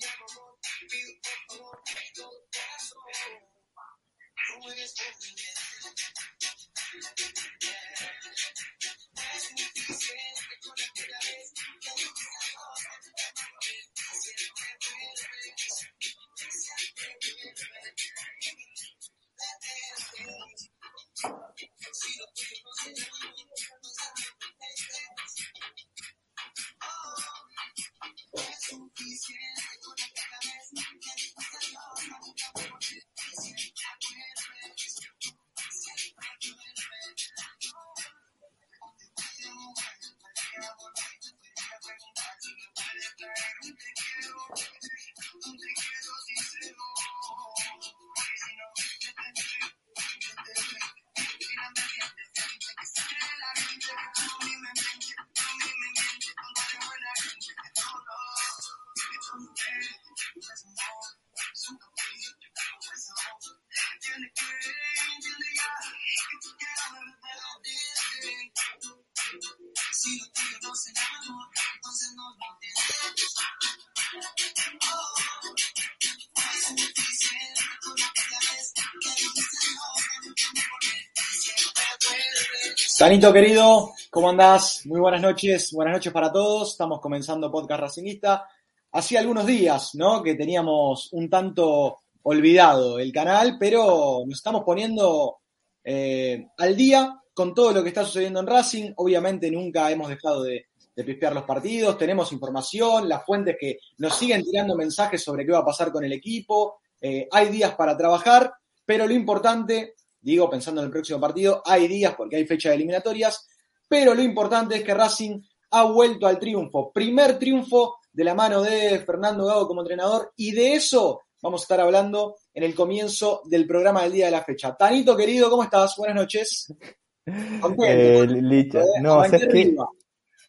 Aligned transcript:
Tanito 83.02 83.32
querido, 83.32 83.94
¿cómo 84.10 84.30
andás? 84.30 84.86
Muy 84.86 85.00
buenas 85.00 85.20
noches, 85.20 85.72
buenas 85.72 85.94
noches 85.94 86.12
para 86.12 86.30
todos. 86.30 86.70
Estamos 86.70 87.00
comenzando 87.00 87.50
Podcast 87.50 87.80
Racingista. 87.80 88.48
Hacía 88.92 89.18
algunos 89.18 89.44
días, 89.44 89.96
¿no? 89.96 90.22
Que 90.22 90.36
teníamos 90.36 91.12
un 91.12 91.28
tanto 91.28 91.96
olvidado 92.22 93.00
el 93.00 93.10
canal, 93.10 93.56
pero 93.58 94.22
nos 94.24 94.36
estamos 94.36 94.62
poniendo 94.62 95.38
eh, 95.82 96.46
al 96.56 96.76
día 96.76 97.20
con 97.34 97.52
todo 97.52 97.72
lo 97.72 97.82
que 97.82 97.88
está 97.88 98.04
sucediendo 98.04 98.38
en 98.38 98.46
Racing. 98.46 98.92
Obviamente 98.94 99.50
nunca 99.50 99.90
hemos 99.90 100.08
dejado 100.08 100.44
de, 100.44 100.66
de 100.94 101.02
pispear 101.02 101.34
los 101.34 101.42
partidos, 101.42 101.98
tenemos 101.98 102.30
información, 102.30 103.08
las 103.08 103.24
fuentes 103.26 103.56
que 103.58 103.78
nos 103.98 104.14
siguen 104.16 104.44
tirando 104.44 104.76
mensajes 104.76 105.20
sobre 105.20 105.44
qué 105.44 105.50
va 105.50 105.58
a 105.58 105.64
pasar 105.64 105.90
con 105.90 106.04
el 106.04 106.12
equipo. 106.12 106.78
Eh, 107.00 107.26
hay 107.32 107.48
días 107.48 107.74
para 107.74 107.96
trabajar, 107.96 108.54
pero 108.86 109.08
lo 109.08 109.12
importante 109.12 109.94
digo, 110.22 110.48
pensando 110.48 110.80
en 110.80 110.86
el 110.86 110.92
próximo 110.92 111.20
partido, 111.20 111.62
hay 111.64 111.88
días 111.88 112.14
porque 112.16 112.36
hay 112.36 112.46
fecha 112.46 112.70
de 112.70 112.76
eliminatorias, 112.76 113.46
pero 113.88 114.14
lo 114.14 114.22
importante 114.22 114.76
es 114.76 114.82
que 114.82 114.94
Racing 114.94 115.40
ha 115.72 115.84
vuelto 115.84 116.26
al 116.26 116.38
triunfo. 116.38 116.92
Primer 116.92 117.38
triunfo 117.38 117.96
de 118.12 118.24
la 118.24 118.34
mano 118.34 118.62
de 118.62 119.00
Fernando 119.00 119.46
Gago 119.46 119.66
como 119.66 119.82
entrenador 119.82 120.32
y 120.36 120.52
de 120.52 120.74
eso 120.74 121.22
vamos 121.42 121.62
a 121.62 121.64
estar 121.64 121.80
hablando 121.80 122.36
en 122.54 122.62
el 122.62 122.74
comienzo 122.74 123.42
del 123.44 123.66
programa 123.66 124.02
del 124.02 124.12
día 124.12 124.26
de 124.26 124.32
la 124.32 124.44
fecha. 124.44 124.76
Tanito, 124.76 125.16
querido, 125.16 125.50
¿cómo 125.50 125.64
estás? 125.64 125.96
Buenas 125.96 126.16
noches. 126.16 126.74
Eh, 127.24 128.26
Licha. 128.26 128.82
No, 129.00 129.22
¿sabes 129.22 129.46
qué? 129.46 129.76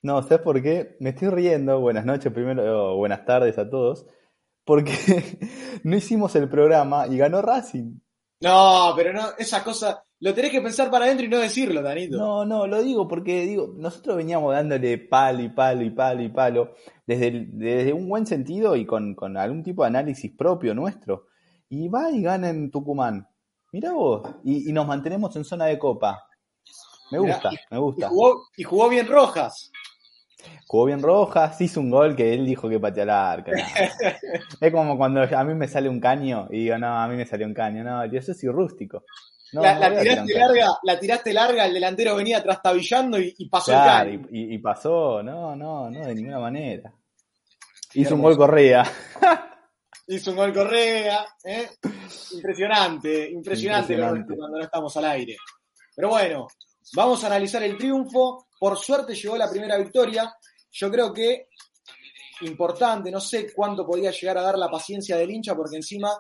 No, 0.01 0.23
¿sabes 0.23 0.39
por 0.39 0.59
qué? 0.59 0.97
Me 1.00 1.12
estoy 1.12 1.29
riendo. 1.29 1.79
Buenas 1.79 2.03
noches 2.03 2.33
primero, 2.33 2.97
buenas 2.97 3.25
tardes 3.25 3.59
a 3.59 3.69
todos. 3.69 4.07
Porque 4.66 4.91
no 5.83 5.95
hicimos 5.95 6.35
el 6.35 6.50
programa 6.50 7.06
y 7.06 7.17
ganó 7.17 7.44
Racing. 7.44 8.00
No, 8.44 8.94
pero 8.94 9.14
no, 9.14 9.30
esa 9.38 9.64
cosa, 9.64 10.04
lo 10.20 10.34
tenés 10.34 10.52
que 10.52 10.62
pensar 10.62 10.92
para 10.92 11.06
adentro 11.06 11.26
y 11.26 11.30
no 11.30 11.40
decirlo, 11.40 11.81
Danito. 11.81 12.18
No, 12.18 12.46
no, 12.46 12.68
lo 12.68 12.84
digo 12.84 13.08
porque 13.08 13.46
digo, 13.46 13.74
nosotros 13.78 14.18
veníamos 14.18 14.54
dándole 14.54 14.98
palo 14.98 15.42
y 15.42 15.50
palo 15.50 15.81
y 15.81 15.90
palo 15.92 16.22
y 16.22 16.28
palo, 16.28 16.76
desde, 17.08 17.48
desde 17.54 17.94
un 17.94 18.09
buen 18.09 18.26
sentido 18.26 18.76
y 18.76 18.86
con, 18.86 19.16
con, 19.16 19.38
algún 19.38 19.64
tipo 19.64 19.84
de 19.84 19.88
análisis 19.88 20.30
propio 20.36 20.76
nuestro. 20.76 21.28
Y 21.70 21.88
va 21.88 22.12
y 22.12 22.22
gana 22.22 22.50
en 22.50 22.70
Tucumán. 22.70 23.26
Mirá 23.72 23.94
vos, 23.94 24.30
y, 24.44 24.70
y 24.70 24.74
nos 24.74 24.86
mantenemos 24.88 25.34
en 25.38 25.46
zona 25.46 25.66
de 25.66 25.80
copa. 25.80 26.28
Me 27.12 27.20
gusta, 27.20 27.50
me 27.72 27.78
gusta. 27.78 28.08
Y 28.08 28.10
jugó, 28.10 28.42
y 28.58 28.64
jugó 28.64 28.90
bien 28.90 29.08
Rojas. 29.08 29.72
Jugó 30.68 30.86
bien 30.86 31.02
Rojas, 31.02 31.59
hizo 31.62 31.80
un 31.80 31.90
gol 31.90 32.16
que 32.16 32.34
él 32.34 32.46
dijo 32.46 32.70
que 32.70 32.80
pateó 32.80 33.06
la 33.06 33.31
arca. 33.31 33.52
es 34.62 34.72
como 34.72 34.98
cuando 34.98 35.22
a 35.22 35.44
mí 35.44 35.54
me 35.54 35.68
sale 35.68 35.90
un 35.90 36.00
caño 36.00 36.48
y 36.50 36.64
digo, 36.64 36.78
no, 36.78 37.02
a 37.02 37.08
mí 37.08 37.16
me 37.16 37.26
salió 37.26 37.46
un 37.46 37.54
caño. 37.54 37.84
No, 37.84 38.06
yo 38.06 38.22
soy 38.22 38.50
rústico. 38.50 39.04
No, 39.54 39.62
la, 39.62 39.78
la, 39.78 40.02
tiraste 40.02 40.34
larga, 40.34 40.68
la 40.81 41.00
tiraste 41.00 41.34
larga, 41.34 41.66
el 41.66 41.74
delantero 41.76 42.16
venía 42.16 42.42
trastabillando 42.42 43.20
y, 43.20 43.36
y 43.38 43.50
pasó 43.50 43.72
claro, 43.72 44.09
el 44.09 44.22
caño. 44.22 44.30
Y, 44.31 44.56
y, 44.56 44.58
pasó, 44.58 45.22
no, 45.22 45.56
no, 45.56 45.92
no, 45.92 46.06
de 46.08 46.16
ninguna 46.16 46.40
manera. 46.40 46.92
Hizo 47.94 48.16
un 48.16 48.22
gol 48.24 48.36
Correa. 48.36 48.84
Hizo 50.08 50.31
un 50.31 50.38
gol 50.38 50.54
Correa. 50.54 51.25
¿eh? 51.44 51.70
Impresionante, 52.31 53.30
impresionante, 53.30 53.94
impresionante. 53.94 54.36
cuando 54.36 54.58
no 54.58 54.64
estamos 54.64 54.98
al 54.98 55.06
aire. 55.06 55.38
Pero 55.96 56.10
bueno, 56.10 56.48
vamos 56.96 57.24
a 57.24 57.28
analizar 57.28 57.62
el 57.62 57.78
triunfo. 57.78 58.48
Por 58.63 58.78
suerte 58.78 59.13
llegó 59.13 59.35
la 59.35 59.50
primera 59.50 59.75
victoria. 59.75 60.34
Yo 60.72 60.90
creo 60.90 61.12
que 61.12 61.50
importante, 62.44 63.12
no 63.12 63.19
sé 63.19 63.51
cuánto 63.53 63.85
podía 63.85 64.09
llegar 64.12 64.38
a 64.38 64.41
dar 64.41 64.57
la 64.57 64.72
paciencia 64.72 65.18
del 65.18 65.31
hincha, 65.31 65.53
porque 65.53 65.75
encima 65.75 66.13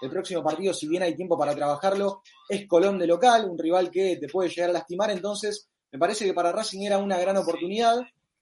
el 0.00 0.08
próximo 0.08 0.42
partido, 0.42 0.72
si 0.72 0.88
bien 0.88 1.02
hay 1.02 1.14
tiempo 1.14 1.36
para 1.36 1.54
trabajarlo, 1.54 2.22
es 2.48 2.66
Colón 2.66 2.98
de 2.98 3.06
local, 3.06 3.50
un 3.50 3.58
rival 3.58 3.90
que 3.90 4.16
te 4.16 4.28
puede 4.28 4.48
llegar 4.48 4.70
a 4.70 4.72
lastimar. 4.72 5.10
Entonces, 5.10 5.68
me 5.92 5.98
parece 5.98 6.24
que 6.24 6.32
para 6.32 6.52
Racing 6.52 6.80
era 6.80 6.96
una 6.96 7.18
gran 7.18 7.36
oportunidad. 7.36 7.98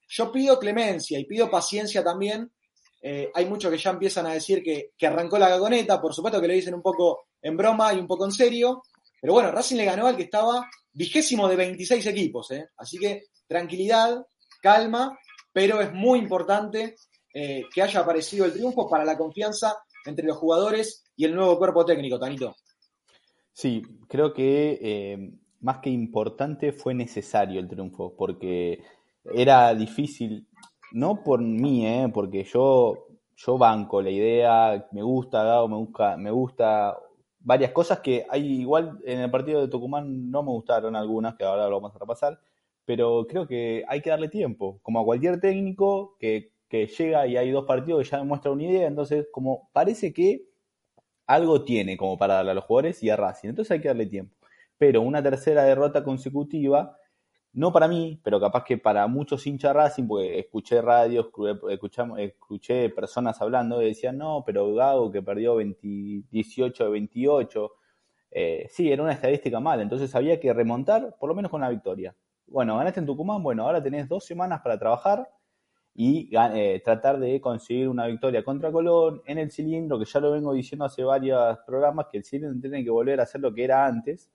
Yo 0.09 0.31
pido 0.31 0.57
clemencia 0.61 1.19
y 1.19 1.25
pido 1.25 1.51
paciencia 1.51 2.05
también. 2.05 2.53
Eh, 3.03 3.29
hay 3.35 3.47
muchos 3.47 3.73
que 3.73 3.79
ya 3.79 3.91
empiezan 3.91 4.27
a 4.27 4.35
decir 4.35 4.63
que, 4.63 4.93
que 4.97 5.07
arrancó 5.09 5.37
la 5.37 5.49
gagoneta, 5.49 6.01
por 6.01 6.15
supuesto 6.15 6.41
que 6.41 6.47
lo 6.47 6.55
dicen 6.55 6.75
un 6.75 6.83
poco 6.83 7.25
en 7.43 7.57
broma 7.57 7.93
y 7.93 7.99
un 7.99 8.07
poco 8.07 8.25
en 8.25 8.31
serio. 8.31 8.85
Pero 9.21 9.33
bueno, 9.33 9.51
Racing 9.51 9.79
le 9.79 9.85
ganó 9.85 10.07
al 10.07 10.17
que 10.17 10.23
estaba 10.23 10.65
vigésimo 10.93 11.49
de 11.49 11.57
26 11.57 12.07
equipos. 12.07 12.53
¿eh? 12.53 12.69
Así 12.77 12.99
que 12.99 13.25
tranquilidad, 13.49 14.27
calma, 14.63 15.19
pero 15.53 15.81
es 15.81 15.93
muy 15.93 16.19
importante 16.19 16.95
eh, 17.35 17.65
que 17.75 17.83
haya 17.83 18.01
aparecido 18.01 18.45
el 18.45 18.53
triunfo 18.53 18.89
para 18.89 19.05
la 19.05 19.19
confianza 19.19 19.77
entre 20.07 20.27
los 20.27 20.37
jugadores 20.37 21.05
y 21.17 21.25
el 21.25 21.35
nuevo 21.35 21.59
cuerpo 21.59 21.85
técnico, 21.85 22.19
Tanito. 22.19 22.55
Sí, 23.53 23.83
creo 24.09 24.33
que 24.33 24.79
eh, 24.81 25.33
más 25.61 25.79
que 25.79 25.91
importante 25.91 26.73
fue 26.73 26.95
necesario 26.95 27.59
el 27.59 27.69
triunfo, 27.69 28.15
porque 28.17 28.83
era 29.25 29.75
difícil, 29.75 30.47
no 30.93 31.23
por 31.23 31.41
mí, 31.41 31.87
eh, 31.87 32.09
porque 32.13 32.45
yo, 32.45 33.09
yo 33.37 33.59
banco 33.59 34.01
la 34.01 34.11
idea, 34.11 34.89
me 34.93 35.03
gusta 35.03 35.43
Gago, 35.43 35.69
me 35.69 35.77
gusta, 35.77 36.17
me 36.17 36.31
gusta 36.31 36.97
varias 37.41 37.73
cosas 37.73 38.01
que 38.01 38.27
hay 38.29 38.61
igual 38.61 38.99
en 39.05 39.21
el 39.21 39.31
partido 39.31 39.61
de 39.61 39.69
Tucumán 39.69 40.31
no 40.31 40.43
me 40.43 40.51
gustaron 40.51 40.95
algunas, 40.95 41.35
que 41.35 41.45
ahora 41.45 41.69
lo 41.69 41.81
vamos 41.81 41.95
a 41.97 41.99
repasar, 41.99 42.41
pero 42.89 43.27
creo 43.29 43.47
que 43.47 43.85
hay 43.87 44.01
que 44.01 44.09
darle 44.09 44.31
tiempo, 44.31 44.81
como 44.81 44.99
a 44.99 45.05
cualquier 45.05 45.39
técnico 45.41 46.17
que, 46.19 46.53
llega 46.71 47.27
y 47.27 47.37
hay 47.37 47.51
dos 47.51 47.67
partidos 47.67 48.03
que 48.03 48.09
ya 48.09 48.17
demuestra 48.17 48.51
una 48.51 48.63
idea, 48.63 48.87
entonces 48.87 49.27
como 49.31 49.69
parece 49.75 50.15
que 50.15 50.47
algo 51.27 51.65
tiene 51.65 51.99
como 51.99 52.17
para 52.17 52.37
darle 52.37 52.53
a 52.53 52.55
los 52.55 52.65
jugadores 52.65 53.03
y 53.03 53.11
a 53.11 53.17
Racing, 53.17 53.51
entonces 53.51 53.73
hay 53.73 53.83
que 53.83 53.89
darle 53.89 54.07
tiempo. 54.07 54.35
Pero 54.79 55.03
una 55.03 55.23
tercera 55.23 55.65
derrota 55.65 56.03
consecutiva, 56.03 56.97
no 57.53 57.73
para 57.75 57.89
mí, 57.89 58.23
pero 58.25 58.41
capaz 58.41 58.65
que 58.65 58.79
para 58.79 59.07
muchos 59.07 59.47
hinchas 59.47 59.75
Racing, 59.75 60.09
porque 60.09 60.39
escuché 60.39 60.81
radio, 60.81 61.31
escuché, 61.69 62.03
escuché 62.25 62.89
personas 62.89 63.39
hablando 63.43 63.83
y 63.83 63.89
decían, 63.89 64.17
no, 64.17 64.45
pero 64.47 64.75
Gago 64.75 65.13
que 65.13 65.21
perdió 65.21 65.57
20, 65.57 65.79
18 66.31 66.85
de 66.85 66.91
28, 66.91 67.71
eh, 68.31 68.67
sí, 68.71 68.91
era 68.91 69.03
una 69.03 69.13
estadística 69.13 69.61
mala, 69.61 69.83
entonces 69.83 70.15
había 70.15 70.41
que 70.41 70.55
remontar 70.55 71.17
por 71.21 71.29
lo 71.29 71.35
menos 71.35 71.51
con 71.51 71.61
la 71.61 71.69
victoria. 71.69 72.17
Bueno, 72.51 72.79
ganaste 72.79 73.01
en 73.01 73.07
Tucumán, 73.07 73.43
bueno, 73.43 73.65
ahora 73.65 73.83
tenés 73.83 74.09
dos 74.09 74.25
semanas 74.25 74.61
para 74.63 74.79
trabajar 74.79 75.29
y 75.95 76.31
eh, 76.33 76.81
tratar 76.85 77.19
de 77.19 77.41
conseguir 77.41 77.89
una 77.89 78.07
victoria 78.07 78.45
contra 78.45 78.71
Colón 78.73 79.21
en 79.27 79.39
el 79.39 79.51
cilindro, 79.51 79.99
que 79.99 80.05
ya 80.05 80.21
lo 80.21 80.31
vengo 80.33 80.53
diciendo 80.55 80.85
hace 80.85 81.03
varios 81.03 81.59
programas, 81.67 82.07
que 82.11 82.19
el 82.19 82.25
cilindro 82.25 82.61
tiene 82.61 82.85
que 82.85 82.91
volver 82.91 83.21
a 83.21 83.27
ser 83.27 83.41
lo 83.41 83.53
que 83.53 83.65
era 83.65 83.85
antes, 83.85 84.31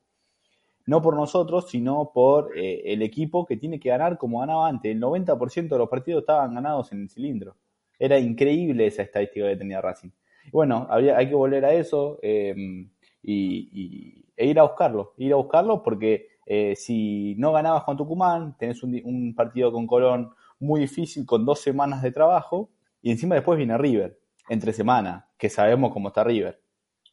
no 0.86 1.01
por 1.01 1.15
nosotros, 1.15 1.69
sino 1.69 2.12
por 2.13 2.57
eh, 2.57 2.81
el 2.86 3.01
equipo 3.01 3.45
que 3.45 3.57
tiene 3.57 3.80
que 3.80 3.89
ganar 3.89 4.18
como 4.18 4.39
ganaba 4.39 4.68
antes. 4.68 4.92
El 4.92 5.00
90% 5.00 5.69
de 5.69 5.77
los 5.77 5.89
partidos 5.89 6.21
estaban 6.21 6.54
ganados 6.54 6.92
en 6.92 7.04
el 7.04 7.10
cilindro. 7.10 7.56
Era 7.98 8.19
increíble 8.19 8.88
esa 8.88 9.04
estadística 9.04 9.48
que 9.48 9.56
tenía 9.56 9.81
Racing. 9.81 10.10
Bueno, 10.51 10.88
hay 10.89 11.30
que 11.30 11.36
volver 11.36 11.63
a 11.63 11.74
eso 11.74 12.19
em, 12.21 12.89
y, 13.21 14.25
e 14.36 14.45
ir 14.45 14.60
a 14.60 14.63
buscarlo, 14.63 15.13
ir 15.18 15.31
a 15.31 15.38
buscarlo 15.38 15.81
porque 15.81 16.33
eh, 16.45 16.75
si 16.75 17.36
no 17.36 17.51
ganabas 17.51 17.84
con 17.84 17.98
Tucumán, 17.98 18.57
tenés 18.57 18.84
un, 18.84 19.34
partido 19.36 19.72
con 19.72 19.88
Colón 19.88 20.34
muy 20.60 20.81
difícil, 20.81 21.25
con 21.25 21.45
dos 21.45 21.62
semanas 21.62 22.01
de 22.01 22.12
trabajo, 22.12 22.69
y 23.01 23.12
encima 23.12 23.36
después 23.36 23.57
viene 23.57 23.78
River, 23.78 24.19
entre 24.50 24.74
semana, 24.74 25.30
que 25.38 25.50
sabemos 25.50 25.92
cómo 25.92 26.10
está 26.10 26.24
River. 26.24 26.62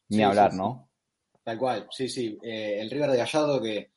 Ni 0.09 0.23
hablar, 0.23 0.55
¿no? 0.55 0.88
Tal 1.43 1.59
cual, 1.59 1.87
sí, 1.91 2.09
sí. 2.09 2.38
Eh, 2.43 2.81
el 2.81 2.91
River 2.91 3.11
de 3.11 3.19
Gallardo 3.19 3.62
que, 3.62 3.93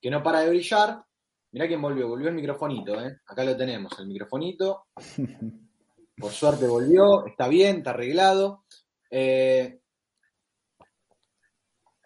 que 0.00 0.10
no 0.10 0.22
para 0.22 0.40
de 0.40 0.50
brillar. 0.50 1.04
Mirá 1.52 1.66
quién 1.66 1.80
volvió, 1.80 2.08
volvió 2.08 2.28
el 2.28 2.34
microfonito, 2.34 3.00
¿eh? 3.00 3.18
Acá 3.26 3.44
lo 3.44 3.56
tenemos, 3.56 3.98
el 3.98 4.06
microfonito. 4.06 4.86
Por 6.18 6.32
suerte 6.32 6.66
volvió, 6.66 7.26
está 7.26 7.48
bien, 7.48 7.78
está 7.78 7.90
arreglado. 7.90 8.64
Eh, 9.10 9.80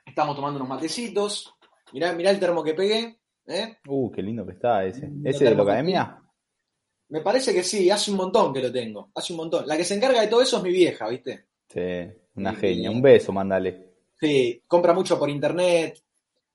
estamos 0.05 0.37
tomando 0.37 0.59
unos 0.59 0.69
matecitos. 0.69 1.55
Mirá, 1.93 2.13
mirá 2.13 2.31
el 2.31 2.41
termo 2.41 2.63
que 2.63 2.75
pegué. 2.75 3.21
¿eh? 3.47 3.77
Uh, 3.87 4.11
qué 4.11 4.23
lindo 4.23 4.47
que 4.47 4.53
está 4.53 4.85
ese. 4.85 5.11
¿Ese 5.25 5.45
de 5.45 5.55
la 5.55 5.63
academia? 5.63 6.23
Me 7.09 7.21
parece 7.21 7.53
que 7.53 7.65
sí, 7.65 7.91
hace 7.91 8.11
un 8.11 8.19
montón 8.19 8.53
que 8.53 8.63
lo 8.63 8.71
tengo. 8.71 9.11
Hace 9.15 9.33
un 9.33 9.39
montón. 9.39 9.67
La 9.67 9.77
que 9.77 9.85
se 9.85 9.95
encarga 9.95 10.21
de 10.21 10.29
todo 10.29 10.43
eso 10.43 10.59
es 10.59 10.63
mi 10.63 10.71
vieja, 10.71 11.09
¿viste? 11.09 11.47
Sí, 11.69 11.81
una 12.37 12.55
genia. 12.55 12.91
Un 12.91 13.03
beso, 13.03 13.33
mándale. 13.33 13.91
Sí, 14.19 14.63
compra 14.67 14.93
mucho 14.93 15.19
por 15.19 15.29
internet. 15.29 16.01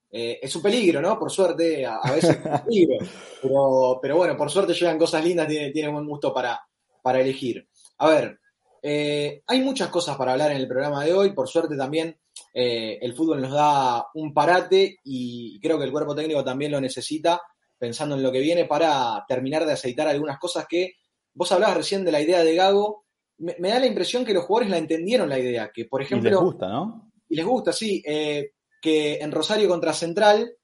Eh, 0.10 0.40
es 0.42 0.56
un 0.56 0.62
peligro, 0.62 1.02
¿no? 1.02 1.20
Por 1.20 1.30
suerte, 1.30 1.86
a, 1.86 2.00
veces 2.14 2.38
es 2.38 2.46
un 2.46 2.60
peligro. 2.66 2.98
Pero, 3.42 4.00
pero 4.02 4.18
bueno, 4.18 4.38
por 4.38 4.50
suerte 4.50 4.74
llegan 4.74 4.98
cosas 4.98 5.24
lindas, 5.26 5.48
tiene, 5.48 5.72
tiene 5.72 5.92
buen 5.92 6.08
gusto 6.08 6.34
para, 6.34 6.62
para 7.02 7.20
elegir. 7.20 7.68
A 7.98 8.10
ver, 8.10 8.40
eh, 8.81 9.42
hay 9.48 9.62
muchas 9.62 9.90
cosas 9.90 10.16
para 10.16 10.34
hablar 10.34 10.52
en 10.52 10.58
el 10.58 10.68
programa 10.68 11.04
de 11.04 11.14
hoy. 11.14 11.34
Por 11.34 11.50
suerte 11.50 11.76
también 11.76 12.18
eh, 12.57 12.98
el 13.02 13.13
fútbol 13.13 13.42
nos 13.42 13.52
da 13.52 14.07
un 14.13 14.34
parate 14.34 15.00
y 15.04 15.60
creo 15.60 15.78
que 15.78 15.84
el 15.84 15.92
cuerpo 15.92 16.16
técnico 16.16 16.42
también 16.42 16.72
lo 16.72 16.80
necesita, 16.80 17.42
pensando 17.78 18.16
en 18.16 18.24
lo 18.24 18.31
que 18.31 18.40
viene, 18.40 18.63
para 18.63 19.25
terminar 19.28 19.66
de 19.66 19.74
aceitar 19.74 20.07
algunas 20.07 20.40
cosas 20.40 20.66
que 20.66 20.94
vos 21.34 21.52
hablabas 21.52 21.75
recién 21.75 22.06
de 22.06 22.13
la 22.13 22.22
idea 22.22 22.46
de 22.46 22.56
Gago. 22.56 23.04
Me, 23.40 23.69
da 23.69 23.80
la 23.80 23.88
impresión 23.88 24.24
que 24.24 24.34
los 24.34 24.46
jugadores 24.46 24.72
la 24.72 24.78
entendieron 24.78 25.28
la 25.28 25.38
idea, 25.38 25.69
que 25.74 25.84
por 25.84 26.02
ejemplo... 26.02 26.30
Y 26.30 26.31
les 26.31 26.40
gusta, 26.40 26.69
¿no? 26.69 27.12
Y 27.28 27.36
les 27.36 27.46
gusta, 27.46 27.74
sí. 27.74 28.02
Eh, 28.06 28.52
que 28.81 29.16
en 29.16 29.34
Rosario 29.34 29.68
contra 29.68 29.92
Central, 29.92 30.56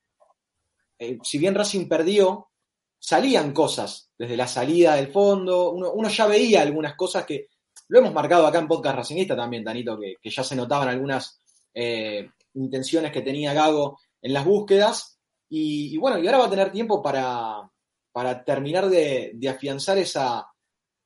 si 1.24 1.38
bien 1.40 1.56
Racing 1.56 1.90
perdió, 1.90 2.52
salían 2.98 3.52
cosas 3.52 4.12
desde 4.18 4.38
la 4.38 4.48
salida 4.48 4.96
del 4.96 5.12
fondo, 5.12 5.72
uno, 5.72 6.08
ya 6.08 6.28
veía 6.28 6.62
algunas 6.62 6.96
cosas 6.96 7.26
que 7.26 7.48
lo 7.88 8.00
hemos 8.00 8.14
marcado 8.14 8.46
acá 8.46 8.60
en 8.60 8.68
Podcast 8.68 8.96
Racingista 8.96 9.36
también, 9.36 9.64
Danito, 9.64 10.00
que, 10.00 10.30
ya 10.30 10.44
se 10.44 10.56
notaban 10.56 10.88
algunas 10.88 11.41
eh, 11.74 12.30
intenciones 12.54 13.12
que 13.12 13.22
tenía 13.22 13.54
Gago 13.54 14.00
en 14.22 14.34
las 14.34 14.46
búsquedas. 14.46 15.20
Y, 15.50 15.98
bueno, 15.98 16.18
y 16.18 16.26
ahora 16.26 16.40
va 16.40 16.46
a 16.46 16.50
tener 16.50 16.72
tiempo 16.72 17.02
para, 17.02 17.70
para 18.12 18.44
terminar 18.44 18.90
de, 18.90 19.38
afianzar 19.50 19.98
esa, 19.98 20.48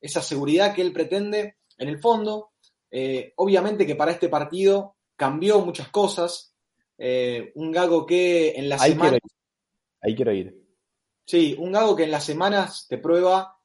esa, 0.00 0.22
seguridad 0.22 0.74
que 0.74 0.82
él 0.82 0.92
pretende 0.92 1.56
en 1.78 1.88
el 1.88 1.98
fondo. 1.98 2.52
Eh, 2.90 3.32
obviamente 3.36 3.86
que 3.86 3.96
para 3.96 4.12
este 4.12 4.28
partido 4.28 4.96
cambió 5.16 5.60
muchas 5.60 5.88
cosas. 5.88 6.54
Eh, 6.96 7.52
un 7.56 7.72
Gago 7.72 8.06
que 8.06 8.50
en 8.50 8.68
la 8.68 8.78
semana... 8.78 9.18
Ahí 10.00 10.14
quiero 10.14 10.32
ir. 10.32 10.66
Sí, 11.26 11.56
un 11.58 11.72
Gago 11.72 11.96
que 11.96 12.04
en 12.04 12.12
las 12.12 12.24
semanas 12.24 12.86
te 12.88 12.98
prueba, 12.98 13.58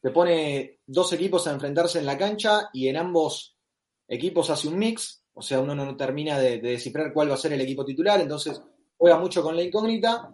te 0.00 0.10
pone 0.10 0.78
dos 0.86 1.12
equipos 1.12 1.46
a 1.46 1.52
enfrentarse 1.52 1.98
en 1.98 2.06
la 2.06 2.16
cancha 2.16 2.68
y 2.72 2.86
en 2.86 2.96
ambos 2.96 3.58
equipos 4.06 4.50
hace 4.50 4.68
un 4.68 4.78
mix, 4.78 5.23
o 5.34 5.42
sea, 5.42 5.60
uno 5.60 5.74
no 5.74 5.96
termina 5.96 6.38
de, 6.38 6.58
descifrar 6.58 7.12
cuál 7.12 7.30
va 7.30 7.34
a 7.34 7.38
ser 7.38 7.52
el 7.52 7.60
equipo 7.60 7.84
titular, 7.84 8.20
entonces 8.20 8.60
juega 8.96 9.18
mucho 9.18 9.42
con 9.42 9.56
la 9.56 9.62
incógnita, 9.62 10.32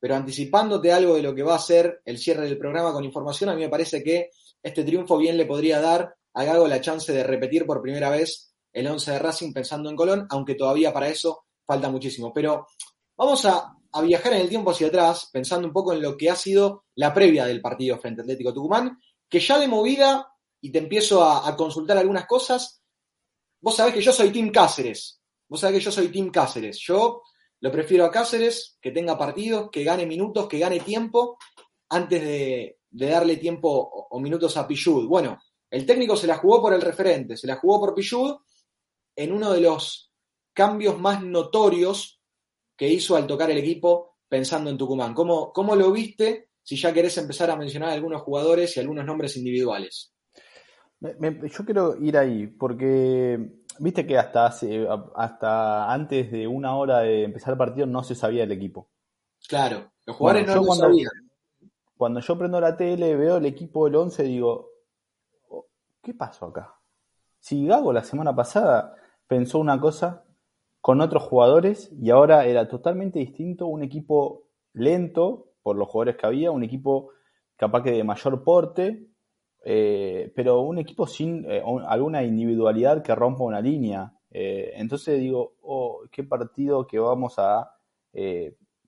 pero 0.00 0.14
anticipándote 0.14 0.92
algo 0.92 1.14
de 1.14 1.22
lo 1.22 1.34
que 1.34 1.42
va 1.42 1.56
a 1.56 1.60
ser 1.60 2.00
el 2.04 2.18
cierre 2.18 2.44
del 2.44 2.58
programa 2.58 2.92
con 2.92 3.04
información, 3.04 3.50
a 3.50 3.54
mí 3.54 3.62
me 3.62 3.68
parece 3.68 4.02
que 4.02 4.30
este 4.62 4.84
triunfo 4.84 5.18
bien 5.18 5.36
le 5.36 5.46
podría 5.46 5.80
dar 5.80 6.14
a 6.34 6.44
Gago 6.44 6.68
la 6.68 6.80
chance 6.80 7.12
de 7.12 7.24
repetir 7.24 7.66
por 7.66 7.82
primera 7.82 8.10
vez 8.10 8.54
el 8.72 8.86
11 8.86 9.12
de 9.12 9.18
Racing 9.18 9.52
pensando 9.52 9.90
en 9.90 9.96
Colón, 9.96 10.26
aunque 10.30 10.54
todavía 10.54 10.92
para 10.92 11.08
eso 11.08 11.44
falta 11.64 11.90
muchísimo. 11.90 12.32
Pero 12.32 12.66
vamos 13.16 13.44
a 13.44 13.78
a 13.92 14.02
viajar 14.02 14.34
en 14.34 14.40
el 14.40 14.48
tiempo 14.48 14.70
hacia 14.70 14.88
atrás, 14.88 15.28
pensando 15.32 15.66
un 15.66 15.72
poco 15.72 15.92
en 15.92 16.02
lo 16.02 16.16
que 16.16 16.30
ha 16.30 16.36
sido 16.36 16.84
la 16.94 17.14
previa 17.14 17.46
del 17.46 17.60
partido 17.60 17.98
frente 17.98 18.20
al 18.20 18.26
Atlético 18.26 18.52
Tucumán, 18.52 18.98
que 19.28 19.40
ya 19.40 19.58
de 19.58 19.68
movida, 19.68 20.28
y 20.60 20.72
te 20.72 20.78
empiezo 20.78 21.24
a, 21.24 21.56
consultar 21.56 21.98
algunas 21.98 22.26
cosas, 22.26 22.77
vos 23.60 23.76
sabés 23.76 23.94
que 23.94 24.00
yo 24.00 24.12
soy 24.12 24.30
Tim 24.30 24.50
Cáceres, 24.50 25.20
vos 25.48 25.60
sabés 25.60 25.78
que 25.78 25.84
yo 25.84 25.92
soy 25.92 26.08
Tim 26.08 26.30
Cáceres, 26.30 26.78
yo 26.78 27.22
lo 27.60 27.72
prefiero 27.72 28.04
a 28.04 28.10
Cáceres, 28.10 28.78
que 28.80 28.92
tenga 28.92 29.18
partidos, 29.18 29.70
que 29.70 29.84
gane 29.84 30.06
minutos, 30.06 30.46
que 30.48 30.58
gane 30.58 30.80
tiempo, 30.80 31.38
antes 31.88 32.22
de, 32.22 32.78
darle 32.90 33.36
tiempo 33.36 34.06
o, 34.10 34.20
minutos 34.20 34.56
a 34.56 34.66
Pichud. 34.66 35.06
Bueno, 35.06 35.38
el 35.70 35.84
técnico 35.84 36.16
se 36.16 36.26
la 36.26 36.38
jugó 36.38 36.62
por 36.62 36.72
el 36.72 36.80
referente, 36.80 37.36
se 37.36 37.46
la 37.46 37.56
jugó 37.56 37.80
por 37.80 37.94
Pichud 37.94 38.36
en 39.16 39.32
uno 39.32 39.52
de 39.52 39.60
los 39.60 40.12
cambios 40.52 40.98
más 40.98 41.22
notorios 41.22 42.20
que 42.76 42.88
hizo 42.88 43.16
al 43.16 43.26
tocar 43.26 43.50
el 43.50 43.58
equipo 43.58 44.18
pensando 44.28 44.70
en 44.70 44.78
Tucumán. 44.78 45.14
¿Cómo, 45.14 45.52
cómo 45.52 45.74
lo 45.74 45.90
viste 45.90 46.50
si 46.62 46.76
ya 46.76 46.92
querés 46.92 47.16
empezar 47.18 47.50
a 47.50 47.56
mencionar 47.56 47.90
algunos 47.90 48.22
jugadores 48.22 48.76
y 48.76 48.80
algunos 48.80 49.04
nombres 49.04 49.36
individuales? 49.36 50.12
Yo 51.00 51.64
quiero 51.64 51.96
ir 51.96 52.16
ahí, 52.16 52.46
porque 52.46 53.62
viste 53.78 54.06
que 54.06 54.18
hasta, 54.18 54.46
hasta 55.14 55.92
antes 55.92 56.30
de 56.30 56.46
una 56.46 56.76
hora 56.76 57.00
de 57.00 57.24
empezar 57.24 57.52
el 57.52 57.58
partido 57.58 57.86
no 57.86 58.02
se 58.02 58.14
sabía 58.14 58.44
el 58.44 58.52
equipo. 58.52 58.88
Claro, 59.48 59.92
los 60.04 60.16
jugadores 60.16 60.46
no 60.46 60.54
lo 60.56 60.62
cuando, 60.64 60.84
sabían. 60.84 61.10
Cuando 61.96 62.20
yo 62.20 62.38
prendo 62.38 62.60
la 62.60 62.76
tele, 62.76 63.16
veo 63.16 63.36
el 63.36 63.46
equipo 63.46 63.84
del 63.84 63.96
11 63.96 64.22
digo, 64.24 64.70
oh, 65.48 65.66
¿qué 66.02 66.14
pasó 66.14 66.46
acá? 66.46 66.74
Si 67.38 67.66
Gago 67.66 67.92
la 67.92 68.02
semana 68.02 68.34
pasada 68.34 68.96
pensó 69.26 69.58
una 69.58 69.80
cosa 69.80 70.24
con 70.80 71.00
otros 71.00 71.22
jugadores 71.24 71.90
y 71.92 72.10
ahora 72.10 72.46
era 72.46 72.68
totalmente 72.68 73.18
distinto, 73.18 73.66
un 73.66 73.82
equipo 73.82 74.44
lento 74.72 75.52
por 75.62 75.76
los 75.76 75.88
jugadores 75.88 76.16
que 76.16 76.26
había, 76.26 76.50
un 76.50 76.64
equipo 76.64 77.10
capaz 77.56 77.82
que 77.82 77.92
de 77.92 78.04
mayor 78.04 78.42
porte, 78.42 79.08
eh, 79.64 80.32
pero 80.34 80.60
un 80.60 80.78
equipo 80.78 81.06
sin 81.06 81.44
eh, 81.50 81.62
alguna 81.86 82.22
individualidad 82.22 83.02
que 83.02 83.14
rompa 83.14 83.44
una 83.44 83.60
línea. 83.60 84.12
Eh, 84.30 84.72
entonces 84.76 85.18
digo, 85.20 85.54
oh, 85.62 86.02
qué 86.10 86.24
partido 86.24 86.86
que 86.86 86.98
vamos 86.98 87.34
a 87.38 87.72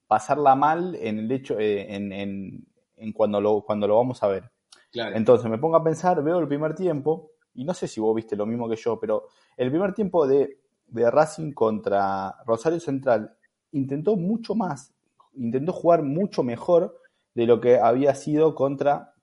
pasarla 0.07 0.55
mal 0.55 0.95
en 0.95 1.19
el 1.19 1.31
hecho, 1.31 1.57
en, 1.57 2.11
en, 2.11 2.67
en, 2.97 3.13
cuando, 3.13 3.39
lo, 3.39 3.61
cuando 3.61 3.87
lo 3.87 3.95
vamos 3.95 4.21
a 4.23 4.27
ver. 4.27 4.51
Entonces 4.93 5.49
me 5.49 5.57
pongo 5.57 5.77
a 5.77 5.83
pensar, 5.83 6.21
veo 6.21 6.39
el 6.39 6.49
primer 6.49 6.75
tiempo, 6.75 7.31
y 7.53 7.63
no 7.63 7.73
sé 7.73 7.87
si 7.87 8.01
vos 8.01 8.13
viste 8.13 8.35
lo 8.35 8.45
mismo 8.45 8.67
que 8.67 8.75
yo, 8.75 8.99
pero 8.99 9.27
el 9.55 9.69
primer 9.69 9.93
tiempo 9.93 10.27
de 10.27 10.61
de 10.91 11.09
Racing 11.09 11.53
contra 11.53 12.35
Rosario 12.45 12.79
Central 12.79 13.35
intentó 13.71 14.15
mucho 14.17 14.55
más, 14.55 14.93
intentó 15.33 15.71
jugar 15.71 16.03
mucho 16.03 16.43
mejor 16.43 16.97
de 17.33 17.45
lo 17.45 17.61
que 17.61 17.77
había 17.79 18.13
sido 18.13 18.53
contra, 18.55 19.13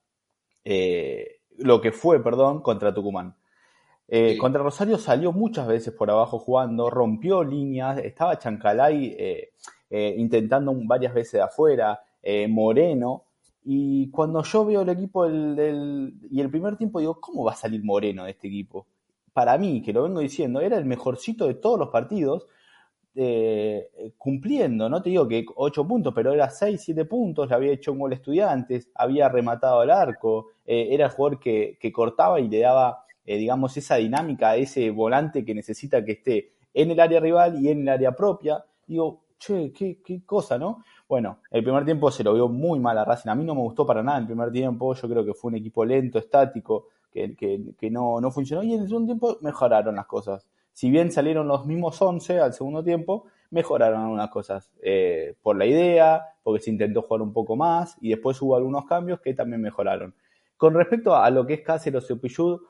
eh, 0.65 1.38
lo 1.59 1.81
que 1.81 1.91
fue, 1.91 2.23
perdón, 2.23 2.61
contra 2.61 2.93
Tucumán. 2.93 3.35
Eh, 4.07 4.37
contra 4.37 4.63
Rosario 4.63 4.97
salió 4.97 5.31
muchas 5.31 5.67
veces 5.67 5.93
por 5.93 6.09
abajo 6.09 6.39
jugando, 6.39 6.89
rompió 6.89 7.43
líneas, 7.43 7.99
estaba 7.99 8.39
Chancalay 8.39 9.15
eh, 9.17 10.15
intentando 10.17 10.73
varias 10.85 11.13
veces 11.13 11.33
de 11.33 11.41
afuera, 11.41 12.01
Moreno, 12.49 13.25
y 13.63 14.09
cuando 14.09 14.43
yo 14.43 14.65
veo 14.65 14.81
el 14.81 14.89
equipo 14.89 15.27
del, 15.27 16.13
y 16.29 16.41
el 16.41 16.49
primer 16.49 16.75
tiempo 16.75 16.99
digo, 16.99 17.19
¿cómo 17.21 17.43
va 17.43 17.53
a 17.53 17.55
salir 17.55 17.83
Moreno 17.83 18.25
de 18.25 18.31
este 18.31 18.47
equipo? 18.47 18.87
para 19.39 19.57
mí, 19.57 19.81
que 19.81 19.93
lo 19.93 20.03
vengo 20.03 20.19
diciendo, 20.19 20.59
era 20.59 20.77
el 20.77 20.83
mejorcito 20.83 21.47
de 21.47 21.53
todos 21.53 21.79
los 21.79 21.89
partidos, 21.89 22.47
eh, 23.21 24.13
cumpliendo, 24.17 24.87
no 24.87 25.01
te 25.01 25.09
digo 25.09 25.27
que 25.27 25.45
8 25.53 25.85
puntos, 25.85 26.13
pero 26.13 26.31
era 26.31 26.49
6, 26.49 26.81
7 26.81 27.03
puntos, 27.03 27.49
le 27.49 27.55
había 27.55 27.73
hecho 27.73 27.91
un 27.91 27.99
gol 27.99 28.13
estudiantes, 28.13 28.89
había 28.95 29.27
rematado 29.27 29.81
al 29.81 29.89
arco, 29.89 30.51
eh, 30.65 30.87
era 30.91 31.07
el 31.07 31.11
jugador 31.11 31.37
que, 31.37 31.91
cortaba 31.93 32.39
y 32.39 32.47
le 32.47 32.59
daba, 32.59 33.03
eh, 33.25 33.37
digamos, 33.37 33.75
esa 33.75 33.97
dinámica, 33.97 34.55
ese 34.55 34.89
volante 34.91 35.43
que 35.43 35.53
necesita 35.53 36.05
que 36.05 36.13
esté 36.13 36.53
en 36.73 36.91
el 36.91 36.99
área 37.01 37.19
rival 37.19 37.61
y 37.61 37.69
en 37.69 37.81
el 37.81 37.89
área 37.89 38.13
propia. 38.13 38.63
Digo, 38.87 39.23
che, 39.37 39.73
qué, 39.73 40.01
qué 40.01 40.25
cosa, 40.25 40.57
¿no? 40.57 40.83
Bueno, 41.09 41.39
el 41.51 41.61
primer 41.61 41.83
tiempo 41.83 42.11
se 42.11 42.23
lo 42.23 42.33
vio 42.33 42.47
muy 42.47 42.79
mal 42.79 42.97
a 42.97 43.03
Racing, 43.03 43.29
a 43.29 43.35
mí 43.35 43.43
no 43.43 43.53
me 43.53 43.61
gustó 43.61 43.85
para 43.85 44.01
nada 44.01 44.19
el 44.19 44.27
primer 44.27 44.49
tiempo, 44.49 44.93
yo 44.93 45.09
creo 45.09 45.25
que 45.25 45.33
fue 45.33 45.49
un 45.49 45.55
equipo 45.57 45.83
lento, 45.83 46.19
estático, 46.19 46.87
que, 47.11 47.89
no, 47.91 48.21
no, 48.21 48.31
funcionó 48.31 48.63
y 48.63 48.73
en 48.73 48.81
el 48.81 48.87
segundo 48.87 49.07
tiempo 49.07 49.37
mejoraron 49.41 49.95
las 49.95 50.05
cosas. 50.05 50.47
Si 50.79 50.89
bien 50.89 51.11
salieron 51.11 51.45
los 51.45 51.65
mismos 51.65 52.01
11 52.01 52.39
al 52.39 52.53
segundo 52.53 52.81
tiempo, 52.81 53.25
mejoraron 53.49 53.99
algunas 53.99 54.29
cosas 54.29 54.71
eh, 54.81 55.35
por 55.41 55.57
la 55.57 55.65
idea, 55.65 56.23
porque 56.41 56.63
se 56.63 56.69
intentó 56.69 57.01
jugar 57.01 57.21
un 57.21 57.33
poco 57.33 57.57
más 57.57 57.97
y 57.99 58.11
después 58.11 58.41
hubo 58.41 58.55
algunos 58.55 58.85
cambios 58.85 59.19
que 59.19 59.33
también 59.33 59.61
mejoraron. 59.61 60.15
con 60.55 60.73
respecto 60.73 61.13
a 61.13 61.29
lo 61.31 61.45
que 61.45 61.55
es 61.55 61.61
Cáceres 61.63 62.09
o 62.09 62.21
Pichud, 62.21 62.61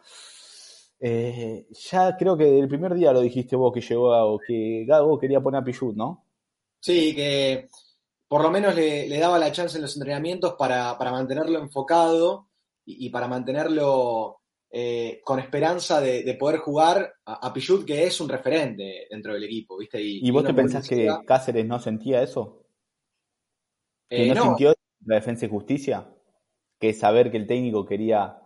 eh, 1.00 1.68
ya 1.70 2.18
creo 2.18 2.36
que 2.36 2.58
el 2.58 2.68
primer 2.68 2.96
día 2.96 3.14
lo 3.14 3.22
dijiste 3.22 3.56
vos 3.56 3.72
que 3.72 3.82
llegó 3.82 4.10
Gago, 4.10 4.40
que 4.40 4.86
Gago 4.88 5.20
quería 5.20 5.40
poner 5.40 5.62
a 5.62 5.64
Pichud, 5.64 5.94
¿no? 5.94 6.26
Sí, 6.80 7.16
que 7.16 7.70
por 8.28 8.42
lo 8.42 8.50
menos 8.50 8.74
le, 8.74 9.20
daba 9.20 9.38
la 9.38 9.52
chance 9.52 9.78
en 9.78 9.84
los 9.84 9.96
entrenamientos 9.96 10.56
para, 10.58 10.98
mantenerlo 10.98 11.60
enfocado 11.60 12.48
y, 12.84 13.08
para 13.12 13.28
mantenerlo 13.28 14.39
eh, 14.72 15.22
con 15.24 15.40
esperanza 15.40 16.00
de, 16.00 16.36
poder 16.40 16.60
jugar 16.60 17.14
a, 17.26 17.48
a, 17.48 17.54
Pichud, 17.54 17.86
que 17.86 18.04
es 18.04 18.22
un 18.22 18.30
referente 18.30 19.08
dentro 19.10 19.34
del 19.34 19.44
equipo, 19.44 19.78
¿viste? 19.78 20.00
¿Y, 20.02 20.30
vos 20.32 20.44
te 20.44 20.54
pensás 20.54 20.88
que 20.88 21.10
Cáceres 21.26 21.66
no 21.66 21.80
sentía 21.80 22.22
eso? 22.22 22.64
¿Que 24.08 24.30
eh, 24.30 24.36
no, 24.36 24.44
sintió 24.44 24.74
la 25.06 25.16
defensa 25.16 25.46
y 25.46 25.50
justicia? 25.50 26.08
¿Que 26.80 26.94
saber 26.94 27.32
que 27.32 27.38
el 27.38 27.48
técnico 27.48 27.86
quería, 27.86 28.38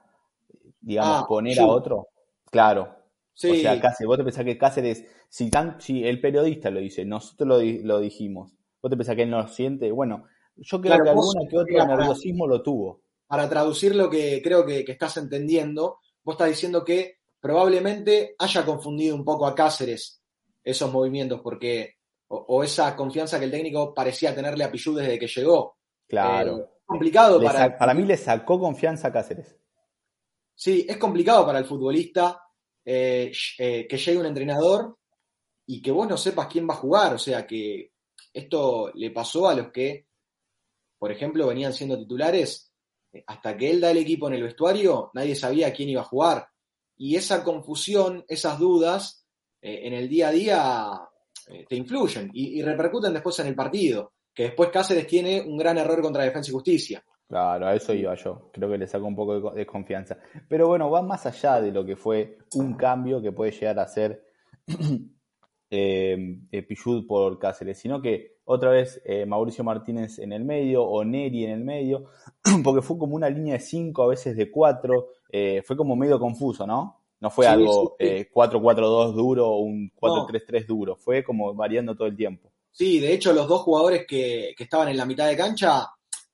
digamos, 0.79 1.23
ah, 1.23 1.25
poner 1.27 1.59
a 1.59 1.67
otro? 1.67 2.07
Claro. 2.49 2.95
Sí. 3.33 3.49
O 3.51 3.55
sea, 3.55 3.79
Cáceres, 3.81 4.07
vos 4.07 4.17
te 4.17 4.23
pensás 4.23 4.45
que 4.45 4.57
Cáceres, 4.57 5.05
si, 5.29 5.49
tan, 5.49 5.81
si 5.81 6.05
el 6.05 6.21
periodista 6.21 6.69
lo 6.69 6.79
dice, 6.79 7.03
nosotros 7.05 7.47
lo, 7.47 7.59
lo 7.83 7.99
dijimos, 7.99 8.53
vos 8.81 8.89
te 8.89 8.97
pensás 8.97 9.15
que 9.15 9.23
él 9.23 9.29
no 9.29 9.41
lo 9.41 9.47
siente, 9.47 9.91
bueno, 9.91 10.25
yo 10.55 10.81
creo 10.81 11.03
que 11.03 11.09
alguna 11.09 11.49
que 11.49 11.57
otro 11.57 11.85
nerviosismo 11.85 12.47
lo 12.47 12.61
tuvo. 12.61 13.01
Para 13.27 13.49
traducir 13.49 13.95
lo 13.95 14.09
que 14.09 14.41
creo 14.43 14.65
que, 14.65 14.85
estás 14.87 15.17
entendiendo, 15.17 15.99
vos 16.23 16.33
estás 16.33 16.49
diciendo 16.49 16.83
que 16.83 17.19
probablemente 17.39 18.35
haya 18.37 18.65
confundido 18.65 19.15
un 19.15 19.25
poco 19.25 19.45
a 19.45 19.53
Cáceres 19.53 20.21
esos 20.63 20.91
movimientos, 20.91 21.41
porque, 21.41 21.97
o, 22.27 22.63
esa 22.63 22.95
confianza 22.95 23.37
que 23.37 23.45
el 23.45 23.51
técnico 23.51 23.93
parecía 23.93 24.33
tenerle 24.33 24.63
a 24.63 24.71
Pichu 24.71 24.93
desde 24.93 25.19
que 25.19 25.27
llegó. 25.27 25.77
Claro. 26.07 26.57
Eh, 26.57 26.65
complicado 26.85 27.41
para. 27.41 27.77
Para 27.77 27.93
mí 27.93 28.03
le 28.03 28.17
sacó 28.17 28.59
confianza 28.59 29.09
a 29.09 29.11
Cáceres. 29.11 29.57
Sí, 30.55 30.85
es 30.87 30.97
complicado 30.97 31.45
para 31.45 31.59
el 31.59 31.65
futbolista 31.65 32.41
eh, 32.85 33.31
eh, 33.57 33.87
que 33.87 33.97
llegue 33.97 34.19
un 34.19 34.25
entrenador 34.25 34.97
y 35.65 35.81
que 35.81 35.91
vos 35.91 36.07
no 36.07 36.17
sepas 36.17 36.47
quién 36.47 36.67
va 36.69 36.73
a 36.73 36.77
jugar. 36.77 37.15
O 37.15 37.17
sea, 37.17 37.45
que 37.45 37.91
esto 38.31 38.91
le 38.93 39.11
pasó 39.11 39.49
a 39.49 39.55
los 39.55 39.71
que, 39.71 40.07
por 40.97 41.11
ejemplo, 41.11 41.47
venían 41.47 41.73
siendo 41.73 41.97
titulares. 41.97 42.72
Eh, 43.13 43.23
hasta 43.27 43.55
que 43.55 43.71
él 43.71 43.79
da 43.79 43.91
el 43.91 43.97
equipo 43.97 44.27
en 44.27 44.33
el 44.33 44.43
vestuario, 44.43 45.11
nadie 45.13 45.35
sabía 45.35 45.71
quién 45.71 45.89
iba 45.89 46.01
a 46.01 46.05
jugar. 46.05 46.47
Y 46.97 47.15
esa 47.15 47.43
confusión, 47.43 48.25
esas 48.27 48.59
dudas, 48.59 49.25
en 49.61 49.93
el 49.93 50.09
día 50.09 50.27
a 50.27 50.31
día 50.31 51.01
te 51.69 51.75
influyen 51.77 52.29
y, 52.33 52.61
repercuten 52.61 53.13
después 53.13 53.39
en 53.39 53.47
el 53.47 53.55
partido. 53.55 54.11
Que 54.33 54.43
después 54.43 54.69
Cáceres 54.69 55.07
tiene 55.07 55.41
un 55.41 55.57
gran 55.57 55.77
error 55.77 56.01
contra 56.01 56.23
Defensa 56.23 56.51
y 56.51 56.53
Justicia 56.53 57.03
Claro, 57.33 57.65
a 57.65 57.73
eso 57.73 57.95
iba 57.95 58.13
yo. 58.13 58.51
Creo 58.53 58.69
que 58.69 58.77
le 58.77 58.85
sacó 58.85 59.05
un 59.07 59.15
poco 59.15 59.51
de 59.51 59.59
desconfianza. 59.59 60.19
Pero 60.47 60.67
bueno, 60.67 60.91
va 60.91 61.01
más 61.01 61.25
allá 61.25 61.59
de 61.61 61.71
lo 61.71 61.83
que 61.83 61.95
fue 61.95 62.37
un 62.53 62.75
cambio 62.75 63.23
que 63.23 63.31
puede 63.31 63.51
llegar 63.51 63.79
a 63.79 63.87
ser 63.87 64.23
eh, 65.71 66.37
por 67.07 67.39
Cáceres, 67.39 67.79
sino 67.79 67.99
que 68.01 68.32
otra 68.45 68.71
vez 68.71 69.01
eh, 69.05 69.25
Mauricio 69.25 69.63
Martínez 69.63 70.19
en 70.19 70.33
el 70.33 70.43
medio 70.43 70.83
o 70.83 71.03
Neri 71.03 71.45
en 71.45 71.51
el 71.51 71.63
medio, 71.63 72.05
porque 72.63 72.81
fue 72.81 72.97
como 72.97 73.15
una 73.15 73.29
línea 73.29 73.53
de 73.53 73.59
cinco, 73.59 74.03
a 74.03 74.07
veces 74.07 74.35
de 74.35 74.51
cuatro, 74.51 75.09
eh, 75.29 75.61
fue 75.65 75.77
como 75.77 75.95
medio 75.95 76.19
confuso, 76.19 76.67
¿no? 76.67 76.99
No 77.19 77.29
fue 77.29 77.47
algo 77.47 77.95
4-4-2 77.97 77.99
eh, 77.99 79.13
duro 79.15 79.47
o 79.47 79.59
un 79.59 79.89
4-3-3 79.95 80.65
duro, 80.65 80.97
fue 80.97 81.23
como 81.23 81.53
variando 81.53 81.95
todo 81.95 82.07
el 82.07 82.17
tiempo. 82.17 82.51
Sí, 82.69 82.99
de 82.99 83.13
hecho 83.13 83.31
los 83.31 83.47
dos 83.47 83.61
jugadores 83.61 84.05
que, 84.05 84.53
que 84.57 84.63
estaban 84.65 84.89
en 84.89 84.97
la 84.97 85.05
mitad 85.05 85.27
de 85.27 85.37
cancha 85.37 85.87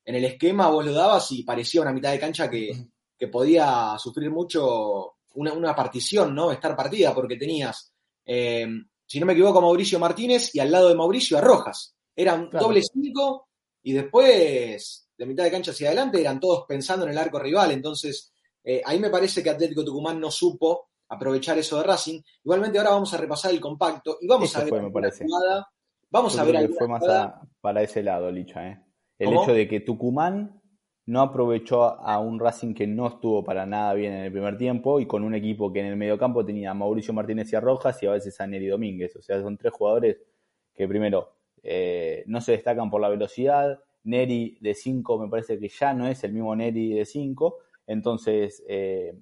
en 0.10 0.16
el 0.16 0.26
esquema 0.26 0.70
vos 0.70 0.84
lo 0.84 0.92
dabas 0.92 1.32
y 1.34 1.44
parecía 1.44 1.84
una 1.84 1.94
mitad 1.94 2.12
de 2.12 2.20
cancha 2.20 2.50
que, 2.50 2.88
podía 3.32 3.96
sufrir 4.00 4.32
mucho 4.32 5.18
una, 5.36 5.76
partición, 5.76 6.34
¿no? 6.34 6.52
Estar 6.52 6.76
partida, 6.76 7.14
porque 7.14 7.36
tenías, 7.36 7.94
eh, 8.26 8.66
si 9.06 9.20
no 9.20 9.28
me 9.28 9.34
equivoco, 9.34 9.60
a 9.60 9.62
Mauricio 9.62 10.00
Martínez 10.00 10.56
y 10.56 10.60
al 10.60 10.72
lado 10.72 10.90
de 10.90 10.96
Mauricio 10.96 11.38
a 11.38 11.42
Rojas. 11.42 11.96
Eran 12.16 12.50
doble 12.50 12.82
cinco 12.82 13.50
y 13.82 13.94
después, 13.94 15.10
de 15.18 15.26
mitad 15.26 15.44
de 15.44 15.52
cancha 15.52 15.72
hacia 15.72 15.88
adelante, 15.88 16.20
eran 16.20 16.40
todos 16.40 16.66
pensando 16.68 17.06
en 17.06 17.12
el 17.12 17.18
arco 17.18 17.40
rival. 17.40 17.72
Entonces, 17.72 18.34
eh, 18.64 18.82
ahí 18.86 19.00
me 19.00 19.10
parece 19.10 19.42
que 19.42 19.50
Atlético 19.50 19.84
Tucumán 19.84 20.20
no 20.20 20.30
supo 20.30 20.90
aprovechar 21.08 21.58
eso 21.58 21.78
de 21.78 21.84
Racing. 21.84 22.22
Igualmente 22.44 22.78
ahora 22.78 22.92
vamos 22.92 23.14
a 23.14 23.18
repasar 23.18 23.52
el 23.52 23.60
compacto 23.60 24.18
y 24.22 24.28
vamos 24.28 24.56
a 24.56 24.60
ver 24.60 24.70
fue, 24.70 24.82
me 24.82 24.92
parece. 24.92 25.26
Vamos 26.12 26.38
a 26.38 26.44
ver 26.44 26.70
fue 26.70 26.88
más 26.88 27.04
para 27.62 27.82
ese 27.84 28.04
lado, 28.04 28.32
Licha, 28.32 28.68
¿eh? 28.68 28.84
El 29.18 29.34
hecho 29.34 29.54
de 29.54 29.68
que 29.68 29.82
Tucumán 29.82 30.62
no 31.08 31.22
aprovechó 31.22 31.84
a 31.84 32.20
un 32.20 32.40
Racing 32.40 32.74
que 32.74 32.88
no 32.88 33.08
estuvo 33.08 33.44
para 33.44 33.66
nada 33.66 33.94
bien 33.96 34.14
en 34.14 34.24
el 34.26 34.32
primer 34.32 34.58
tiempo 34.58 35.00
y 35.00 35.08
con 35.08 35.24
un 35.24 35.34
equipo 35.34 35.74
que 35.74 35.80
en 35.80 35.88
el 35.88 35.98
mediocampo 35.98 36.46
tenía 36.46 36.72
a 36.72 36.76
Mauricio 36.76 37.14
Martínez 37.14 37.52
y 37.52 37.56
a 37.56 37.60
Rojas 37.60 38.02
y 38.02 38.06
a 38.06 38.12
veces 38.12 38.40
a 38.40 38.48
Neri 38.48 38.68
Domínguez. 38.68 39.16
O 39.16 39.22
sea, 39.22 39.42
son 39.42 39.58
tres 39.58 39.74
jugadores 39.74 40.18
que 40.74 40.88
primero 40.88 41.39
eh, 41.64 42.24
no 42.28 42.42
se 42.42 42.54
destacan 42.54 42.90
por 42.90 43.02
la 43.02 43.10
velocidad. 43.10 43.80
Neri 44.04 44.58
de 44.62 44.74
5 44.74 45.20
me 45.20 45.30
parece 45.30 45.60
que 45.60 45.70
ya 45.70 45.94
no 45.94 46.08
es 46.08 46.24
el 46.24 46.34
mismo 46.34 46.56
Neri 46.56 46.94
de 46.94 47.06
5. 47.06 47.58
Entonces, 47.88 48.64
eh, 48.68 49.14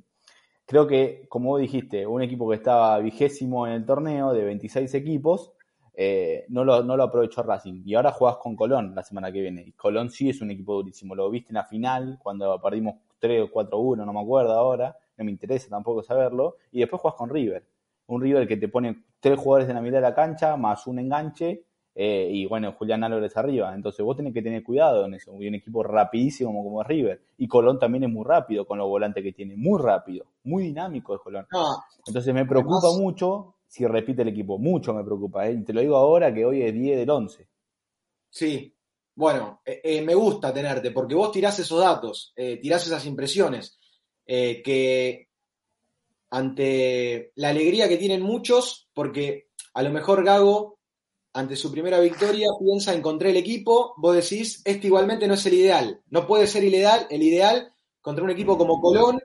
creo 0.65 0.87
que, 0.87 1.25
como 1.29 1.57
dijiste, 1.57 2.05
un 2.05 2.21
equipo 2.21 2.49
que 2.49 2.55
estaba 2.55 2.99
vigésimo 2.99 3.65
en 3.67 3.73
el 3.73 3.85
torneo 3.85 4.33
de 4.33 4.43
26 4.43 4.93
equipos, 4.93 5.53
eh, 5.99 6.45
no, 6.49 6.63
lo, 6.63 6.83
no 6.83 6.95
lo 6.95 7.03
aprovechó 7.03 7.41
Racing. 7.41 7.81
Y 7.85 7.95
ahora 7.95 8.11
jugás 8.11 8.37
con 8.37 8.55
Colón 8.55 8.93
la 8.93 9.03
semana 9.03 9.31
que 9.31 9.41
viene. 9.41 9.63
Y 9.65 9.71
Colón 9.71 10.11
sí 10.11 10.29
es 10.29 10.41
un 10.41 10.51
equipo 10.51 10.75
durísimo. 10.75 11.15
Lo 11.15 11.29
viste 11.29 11.49
en 11.49 11.55
la 11.55 11.65
final, 11.65 12.19
cuando 12.21 12.61
perdimos 12.61 12.95
3 13.19 13.43
o 13.43 13.51
4-1, 13.51 14.05
no 14.05 14.13
me 14.13 14.21
acuerdo 14.21 14.51
ahora. 14.53 14.95
No 15.17 15.25
me 15.25 15.31
interesa 15.31 15.69
tampoco 15.69 16.03
saberlo. 16.03 16.57
Y 16.71 16.81
después 16.81 17.01
jugás 17.01 17.15
con 17.15 17.29
River. 17.29 17.65
Un 18.05 18.21
River 18.21 18.47
que 18.47 18.57
te 18.57 18.67
pone 18.67 19.03
tres 19.19 19.39
jugadores 19.39 19.67
en 19.69 19.75
la 19.75 19.81
mitad 19.81 19.97
de 19.97 20.01
la 20.01 20.13
cancha, 20.13 20.55
más 20.55 20.85
un 20.85 20.99
enganche. 20.99 21.63
Eh, 21.99 22.29
y 22.31 22.45
bueno, 22.45 22.73
Julián 22.73 23.03
Álvarez 23.03 23.35
arriba. 23.37 23.73
Entonces 23.73 24.05
vos 24.05 24.15
tenés 24.15 24.31
que 24.31 24.43
tener 24.43 24.63
cuidado 24.63 25.05
en 25.05 25.15
eso. 25.15 25.33
Y 25.41 25.47
un 25.47 25.55
equipo 25.55 25.81
rapidísimo 25.81 26.51
como, 26.51 26.63
como 26.63 26.83
River. 26.83 27.19
Y 27.39 27.47
Colón 27.47 27.79
también 27.79 28.03
es 28.03 28.09
muy 28.11 28.23
rápido 28.23 28.67
con 28.67 28.77
los 28.77 28.87
volantes 28.87 29.23
que 29.23 29.33
tiene. 29.33 29.55
Muy 29.55 29.81
rápido. 29.81 30.27
Muy 30.43 30.65
dinámico 30.65 31.15
es 31.15 31.21
Colón. 31.21 31.47
Entonces 32.05 32.31
me 32.35 32.45
preocupa 32.45 32.91
mucho 32.95 33.55
si 33.65 33.87
repite 33.87 34.21
el 34.21 34.27
equipo. 34.27 34.59
Mucho 34.59 34.93
me 34.93 35.03
preocupa, 35.03 35.47
¿eh? 35.47 35.57
te 35.65 35.73
lo 35.73 35.81
digo 35.81 35.97
ahora 35.97 36.31
que 36.31 36.45
hoy 36.45 36.61
es 36.61 36.71
10 36.71 36.99
del 36.99 37.09
11. 37.09 37.47
Sí, 38.29 38.71
bueno, 39.15 39.61
eh, 39.65 40.03
me 40.03 40.13
gusta 40.13 40.53
tenerte, 40.53 40.91
porque 40.91 41.15
vos 41.15 41.31
tirás 41.31 41.57
esos 41.57 41.79
datos, 41.79 42.31
tirás 42.35 42.85
esas 42.85 43.03
impresiones, 43.07 43.79
que 44.23 45.29
ante 46.29 47.31
la 47.35 47.49
alegría 47.49 47.89
que 47.89 47.97
tienen 47.97 48.21
muchos, 48.21 48.87
porque 48.93 49.47
a 49.73 49.81
lo 49.81 49.89
mejor 49.89 50.23
Gago, 50.23 50.76
ante 51.37 51.55
su 51.55 51.71
primera 51.71 51.99
victoria, 51.99 52.47
piensa, 52.59 52.93
encontré 52.93 53.29
el 53.29 53.37
equipo, 53.37 53.93
vos 53.97 54.15
decís, 54.15 54.61
este 54.65 54.87
igualmente 54.87 55.27
no 55.27 55.35
es 55.35 55.45
el 55.45 55.53
ideal, 55.53 56.01
no 56.09 56.25
puede 56.25 56.47
ser 56.47 56.63
el 56.63 56.73
ideal, 56.73 57.05
el 57.11 57.21
ideal 57.21 57.71
contra 58.01 58.23
un 58.23 58.31
equipo 58.31 58.57
como 58.57 58.81
Colón, 58.81 59.19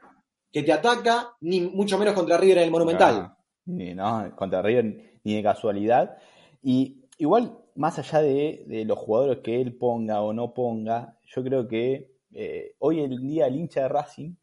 que 0.50 0.62
te 0.62 0.73
ataca, 0.73 1.35
ni 1.40 1.62
mucho 1.62 1.99
menos 1.99 2.14
contra 2.14 2.37
River 2.37 2.59
en 2.59 2.64
el 2.64 2.71
Monumental 2.71 3.35
¿no? 3.64 4.37
contra 4.37 4.61
River 4.61 5.21
ni 5.25 5.37
de 5.37 5.42
casualidad. 5.42 6.19
Y 6.62 7.04
igual, 7.19 7.59
más 7.76 7.99
allá 7.99 8.21
de, 8.21 8.85
los 8.87 8.99
jugadores 8.99 9.38
que 9.38 9.61
él 9.61 9.76
ponga 9.76 10.21
o 10.21 10.33
no 10.33 10.52
ponga, 10.52 11.19
yo 11.25 11.42
creo 11.42 11.66
que 11.66 12.12
eh, 12.33 12.75
hoy 12.78 13.00
en 13.00 13.16
día 13.21 13.47
el 13.47 13.57
hincha 13.57 13.83
de 13.83 13.88
Racing 13.88 14.35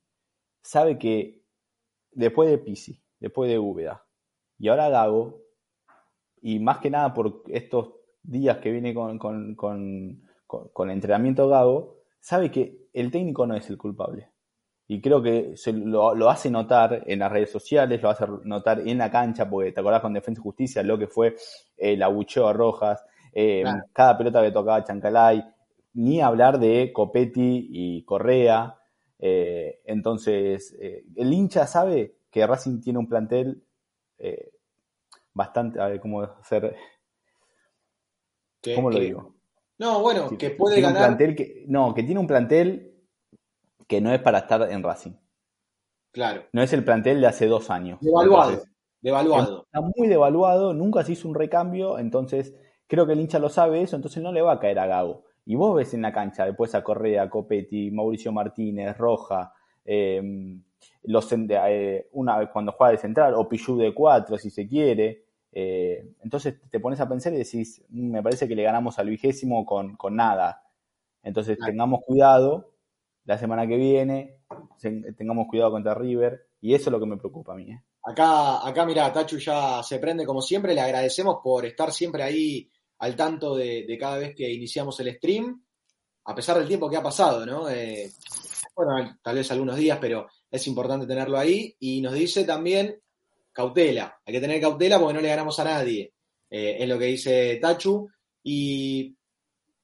sabe 0.64 0.98
que 0.98 1.44
después 2.12 2.50
de 2.50 2.58
Pisi, 2.58 3.00
después 3.20 3.50
de 3.50 3.60
Úbeda, 3.60 4.06
y 4.58 4.70
ahora 4.70 4.90
Gago, 4.90 5.42
y 6.42 6.60
más 6.60 6.80
que 6.80 6.90
nada 6.90 7.14
por 7.14 7.44
estos 7.48 7.90
días 8.24 8.58
que 8.58 8.72
viene 8.72 8.94
con, 8.94 9.18
con, 9.18 9.56
con, 9.56 10.22
con 10.48 10.90
entrenamiento 10.90 11.48
Gago, 11.48 11.98
sabe 12.20 12.52
que 12.52 12.90
el 12.94 13.12
técnico 13.12 13.46
no 13.46 13.56
es 13.56 13.70
el 13.70 13.78
culpable 13.78 14.30
y 14.92 15.02
creo 15.02 15.22
que 15.22 15.56
se 15.56 15.72
lo, 15.72 16.30
hace 16.32 16.50
notar 16.50 17.04
en 17.06 17.20
las 17.20 17.32
redes 17.32 17.52
sociales, 17.52 18.02
lo 18.02 18.10
hace 18.10 18.26
notar 18.44 18.80
en 18.80 18.98
la 18.98 19.12
cancha, 19.12 19.48
porque 19.48 19.72
te 19.72 19.82
acordás 19.82 20.02
con 20.02 20.14
Defensa 20.14 20.42
y 20.42 20.44
Justicia 20.44 20.82
lo 20.82 20.98
que 20.98 21.06
fue 21.06 21.36
el 21.78 22.02
abucheo 22.02 22.48
a 22.48 22.54
Rojas, 22.54 23.06
eh, 23.32 23.64
cada 23.94 24.18
pelota 24.18 24.42
que 24.42 24.50
tocaba 24.50 24.84
Chancalay, 24.84 25.46
ni 25.94 26.22
hablar 26.22 26.60
de 26.60 26.92
Copetti 26.92 27.68
y 27.70 28.04
Correa. 28.04 28.80
Eh, 29.20 29.80
entonces, 29.86 30.76
eh, 30.82 31.06
el 31.16 31.34
hincha 31.34 31.68
sabe 31.68 32.16
que 32.32 32.48
Racing 32.48 32.82
tiene 32.82 32.98
un 32.98 33.08
plantel 33.08 33.64
bastante, 35.40 35.80
a 35.80 35.88
ver 35.88 36.00
cómo 36.00 36.22
hacer. 36.22 36.76
¿Cómo 38.76 38.92
lo 38.92 39.00
digo? 39.00 39.36
No, 39.78 40.02
bueno, 40.02 40.30
que 40.38 40.50
puede 40.52 40.82
ganar. 40.82 41.18
que, 41.18 41.64
no, 41.68 41.94
que 41.94 42.04
tiene 42.04 42.20
un 42.20 42.28
plantel 42.28 42.94
que 43.88 44.02
no 44.02 44.14
es 44.14 44.22
para 44.22 44.40
estar 44.40 44.70
en 44.70 44.84
Racing. 44.84 45.14
Claro. 46.12 46.44
No 46.52 46.62
es 46.62 46.74
el 46.74 46.84
plantel 46.84 47.22
de 47.22 47.28
hace 47.28 47.48
dos 47.48 47.70
años. 47.70 48.00
Devaluado. 48.02 48.62
devaluado. 49.00 49.64
Está 49.64 49.80
muy 49.82 50.08
devaluado, 50.10 50.74
nunca 50.74 51.04
se 51.04 51.14
hizo 51.14 51.30
un 51.30 51.36
recambio, 51.36 51.98
entonces 51.98 52.54
creo 52.88 53.08
que 53.08 53.14
el 53.14 53.22
hincha 53.22 53.40
lo 53.40 53.48
sabe 53.48 53.82
eso, 53.82 53.96
entonces 53.96 54.22
no 54.22 54.34
le 54.34 54.42
va 54.42 54.54
a 54.54 54.60
caer 54.60 54.80
a 54.80 54.88
Gago. 54.88 55.24
Y 55.46 55.56
vos 55.56 55.76
ves 55.76 55.94
en 55.94 56.02
la 56.02 56.12
cancha 56.12 56.46
después 56.46 56.76
a 56.76 56.84
Correa, 56.84 57.30
Copetti, 57.30 57.90
Mauricio 57.92 58.34
Martínez, 58.34 58.98
Roja, 58.98 59.54
eh, 59.86 60.22
los, 61.04 61.32
eh, 61.32 62.10
una, 62.12 62.52
cuando 62.52 62.74
juega 62.74 62.92
de 62.92 62.98
central, 62.98 63.34
o 63.36 63.48
Pichu 63.48 63.78
de 63.78 63.94
cuatro, 63.94 64.38
si 64.38 64.50
se 64.50 64.68
quiere. 64.68 65.29
Eh, 65.52 66.14
entonces 66.24 66.56
te 66.70 66.80
pones 66.80 67.00
a 67.00 67.10
pensar 67.10 67.34
y 67.34 67.38
decís, 67.38 67.82
mm, 67.90 68.12
me 68.12 68.24
parece 68.24 68.48
que 68.48 68.56
le 68.56 68.64
ganamos 68.64 69.00
al 69.00 69.10
vigésimo 69.10 69.66
con, 69.66 69.96
con 69.96 70.16
nada. 70.16 70.64
Entonces 71.24 71.58
tengamos 71.64 72.02
cuidado 72.06 72.74
la 73.26 73.38
semana 73.38 73.68
que 73.68 73.78
viene, 73.78 74.40
tengamos 75.18 75.48
cuidado 75.48 75.72
contra 75.72 75.94
River, 75.94 76.48
y 76.62 76.74
eso 76.74 76.90
es 76.90 76.92
lo 76.92 77.00
que 77.00 77.06
me 77.06 77.18
preocupa 77.18 77.54
a 77.54 77.56
mí. 77.56 77.72
¿eh? 77.72 77.84
Acá, 78.04 78.68
acá 78.68 78.86
mira, 78.86 79.12
Tachu 79.12 79.38
ya 79.38 79.84
se 79.84 80.00
prende 80.00 80.26
como 80.26 80.42
siempre, 80.42 80.74
le 80.74 80.82
agradecemos 80.82 81.38
por 81.44 81.66
estar 81.66 81.92
siempre 81.92 82.24
ahí 82.24 82.70
al 83.00 83.16
tanto 83.16 83.56
de, 83.56 83.98
cada 84.00 84.18
vez 84.18 84.36
que 84.36 84.52
iniciamos 84.52 85.00
el 85.00 85.16
stream, 85.16 85.64
a 86.26 86.36
pesar 86.36 86.58
del 86.58 86.68
tiempo 86.68 86.90
que 86.90 86.98
ha 86.98 87.04
pasado, 87.04 87.46
¿no? 87.46 87.70
Eh, 87.70 88.10
bueno, 88.76 89.18
tal 89.22 89.36
vez 89.36 89.52
algunos 89.52 89.76
días, 89.76 89.98
pero 90.00 90.28
es 90.50 90.68
importante 90.68 91.08
tenerlo 91.08 91.38
ahí. 91.38 91.76
Y 91.80 92.02
nos 92.02 92.14
dice 92.14 92.44
también 92.44 93.00
cautela, 93.52 94.20
hay 94.26 94.34
que 94.34 94.42
tener 94.42 94.62
cautela 94.62 95.00
porque 95.00 95.14
no 95.14 95.22
le 95.22 95.30
ganamos 95.30 95.60
a 95.60 95.64
nadie, 95.64 96.14
eh, 96.50 96.78
es 96.80 96.90
lo 96.90 96.98
que 96.98 97.06
dice 97.06 97.58
Tachu. 97.62 98.10
Y 98.44 99.16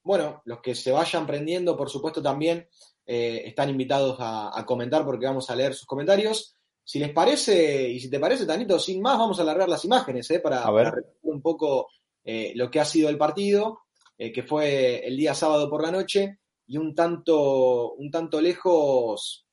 bueno, 0.02 0.42
los 0.44 0.60
que 0.60 0.74
se 0.74 0.92
vayan 0.92 1.26
prendiendo, 1.26 1.76
por 1.76 1.90
supuesto, 1.90 2.22
también 2.22 2.68
eh, 3.04 3.42
están 3.44 3.70
invitados 3.70 4.16
a, 4.18 4.64
comentar 4.66 5.04
porque 5.04 5.26
vamos 5.26 5.48
a 5.50 5.56
leer 5.56 5.74
sus 5.74 5.86
comentarios. 5.86 6.56
Si 6.82 6.98
les 6.98 7.12
parece, 7.12 7.88
y 7.88 8.00
si 8.00 8.08
te 8.08 8.20
parece, 8.20 8.46
Tanito, 8.46 8.78
sin 8.78 9.02
más, 9.02 9.18
vamos 9.18 9.38
a 9.38 9.42
alargar 9.42 9.68
las 9.68 9.84
imágenes 9.84 10.30
¿eh? 10.30 10.40
para, 10.40 10.70
ver 10.70 10.92
un 11.22 11.42
poco 11.42 11.88
lo 12.24 12.70
que 12.70 12.80
ha 12.80 12.84
sido 12.84 13.08
el 13.08 13.18
partido, 13.18 13.82
que 14.16 14.42
fue 14.42 15.06
el 15.06 15.16
día 15.16 15.34
sábado 15.34 15.68
por 15.70 15.82
la 15.82 15.92
noche, 15.92 16.38
y 16.66 16.76
un 16.76 16.94
tanto, 16.94 17.92
un 17.94 18.10
tanto 18.10 18.40
lejos 18.40 19.46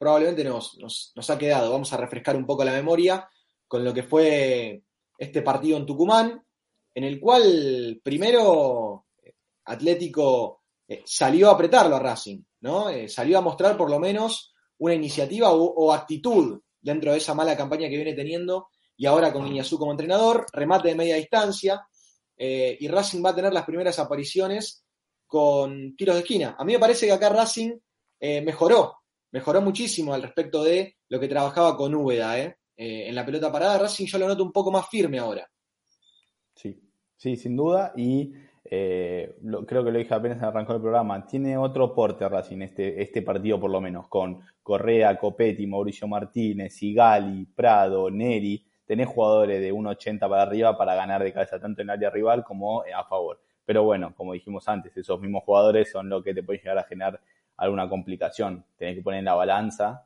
probablemente 0.00 0.44
nos, 0.44 1.12
ha 1.28 1.38
quedado. 1.38 1.72
Vamos 1.72 1.92
a 1.92 1.98
refrescar 1.98 2.34
un 2.34 2.46
poco 2.46 2.64
la 2.64 2.72
memoria 2.72 3.28
con 3.68 3.84
lo 3.84 3.92
que 3.92 4.02
fue 4.02 4.82
este 5.18 5.42
partido 5.42 5.76
en 5.76 5.84
Tucumán, 5.84 6.42
en 6.94 7.04
el 7.04 7.20
cual 7.20 8.00
primero 8.02 9.04
Atlético 9.66 10.62
salió 11.04 11.50
a 11.50 11.52
apretarlo 11.52 11.96
a 11.96 12.00
Racing, 12.00 12.42
¿no? 12.62 12.86
salió 13.08 13.36
a 13.36 13.42
mostrar 13.42 13.76
por 13.76 13.90
lo 13.90 14.00
menos 14.00 14.54
una 14.78 14.94
iniciativa 14.94 15.52
o, 15.52 15.92
actitud 15.92 16.58
dentro 16.80 17.12
de 17.12 17.18
esa 17.18 17.34
mala 17.34 17.54
campaña 17.54 17.90
que 17.90 17.96
viene 17.96 18.14
teniendo 18.14 18.68
y 18.96 19.04
ahora 19.04 19.30
con 19.30 19.46
Iñazú 19.46 19.78
como 19.78 19.92
entrenador, 19.92 20.46
remate 20.50 20.88
de 20.88 20.94
media 20.94 21.16
distancia 21.16 21.86
eh, 22.38 22.74
y 22.80 22.88
Racing 22.88 23.22
va 23.22 23.30
a 23.30 23.34
tener 23.34 23.52
las 23.52 23.66
primeras 23.66 23.98
apariciones 23.98 24.82
con 25.26 25.94
tiros 25.94 26.16
de 26.16 26.22
esquina. 26.22 26.56
A 26.58 26.64
mí 26.64 26.72
me 26.72 26.78
parece 26.78 27.04
que 27.04 27.12
acá 27.12 27.28
Racing 27.28 27.78
eh, 28.18 28.40
mejoró, 28.40 28.99
mejoró 29.32 29.60
muchísimo 29.60 30.14
al 30.14 30.22
respecto 30.22 30.62
de 30.62 30.96
lo 31.08 31.20
que 31.20 31.28
trabajaba 31.28 31.76
con 31.76 31.94
Úbeda. 31.94 32.38
¿eh? 32.38 32.56
en 32.82 33.14
la 33.14 33.26
pelota 33.26 33.52
parada, 33.52 33.78
Racing 33.78 34.06
yo 34.06 34.18
lo 34.18 34.26
noto 34.26 34.42
un 34.42 34.52
poco 34.52 34.70
más 34.70 34.88
firme 34.88 35.18
ahora. 35.18 35.46
Sí, 36.54 36.80
sí, 37.14 37.36
sin 37.36 37.54
duda. 37.54 37.92
Y 37.94 38.32
eh, 38.64 39.36
creo 39.66 39.84
que 39.84 39.90
lo 39.90 39.98
dije 39.98 40.14
apenas 40.14 40.42
arrancó 40.42 40.74
el 40.74 40.80
programa, 40.80 41.26
tiene 41.26 41.56
otro 41.56 41.94
porte 41.94 42.28
Racing, 42.28 42.62
este, 42.62 43.02
este 43.02 43.22
partido 43.22 43.58
por 43.58 43.70
lo 43.70 43.80
menos, 43.80 44.08
con 44.08 44.40
Correa, 44.62 45.18
Copetti, 45.18 45.66
Mauricio 45.66 46.06
Martínez, 46.06 46.74
Sigali, 46.74 47.46
Prado, 47.46 48.10
Neri, 48.10 48.64
tenés 48.84 49.08
jugadores 49.08 49.60
de 49.60 49.72
1.80 49.72 50.20
para 50.20 50.42
arriba 50.42 50.76
para 50.76 50.94
ganar 50.94 51.22
de 51.22 51.32
cabeza 51.32 51.58
tanto 51.58 51.82
en 51.82 51.90
área 51.90 52.10
rival 52.10 52.44
como 52.44 52.84
eh, 52.84 52.92
a 52.92 53.04
favor. 53.04 53.40
Pero 53.64 53.84
bueno, 53.84 54.14
como 54.14 54.32
dijimos 54.32 54.66
antes, 54.68 54.96
esos 54.96 55.20
mismos 55.20 55.44
jugadores 55.44 55.90
son 55.90 56.08
los 56.08 56.22
que 56.22 56.34
te 56.34 56.42
pueden 56.42 56.60
llegar 56.62 56.78
a 56.78 56.84
generar 56.84 57.20
alguna 57.60 57.88
complicación. 57.88 58.66
Tenés 58.76 58.96
que 58.96 59.02
poner 59.02 59.20
en 59.20 59.26
la 59.26 59.34
balanza, 59.34 60.04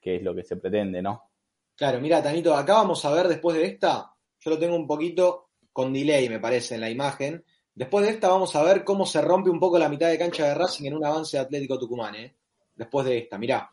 que 0.00 0.16
es 0.16 0.22
lo 0.22 0.34
que 0.34 0.42
se 0.42 0.56
pretende, 0.56 1.00
¿no? 1.00 1.30
Claro, 1.76 2.00
mira, 2.00 2.22
Tanito, 2.22 2.54
acá 2.54 2.74
vamos 2.74 3.04
a 3.04 3.12
ver 3.12 3.28
después 3.28 3.56
de 3.56 3.66
esta, 3.66 4.12
yo 4.40 4.50
lo 4.50 4.58
tengo 4.58 4.74
un 4.74 4.86
poquito 4.86 5.50
con 5.72 5.92
delay, 5.92 6.28
me 6.28 6.40
parece, 6.40 6.74
en 6.74 6.80
la 6.80 6.90
imagen 6.90 7.44
Después 7.78 8.04
de 8.04 8.10
esta 8.10 8.26
vamos 8.26 8.56
a 8.56 8.62
ver 8.64 8.82
cómo 8.82 9.06
se 9.06 9.22
rompe 9.22 9.50
un 9.50 9.60
poco 9.60 9.78
la 9.78 9.88
mitad 9.88 10.08
de 10.08 10.18
cancha 10.18 10.48
de 10.48 10.54
Racing 10.56 10.86
en 10.86 10.96
un 10.96 11.04
avance 11.04 11.36
de 11.36 11.44
Atlético 11.44 11.78
Tucumán. 11.78 12.12
¿eh? 12.16 12.34
Después 12.74 13.06
de 13.06 13.18
esta, 13.18 13.38
mirá. 13.38 13.72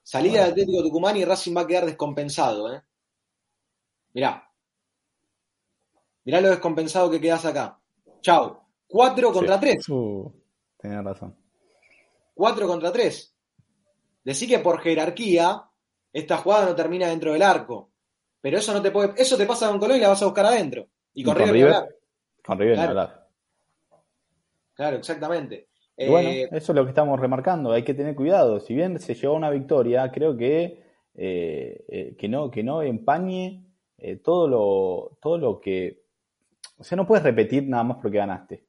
Salida 0.00 0.44
de 0.44 0.50
Atlético 0.50 0.80
Tucumán 0.84 1.16
y 1.16 1.24
Racing 1.24 1.56
va 1.56 1.62
a 1.62 1.66
quedar 1.66 1.86
descompensado. 1.86 2.72
¿eh? 2.72 2.80
Mirá. 4.12 4.48
Mirá 6.22 6.40
lo 6.40 6.50
descompensado 6.50 7.10
que 7.10 7.20
quedas 7.20 7.44
acá. 7.46 7.80
Chau. 8.20 8.60
Cuatro 8.86 9.32
contra 9.32 9.58
tres. 9.58 9.88
Uh, 9.88 10.32
razón. 10.80 11.36
Cuatro 12.36 12.66
contra 12.66 12.92
tres. 12.92 13.34
Decí 14.22 14.46
que 14.46 14.58
por 14.58 14.80
jerarquía 14.80 15.62
esta 16.12 16.36
jugada 16.36 16.66
no 16.66 16.74
termina 16.74 17.08
dentro 17.08 17.32
del 17.32 17.40
arco. 17.40 17.92
Pero 18.42 18.58
eso 18.58 18.74
no 18.74 18.82
te 18.82 18.90
puede. 18.90 19.14
Eso 19.16 19.38
te 19.38 19.46
pasa 19.46 19.68
con 19.68 19.78
Colón 19.78 19.96
y 19.96 20.00
la 20.00 20.08
vas 20.08 20.20
a 20.20 20.26
buscar 20.26 20.44
adentro. 20.44 20.86
Y, 21.14 21.24
con 21.24 21.34
claro. 24.74 24.98
exactamente. 24.98 25.68
bueno, 25.96 26.28
eh, 26.28 26.48
eso 26.52 26.72
es 26.72 26.76
lo 26.76 26.84
que 26.84 26.90
estamos 26.90 27.18
remarcando, 27.18 27.72
hay 27.72 27.84
que 27.84 27.94
tener 27.94 28.14
cuidado. 28.14 28.60
Si 28.60 28.74
bien 28.74 28.98
se 28.98 29.14
llevó 29.14 29.34
una 29.34 29.48
victoria, 29.48 30.12
creo 30.12 30.36
que, 30.36 30.84
eh, 31.14 31.84
eh, 31.88 32.16
que, 32.18 32.28
no, 32.28 32.50
que 32.50 32.62
no 32.62 32.82
empañe 32.82 33.64
todo, 34.22 34.46
lo, 34.46 35.18
todo 35.22 35.38
lo 35.38 35.58
que... 35.58 36.04
O 36.76 36.84
sea, 36.84 36.96
no 36.96 37.06
puedes 37.06 37.24
repetir 37.24 37.66
nada 37.66 37.82
más 37.82 37.96
porque 38.02 38.18
ganaste. 38.18 38.66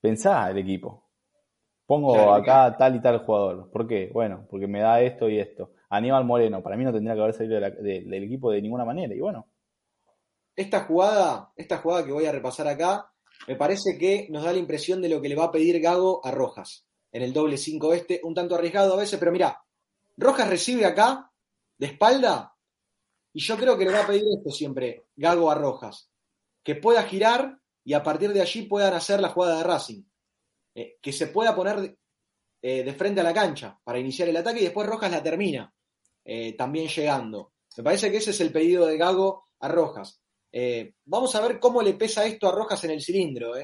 Pensá 0.00 0.50
el 0.50 0.58
equipo. 0.58 1.07
Pongo 1.88 2.34
acá 2.34 2.76
tal 2.76 2.96
y 2.96 3.00
tal 3.00 3.24
jugador. 3.24 3.70
¿Por 3.70 3.88
qué? 3.88 4.10
Bueno, 4.12 4.46
porque 4.50 4.66
me 4.66 4.80
da 4.80 5.00
esto 5.00 5.26
y 5.26 5.40
esto. 5.40 5.72
Aníbal 5.88 6.26
Moreno, 6.26 6.62
para 6.62 6.76
mí 6.76 6.84
no 6.84 6.92
tendría 6.92 7.14
que 7.14 7.22
haber 7.22 7.32
salido 7.32 7.58
del 7.58 8.24
equipo 8.24 8.50
de 8.50 8.60
ninguna 8.60 8.84
manera. 8.84 9.14
Y 9.14 9.20
bueno, 9.20 9.46
esta 10.54 10.80
jugada, 10.84 11.50
esta 11.56 11.78
jugada 11.78 12.04
que 12.04 12.12
voy 12.12 12.26
a 12.26 12.32
repasar 12.32 12.68
acá, 12.68 13.10
me 13.46 13.56
parece 13.56 13.96
que 13.98 14.26
nos 14.28 14.44
da 14.44 14.52
la 14.52 14.58
impresión 14.58 15.00
de 15.00 15.08
lo 15.08 15.22
que 15.22 15.30
le 15.30 15.34
va 15.34 15.44
a 15.44 15.50
pedir 15.50 15.80
Gago 15.80 16.20
a 16.26 16.30
Rojas 16.30 16.86
en 17.10 17.22
el 17.22 17.32
doble 17.32 17.56
5 17.56 17.94
este, 17.94 18.20
un 18.22 18.34
tanto 18.34 18.54
arriesgado 18.54 18.92
a 18.92 18.98
veces, 18.98 19.18
pero 19.18 19.32
mirá, 19.32 19.64
Rojas 20.18 20.46
recibe 20.46 20.84
acá, 20.84 21.32
de 21.78 21.86
espalda, 21.86 22.54
y 23.32 23.40
yo 23.40 23.56
creo 23.56 23.78
que 23.78 23.86
le 23.86 23.92
va 23.92 24.02
a 24.02 24.06
pedir 24.06 24.24
esto 24.36 24.50
siempre, 24.50 25.06
Gago 25.16 25.50
a 25.50 25.54
Rojas, 25.54 26.10
que 26.62 26.74
pueda 26.74 27.02
girar 27.04 27.60
y 27.82 27.94
a 27.94 28.02
partir 28.02 28.34
de 28.34 28.42
allí 28.42 28.62
puedan 28.62 28.92
hacer 28.92 29.20
la 29.20 29.30
jugada 29.30 29.56
de 29.56 29.64
Racing, 29.64 30.02
eh, 30.80 30.96
que 31.02 31.12
se 31.12 31.26
pueda 31.26 31.56
poner 31.56 31.96
eh, 32.62 32.84
de 32.84 32.92
frente 32.92 33.20
a 33.20 33.24
la 33.24 33.34
cancha 33.34 33.76
para 33.82 33.98
iniciar 33.98 34.28
el 34.28 34.36
ataque 34.36 34.60
y 34.60 34.62
después 34.62 34.86
Rojas 34.86 35.10
la 35.10 35.20
termina, 35.20 35.74
eh, 36.24 36.52
también 36.56 36.86
llegando. 36.86 37.54
Me 37.76 37.82
parece 37.82 38.12
que 38.12 38.18
ese 38.18 38.30
es 38.30 38.40
el 38.40 38.52
pedido 38.52 38.86
de 38.86 38.96
Gago 38.96 39.48
a 39.58 39.66
Rojas. 39.66 40.22
Vamos 41.04 41.34
a 41.34 41.40
ver 41.40 41.58
cómo 41.58 41.82
le 41.82 41.94
pesa 41.94 42.24
esto 42.26 42.48
a 42.48 42.52
Rojas 42.52 42.84
en 42.84 42.92
el 42.92 43.02
cilindro, 43.02 43.54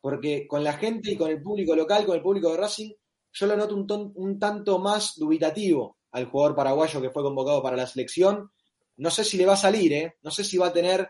porque 0.00 0.48
con 0.48 0.64
la 0.64 0.72
gente 0.72 1.12
y 1.12 1.16
con 1.16 1.30
el 1.30 1.40
público 1.40 1.76
local, 1.76 2.04
con 2.04 2.16
el 2.16 2.22
público 2.22 2.50
de 2.50 2.56
Racing, 2.56 2.92
yo 3.32 3.46
lo 3.46 3.56
noto 3.56 3.76
un, 4.16 4.38
tanto 4.40 4.80
más 4.80 5.14
dubitativo 5.16 5.98
al 6.10 6.24
jugador 6.24 6.56
paraguayo 6.56 7.00
que 7.00 7.10
fue 7.10 7.22
convocado 7.22 7.62
para 7.62 7.76
la 7.76 7.86
selección. 7.86 8.50
No 8.96 9.10
sé 9.10 9.22
si 9.22 9.36
le 9.36 9.46
va 9.46 9.52
a 9.52 9.56
salir, 9.56 10.14
no 10.20 10.32
sé 10.32 10.42
si 10.42 10.58
va 10.58 10.66
a 10.66 10.72
tener 10.72 11.08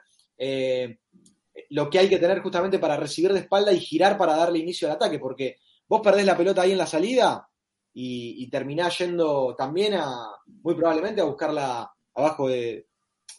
lo 1.71 1.89
que 1.91 1.99
hay 1.99 2.09
que 2.09 2.19
tener 2.19 2.41
justamente 2.41 2.79
para 2.79 2.97
recibir 2.97 3.33
de 3.33 3.41
espalda 3.41 3.73
y 3.73 3.81
girar 3.81 4.17
para 4.17 4.37
darle 4.37 4.59
inicio 4.59 4.89
al 4.89 4.95
ataque, 4.95 5.19
porque 5.19 5.57
vos 5.89 6.01
perdés 6.01 6.27
la 6.27 6.37
pelota 6.37 6.63
ahí 6.63 6.73
en 6.73 6.79
la 6.79 6.87
salida 6.87 7.49
y, 7.93 8.43
y 8.43 8.51
terminás 8.51 8.99
yendo 8.99 9.55
también 9.57 9.95
a, 9.95 10.31
muy 10.63 10.75
probablemente 10.75 11.21
a 11.21 11.25
buscarla 11.25 11.91
abajo 12.15 12.49
de, 12.49 12.87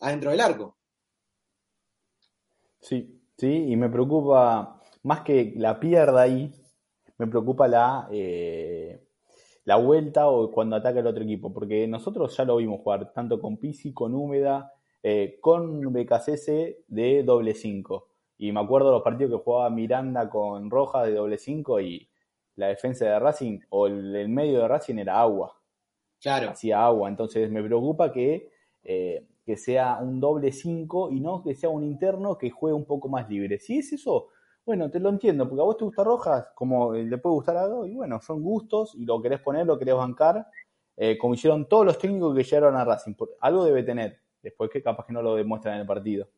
adentro 0.01 0.31
del 0.31 0.41
arco. 0.41 0.77
Sí, 2.79 3.21
sí, 3.37 3.65
y 3.69 3.75
me 3.75 3.89
preocupa, 3.89 4.79
más 5.03 5.21
que 5.21 5.53
la 5.57 5.79
pierda 5.79 6.21
ahí, 6.21 6.51
me 7.17 7.27
preocupa 7.27 7.67
la, 7.67 8.07
eh, 8.11 9.07
la 9.65 9.75
vuelta 9.75 10.27
o 10.27 10.51
cuando 10.51 10.75
ataca 10.75 10.99
el 10.99 11.07
otro 11.07 11.23
equipo, 11.23 11.53
porque 11.53 11.87
nosotros 11.87 12.35
ya 12.37 12.45
lo 12.45 12.57
vimos 12.57 12.81
jugar, 12.81 13.11
tanto 13.13 13.41
con 13.41 13.57
Pisi, 13.57 13.93
con 13.93 14.13
Húmeda, 14.13 14.71
eh, 15.09 15.37
con 15.39 15.93
BKCS 15.93 16.47
de 16.85 17.23
doble 17.23 17.53
5. 17.53 18.09
Y 18.39 18.51
me 18.51 18.59
acuerdo 18.59 18.91
los 18.91 19.03
partidos 19.03 19.31
que 19.31 19.41
jugaba 19.41 19.69
Miranda 19.69 20.29
con 20.29 20.69
Roja 20.69 21.03
de 21.03 21.13
doble 21.13 21.37
5 21.37 21.79
y 21.79 22.09
la 22.57 22.67
defensa 22.67 23.05
de 23.05 23.17
Racing 23.17 23.59
o 23.69 23.87
el, 23.87 24.27
medio 24.27 24.59
de 24.59 24.67
Racing 24.67 24.97
era 24.97 25.21
agua. 25.21 25.57
Claro. 26.19 26.49
Hacía 26.49 26.85
agua. 26.85 27.07
Entonces 27.07 27.49
me 27.49 27.63
preocupa 27.63 28.11
que 28.11 28.49
eh, 28.83 29.25
que 29.45 29.55
sea 29.55 29.99
un 30.01 30.19
doble 30.19 30.51
5 30.51 31.11
y 31.11 31.21
no 31.21 31.41
que 31.41 31.55
sea 31.55 31.69
un 31.69 31.85
interno 31.85 32.37
que 32.37 32.49
juegue 32.49 32.75
un 32.75 32.83
poco 32.83 33.07
más 33.07 33.29
libre. 33.29 33.59
Si 33.59 33.77
es 33.77 33.93
eso, 33.93 34.27
bueno, 34.65 34.91
te 34.91 34.99
lo 34.99 35.07
entiendo, 35.07 35.47
porque 35.47 35.61
a 35.61 35.63
vos 35.63 35.77
te 35.77 35.85
gusta 35.85 36.03
Rojas, 36.03 36.49
como 36.53 36.91
le 36.91 37.17
puede 37.17 37.33
gustar 37.33 37.55
a 37.55 37.65
dos, 37.65 37.87
y 37.87 37.95
bueno, 37.95 38.19
son 38.19 38.43
gustos 38.43 38.93
y 38.93 39.05
lo 39.05 39.21
querés 39.21 39.39
poner, 39.39 39.65
lo 39.65 39.79
querés 39.79 39.95
bancar, 39.95 40.47
eh, 40.97 41.17
como 41.17 41.33
hicieron 41.33 41.69
todos 41.69 41.85
los 41.85 41.97
técnicos 41.97 42.35
que 42.35 42.43
llegaron 42.43 42.75
a 42.75 42.83
Racing. 42.83 43.13
Algo 43.39 43.63
debe 43.63 43.83
tener, 43.83 44.19
después 44.41 44.69
que 44.71 44.81
capaz 44.81 45.05
que 45.05 45.13
no 45.13 45.21
lo 45.21 45.35
demuestran 45.35 45.75
en 45.75 45.81
el 45.81 45.87
partido. 45.87 46.29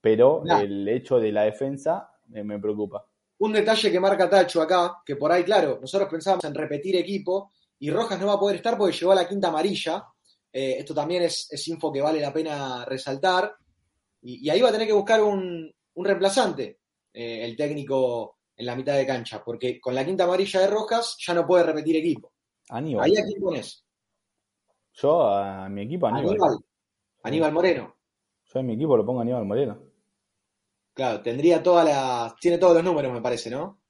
Pero 0.00 0.44
el 0.60 0.86
hecho 0.88 1.18
de 1.18 1.32
la 1.32 1.42
defensa 1.42 2.10
eh, 2.32 2.44
me 2.44 2.58
preocupa. 2.58 3.06
Un 3.38 3.52
detalle 3.52 3.90
que 3.90 4.00
marca 4.00 4.30
Tacho 4.30 4.62
acá, 4.62 5.02
que 5.04 5.16
por 5.16 5.30
ahí, 5.30 5.44
claro, 5.44 5.78
nosotros 5.80 6.08
pensábamos 6.10 6.44
en 6.44 6.54
repetir 6.54 6.96
equipo, 6.96 7.52
y 7.78 7.90
Rojas 7.90 8.18
no 8.18 8.26
va 8.26 8.34
a 8.34 8.38
poder 8.38 8.56
estar 8.56 8.78
porque 8.78 8.96
llegó 8.96 9.12
a 9.12 9.16
la 9.16 9.28
quinta 9.28 9.48
amarilla. 9.48 10.04
Eh, 10.52 10.76
esto 10.78 10.94
también 10.94 11.24
es, 11.24 11.68
info 11.68 11.92
que 11.92 12.00
vale 12.00 12.20
la 12.20 12.32
pena 12.32 12.84
resaltar. 12.84 13.54
Y, 14.22 14.48
ahí 14.48 14.60
va 14.60 14.70
a 14.70 14.72
tener 14.72 14.86
que 14.86 14.94
buscar 14.94 15.22
un, 15.22 15.72
reemplazante, 15.94 16.78
eh, 17.12 17.44
el 17.44 17.56
técnico 17.56 18.38
en 18.56 18.66
la 18.66 18.74
mitad 18.74 18.94
de 18.96 19.06
cancha, 19.06 19.42
porque 19.44 19.78
con 19.78 19.94
la 19.94 20.04
quinta 20.04 20.24
amarilla 20.24 20.60
de 20.60 20.66
Rojas 20.66 21.16
ya 21.18 21.34
no 21.34 21.46
puede 21.46 21.64
repetir 21.64 21.96
equipo. 21.96 22.32
Aníbal. 22.70 23.04
¿Ahí 23.04 23.16
a 23.18 23.24
quién 23.24 23.40
pones? 23.40 23.84
Yo 24.94 25.28
a 25.28 25.68
mi 25.68 25.82
equipo 25.82 26.06
Aníbal. 26.06 26.30
Aníbal, 26.30 26.58
Aníbal 27.26 27.52
Moreno. 27.52 27.96
Yo 28.44 28.60
en 28.60 28.66
mi 28.66 28.74
equipo 28.74 28.96
lo 28.96 29.04
pongo 29.04 29.20
Aníbal 29.20 29.44
Moreno. 29.44 29.78
Claro, 30.94 31.20
tendría 31.22 31.62
todas 31.62 31.84
las. 31.84 32.36
Tiene 32.36 32.58
todos 32.58 32.74
los 32.74 32.84
números, 32.84 33.12
me 33.12 33.20
parece, 33.20 33.50
¿no? 33.50 33.80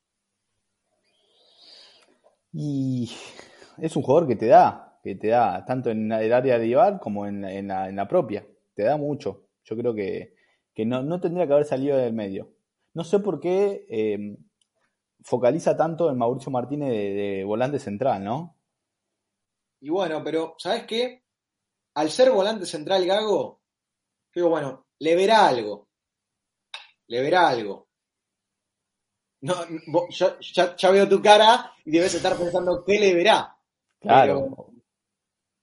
Y 2.52 3.10
es 3.76 3.94
un 3.94 4.02
jugador 4.02 4.26
que 4.26 4.36
te 4.36 4.46
da, 4.46 4.98
que 5.02 5.14
te 5.14 5.28
da, 5.28 5.64
tanto 5.66 5.90
en 5.90 6.10
el 6.10 6.32
área 6.32 6.56
rival 6.56 6.98
como 6.98 7.26
en, 7.26 7.44
en, 7.44 7.68
la, 7.68 8.08
propia. 8.08 8.46
Te 8.74 8.84
da 8.84 8.96
mucho. 8.96 9.48
Yo 9.64 9.76
creo 9.76 9.94
que, 9.94 10.34
no, 10.86 11.20
tendría 11.20 11.46
que 11.46 11.52
haber 11.52 11.66
salido 11.66 11.98
del 11.98 12.14
medio. 12.14 12.54
No 12.94 13.04
sé 13.04 13.18
por 13.18 13.38
qué 13.38 13.86
eh, 13.90 14.38
focaliza 15.20 15.76
tanto 15.76 16.08
en 16.08 16.16
Mauricio 16.16 16.50
Martínez 16.50 16.88
de, 16.88 17.44
volante 17.44 17.78
central, 17.78 18.24
¿no? 18.24 18.56
Y 19.80 19.90
bueno, 19.90 20.22
pero 20.24 20.54
¿sabes 20.56 20.84
qué? 20.84 21.25
Al 21.96 22.10
ser 22.10 22.30
volante 22.30 22.66
central 22.66 23.06
Gago, 23.06 23.62
digo, 24.34 24.50
bueno, 24.50 24.86
le 24.98 25.16
verá 25.16 25.46
algo. 25.46 25.88
Le 27.06 27.22
verá 27.22 27.48
algo. 27.48 27.88
No, 29.40 29.54
yo, 30.10 30.38
ya, 30.40 30.90
veo 30.90 31.08
tu 31.08 31.22
cara 31.22 31.72
y 31.86 31.92
debes 31.92 32.14
estar 32.14 32.36
pensando 32.36 32.84
qué 32.84 32.98
le 32.98 33.14
verá. 33.14 33.56
Claro. 33.98 34.68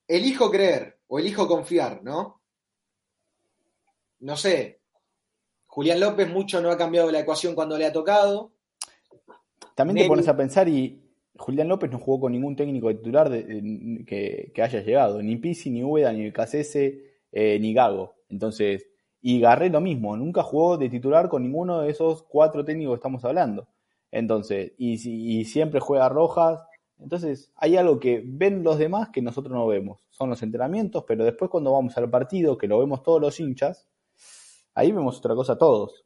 elijo 0.08 0.50
creer 0.50 0.98
o 1.06 1.20
elijo 1.20 1.46
confiar, 1.46 2.02
¿no? 2.02 2.40
No 4.18 4.36
sé. 4.36 4.80
Julián 5.66 6.00
López 6.00 6.28
mucho 6.28 6.60
no 6.60 6.70
ha 6.70 6.76
cambiado 6.76 7.12
la 7.12 7.20
ecuación 7.20 7.54
cuando 7.54 7.78
le 7.78 7.86
ha 7.86 7.92
tocado. 7.92 8.52
También 9.76 9.98
te 9.98 10.08
pones 10.08 10.26
a 10.26 10.36
pensar 10.36 10.68
y 10.68 11.00
Julián 11.36 11.68
López 11.68 11.90
no 11.90 11.98
jugó 11.98 12.20
con 12.20 12.32
ningún 12.32 12.56
técnico 12.56 12.94
titular 12.94 13.30
que, 13.30 14.52
haya 14.62 14.80
llegado. 14.82 15.22
Ni 15.22 15.36
Pisi, 15.36 15.70
ni 15.70 15.82
Ueda, 15.82 16.12
ni 16.12 16.30
Casese, 16.32 17.18
eh, 17.32 17.58
ni 17.60 17.74
Gago. 17.74 18.14
Entonces, 18.28 18.86
y 19.20 19.40
Garré 19.40 19.70
lo 19.70 19.80
mismo, 19.80 20.16
nunca 20.16 20.42
jugó 20.42 20.76
de 20.76 20.88
titular 20.88 21.28
con 21.28 21.42
ninguno 21.42 21.80
de 21.80 21.90
esos 21.90 22.22
cuatro 22.24 22.64
técnicos 22.64 22.94
que 22.94 22.98
estamos 22.98 23.24
hablando. 23.24 23.66
Entonces, 24.10 24.72
y, 24.78 25.44
siempre 25.46 25.80
juega 25.80 26.08
Rojas. 26.08 26.60
Entonces, 26.98 27.50
hay 27.56 27.76
algo 27.76 27.98
que 27.98 28.22
ven 28.24 28.62
los 28.62 28.78
demás 28.78 29.08
que 29.08 29.22
nosotros 29.22 29.52
no 29.52 29.66
vemos. 29.66 30.06
Son 30.10 30.30
los 30.30 30.42
entrenamientos, 30.42 31.04
pero 31.08 31.24
después 31.24 31.50
cuando 31.50 31.72
vamos 31.72 31.96
al 31.96 32.08
partido, 32.08 32.56
que 32.56 32.68
lo 32.68 32.78
vemos 32.78 33.02
todos 33.02 33.20
los 33.20 33.40
hinchas, 33.40 33.88
ahí 34.74 34.92
vemos 34.92 35.18
otra 35.18 35.34
cosa 35.34 35.58
todos. 35.58 36.04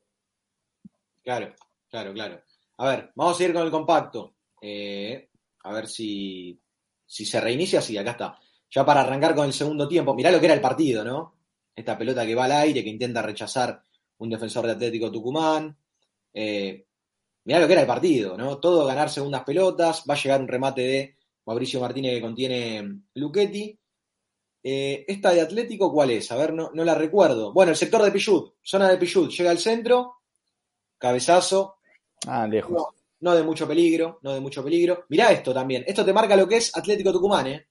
Claro, 1.22 1.52
claro, 1.90 2.12
claro. 2.14 2.40
A 2.78 2.88
ver, 2.88 3.10
vamos 3.14 3.38
a 3.38 3.44
ir 3.44 3.52
con 3.52 3.62
el 3.62 3.70
compacto. 3.70 4.37
Eh, 4.60 5.28
a 5.64 5.72
ver 5.72 5.88
si, 5.88 6.60
si 7.06 7.24
se 7.24 7.40
reinicia. 7.40 7.80
Sí, 7.80 7.96
acá 7.96 8.12
está. 8.12 8.38
Ya 8.70 8.84
para 8.84 9.00
arrancar 9.00 9.34
con 9.34 9.46
el 9.46 9.52
segundo 9.52 9.88
tiempo. 9.88 10.14
Mirá 10.14 10.30
lo 10.30 10.40
que 10.40 10.46
era 10.46 10.54
el 10.54 10.60
partido, 10.60 11.04
¿no? 11.04 11.34
Esta 11.74 11.96
pelota 11.96 12.26
que 12.26 12.34
va 12.34 12.44
al 12.44 12.52
aire, 12.52 12.82
que 12.82 12.90
intenta 12.90 13.22
rechazar 13.22 13.82
un 14.18 14.30
defensor 14.30 14.66
de 14.66 14.72
Atlético 14.72 15.10
Tucumán. 15.10 15.76
Eh, 16.32 16.86
mirá 17.44 17.60
lo 17.60 17.66
que 17.66 17.72
era 17.72 17.82
el 17.82 17.86
partido, 17.86 18.36
¿no? 18.36 18.58
Todo 18.58 18.84
ganar 18.84 19.10
segundas 19.10 19.44
pelotas, 19.44 20.04
va 20.08 20.14
a 20.14 20.16
llegar 20.18 20.40
un 20.40 20.48
remate 20.48 20.82
de 20.82 21.16
Mauricio 21.46 21.80
Martínez 21.80 22.14
que 22.14 22.20
contiene 22.20 23.02
Luchetti. 23.14 23.78
Eh, 24.62 25.04
esta 25.08 25.32
de 25.32 25.40
Atlético, 25.40 25.92
¿cuál 25.92 26.10
es? 26.10 26.30
A 26.30 26.36
ver, 26.36 26.52
no, 26.52 26.70
la 26.72 26.94
recuerdo. 26.94 27.52
Bueno, 27.52 27.70
el 27.70 27.76
sector 27.76 28.02
de 28.02 28.10
Pichut, 28.10 28.54
zona 28.62 28.88
de 28.88 28.98
Pichut, 28.98 29.30
llega 29.30 29.50
al 29.50 29.58
centro, 29.58 30.16
cabezazo. 30.98 31.76
Ah, 32.26 32.46
lejos. 32.46 32.72
No, 32.72 32.88
de 33.20 33.42
mucho 33.42 33.66
peligro, 33.66 34.18
no 34.22 34.32
de 34.32 34.40
mucho 34.40 34.62
peligro. 34.62 35.04
Mirá 35.08 35.32
esto 35.32 35.52
también, 35.52 35.84
esto 35.86 36.04
te 36.04 36.12
marca 36.12 36.36
lo 36.36 36.48
que 36.48 36.56
es 36.56 36.76
Atlético 36.76 37.12
Tucumán, 37.12 37.46
¿eh? 37.46 37.66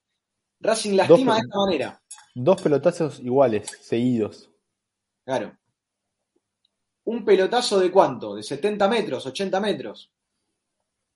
Racing 0.59 0.95
lastima 0.95 1.35
de 1.35 1.41
esta 1.41 1.57
manera. 1.57 2.01
Dos 2.33 2.61
pelotazos 2.61 3.19
iguales, 3.19 3.67
seguidos. 3.81 4.49
Claro 5.23 5.57
un 7.07 7.23
pelotazo 7.23 7.79
de 7.79 7.89
cuánto? 7.89 8.35
De 8.35 8.43
70 8.43 8.87
metros, 8.89 9.25
80 9.25 9.59
metros. 9.61 10.11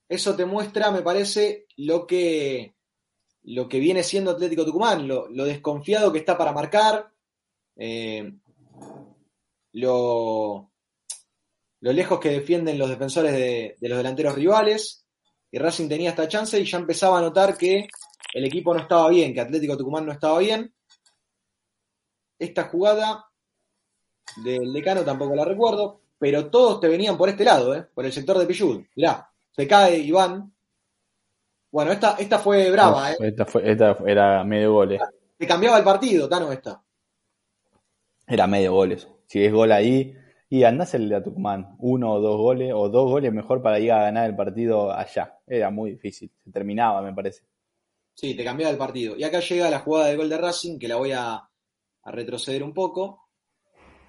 Eso 0.07 0.35
te 0.35 0.45
muestra, 0.45 0.89
me 0.89 1.01
parece, 1.01 1.67
lo 1.77 2.07
que, 2.07 2.75
lo 3.43 3.67
que 3.67 3.79
viene 3.79 4.01
siendo 4.01 4.31
Atlético 4.31 4.65
Tucumán, 4.65 5.05
lo, 5.05 5.27
desconfiado 5.45 6.11
que 6.11 6.19
está 6.19 6.37
para 6.37 6.53
marcar, 6.53 7.11
eh, 7.75 8.33
lo, 9.73 10.70
lo, 11.81 11.93
lejos 11.93 12.19
que 12.19 12.29
defienden 12.29 12.79
los 12.79 12.89
defensores 12.89 13.33
de, 13.33 13.75
de 13.79 13.89
los 13.89 13.97
delanteros 13.97 14.35
rivales. 14.35 15.05
Y 15.51 15.59
Racing 15.59 15.89
tenía 15.89 16.11
esta 16.11 16.27
chance 16.27 16.57
y 16.59 16.65
ya 16.65 16.77
empezaba 16.77 17.19
a 17.19 17.21
notar 17.21 17.57
que 17.57 17.87
el 18.33 18.45
equipo 18.45 18.73
no 18.73 18.79
estaba 18.79 19.09
bien, 19.09 19.33
que 19.33 19.41
Atlético 19.41 19.77
Tucumán 19.77 20.05
no 20.05 20.13
estaba 20.13 20.39
bien. 20.39 20.73
Esta 22.39 22.63
jugada 22.63 23.25
del 24.37 24.71
decano 24.71 25.03
tampoco 25.03 25.35
la 25.35 25.45
recuerdo, 25.45 26.01
pero 26.17 26.49
todos 26.49 26.79
te 26.79 26.87
venían 26.87 27.17
por 27.17 27.29
este 27.29 27.43
lado, 27.43 27.75
¿eh? 27.75 27.85
por 27.93 28.05
el 28.05 28.13
sector 28.13 28.37
de 28.37 28.45
Pichud. 28.45 28.81
Mirá, 28.95 29.29
se 29.51 29.67
cae 29.67 29.97
Iván. 29.97 30.53
Bueno, 31.71 31.91
esta, 31.91 32.15
esta 32.19 32.39
fue 32.39 32.69
brava, 32.71 33.11
¿eh? 33.11 33.17
Esta, 33.19 33.45
fue, 33.45 33.69
esta 33.69 33.97
era 34.05 34.43
medio 34.43 34.73
gol. 34.73 34.97
Te 35.37 35.47
cambiaba 35.47 35.77
el 35.77 35.83
partido, 35.83 36.27
Tano, 36.27 36.51
esta. 36.51 36.81
Era 38.27 38.47
medio 38.47 38.73
goles. 38.73 39.07
Si 39.25 39.43
es 39.43 39.51
gol 39.51 39.71
ahí, 39.71 40.15
y 40.51 40.65
andás 40.65 40.93
el 40.95 41.07
de 41.07 41.21
Tucumán. 41.21 41.77
Uno 41.79 42.11
o 42.11 42.19
dos 42.19 42.37
goles, 42.37 42.73
o 42.75 42.89
dos 42.89 43.09
goles 43.09 43.31
mejor 43.31 43.61
para 43.61 43.79
ir 43.79 43.89
a 43.93 44.01
ganar 44.01 44.29
el 44.29 44.35
partido 44.35 44.91
allá. 44.91 45.39
Era 45.47 45.69
muy 45.69 45.91
difícil. 45.91 46.29
Se 46.43 46.51
terminaba, 46.51 47.01
me 47.01 47.13
parece. 47.13 47.45
Sí, 48.13 48.35
te 48.35 48.43
cambiaba 48.43 48.69
el 48.69 48.77
partido. 48.77 49.15
Y 49.15 49.23
acá 49.23 49.39
llega 49.39 49.69
la 49.69 49.79
jugada 49.79 50.07
de 50.07 50.17
gol 50.17 50.27
de 50.27 50.37
Racing, 50.37 50.77
que 50.77 50.89
la 50.89 50.97
voy 50.97 51.13
a, 51.13 51.35
a 51.35 52.11
retroceder 52.11 52.63
un 52.63 52.73
poco. 52.73 53.29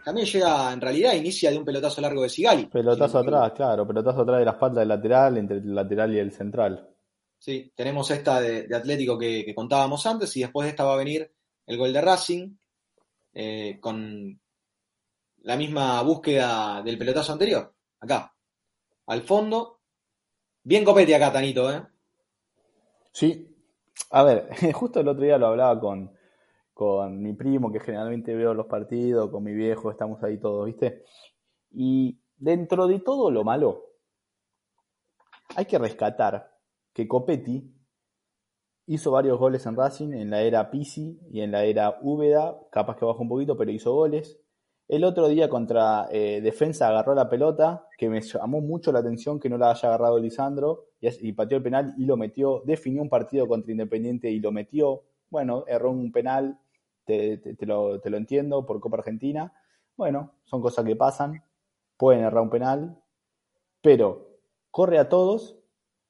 También 0.04 0.26
llega, 0.26 0.72
en 0.72 0.80
realidad, 0.80 1.12
inicia 1.12 1.48
de 1.48 1.58
un 1.58 1.64
pelotazo 1.64 2.00
largo 2.00 2.24
de 2.24 2.28
Sigali. 2.28 2.66
Pelotazo 2.66 3.20
atrás, 3.20 3.52
claro, 3.52 3.86
pelotazo 3.86 4.22
atrás 4.22 4.40
de 4.40 4.44
la 4.44 4.50
espalda 4.50 4.80
del 4.80 4.88
lateral, 4.88 5.38
entre 5.38 5.58
el 5.58 5.72
lateral 5.72 6.12
y 6.12 6.18
el 6.18 6.32
central. 6.32 6.88
Sí, 7.38 7.72
tenemos 7.72 8.10
esta 8.10 8.40
de, 8.40 8.66
Atlético 8.74 9.16
que, 9.16 9.54
contábamos 9.54 10.04
antes, 10.06 10.36
y 10.36 10.40
después 10.40 10.64
de 10.64 10.70
esta 10.70 10.82
va 10.82 10.94
a 10.94 10.98
venir 10.98 11.30
el 11.68 11.78
gol 11.78 11.92
de 11.92 12.00
Racing, 12.00 12.56
eh, 13.32 13.78
con 13.80 14.41
la 15.42 15.56
misma 15.56 16.02
búsqueda 16.02 16.82
del 16.82 16.98
pelotazo 16.98 17.32
anterior. 17.32 17.74
Acá, 18.00 18.34
al 19.06 19.22
fondo. 19.22 19.80
Bien 20.64 20.84
copete 20.84 21.14
acá, 21.14 21.32
Tanito, 21.32 21.70
¿eh? 21.72 21.82
Sí. 23.12 23.48
A 24.10 24.22
ver, 24.22 24.48
justo 24.72 25.00
el 25.00 25.08
otro 25.08 25.24
día 25.24 25.38
lo 25.38 25.48
hablaba 25.48 25.78
con, 25.80 26.12
con 26.72 27.22
mi 27.22 27.32
primo, 27.32 27.72
que 27.72 27.80
generalmente 27.80 28.34
veo 28.34 28.54
los 28.54 28.66
partidos, 28.66 29.30
con 29.30 29.42
mi 29.42 29.52
viejo, 29.52 29.90
estamos 29.90 30.22
ahí 30.22 30.38
todos, 30.38 30.66
¿viste? 30.66 31.04
Y 31.70 32.20
dentro 32.36 32.86
de 32.86 33.00
todo 33.00 33.30
lo 33.30 33.44
malo, 33.44 33.84
hay 35.56 35.66
que 35.66 35.78
rescatar 35.78 36.52
que 36.92 37.08
Copetti 37.08 37.74
hizo 38.86 39.10
varios 39.10 39.38
goles 39.38 39.64
en 39.66 39.76
Racing 39.76 40.12
en 40.12 40.30
la 40.30 40.42
era 40.42 40.70
Pisi 40.70 41.18
y 41.30 41.40
en 41.40 41.52
la 41.52 41.64
era 41.64 41.98
Úbeda, 42.02 42.58
capaz 42.70 42.96
que 42.96 43.04
bajó 43.04 43.22
un 43.22 43.28
poquito, 43.28 43.56
pero 43.56 43.70
hizo 43.70 43.92
goles. 43.94 44.41
El 44.92 45.04
otro 45.04 45.26
día 45.28 45.48
contra 45.48 46.06
eh, 46.10 46.42
Defensa 46.42 46.88
agarró 46.88 47.14
la 47.14 47.30
pelota, 47.30 47.88
que 47.96 48.10
me 48.10 48.20
llamó 48.20 48.60
mucho 48.60 48.92
la 48.92 48.98
atención 48.98 49.40
que 49.40 49.48
no 49.48 49.56
la 49.56 49.70
haya 49.70 49.88
agarrado 49.88 50.18
Lisandro, 50.18 50.88
y, 51.00 51.32
pateó 51.32 51.56
el 51.56 51.62
penal 51.62 51.94
y 51.96 52.04
lo 52.04 52.18
metió, 52.18 52.62
definió 52.66 53.00
un 53.00 53.08
partido 53.08 53.48
contra 53.48 53.72
Independiente 53.72 54.30
y 54.30 54.38
lo 54.38 54.52
metió. 54.52 55.04
Bueno, 55.30 55.64
erró 55.66 55.92
un 55.92 56.12
penal, 56.12 56.58
te, 57.06 57.40
lo, 57.60 58.04
entiendo, 58.04 58.66
por 58.66 58.80
Copa 58.80 58.98
Argentina. 58.98 59.54
Bueno, 59.96 60.34
son 60.44 60.60
cosas 60.60 60.84
que 60.84 60.94
pasan, 60.94 61.42
pueden 61.96 62.24
errar 62.24 62.42
un 62.42 62.50
penal, 62.50 63.02
pero 63.80 64.28
corre 64.70 64.98
a 64.98 65.08
todos 65.08 65.56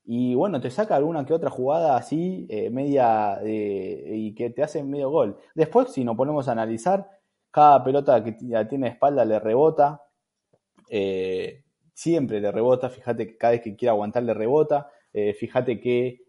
y 0.05 0.35
bueno, 0.35 0.61
te 0.61 0.73
saca 0.73 0.97
alguna 0.97 1.25
que 1.25 1.35
otra 1.35 1.51
jugada 1.51 1.97
así, 1.97 2.49
eh, 2.51 2.69
media, 2.69 3.39
y 3.45 4.35
que 4.35 4.51
te 4.51 4.65
hace 4.65 4.83
medio 4.83 5.09
gol. 5.09 5.39
Después, 5.55 5.91
si 5.91 6.03
nos 6.03 6.17
ponemos 6.17 6.49
a 6.49 6.53
analizar, 6.53 7.22
cada 7.53 7.85
pelota 7.85 8.25
que 8.25 8.33
tiene 8.33 8.89
espalda 8.89 9.25
le 9.25 9.39
rebota, 9.39 10.03
eh, 10.89 11.63
siempre 11.95 12.41
le 12.41 12.51
rebota, 12.51 12.91
fíjate 12.91 13.29
que 13.29 13.37
cada 13.37 13.53
vez 13.53 13.63
que 13.63 13.77
quiere 13.77 13.91
aguantar 13.91 14.25
le 14.25 14.35
rebota, 14.35 14.91
eh, 15.13 15.33
fíjate 15.35 15.81
que 15.81 16.25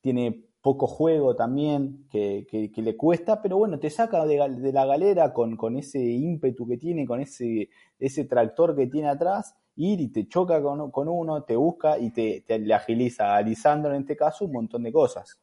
tiene 0.00 0.46
poco 0.62 0.86
juego 0.86 1.34
también, 1.34 2.06
que, 2.08 2.72
le 2.74 2.96
cuesta, 2.96 3.42
pero 3.42 3.58
bueno, 3.58 3.80
te 3.80 3.90
saca 3.90 4.24
de, 4.24 4.72
la 4.72 4.86
galera 4.86 5.32
con, 5.32 5.76
ese 5.76 5.98
ímpetu 5.98 6.66
que 6.66 6.78
tiene, 6.78 7.04
con 7.04 7.20
ese, 7.20 7.68
ese 7.98 8.24
tractor 8.24 8.76
que 8.76 8.86
tiene 8.86 9.08
atrás, 9.08 9.54
ir 9.76 10.00
y 10.00 10.08
te 10.08 10.28
choca 10.28 10.62
con, 10.62 11.08
uno, 11.08 11.42
te 11.42 11.56
busca 11.56 11.98
y 11.98 12.10
te, 12.10 12.44
le 12.46 12.74
agiliza 12.74 13.34
a 13.34 13.42
Lisandro 13.42 13.92
en 13.92 14.02
este 14.02 14.16
caso 14.16 14.44
un 14.44 14.52
montón 14.52 14.84
de 14.84 14.92
cosas. 14.92 15.40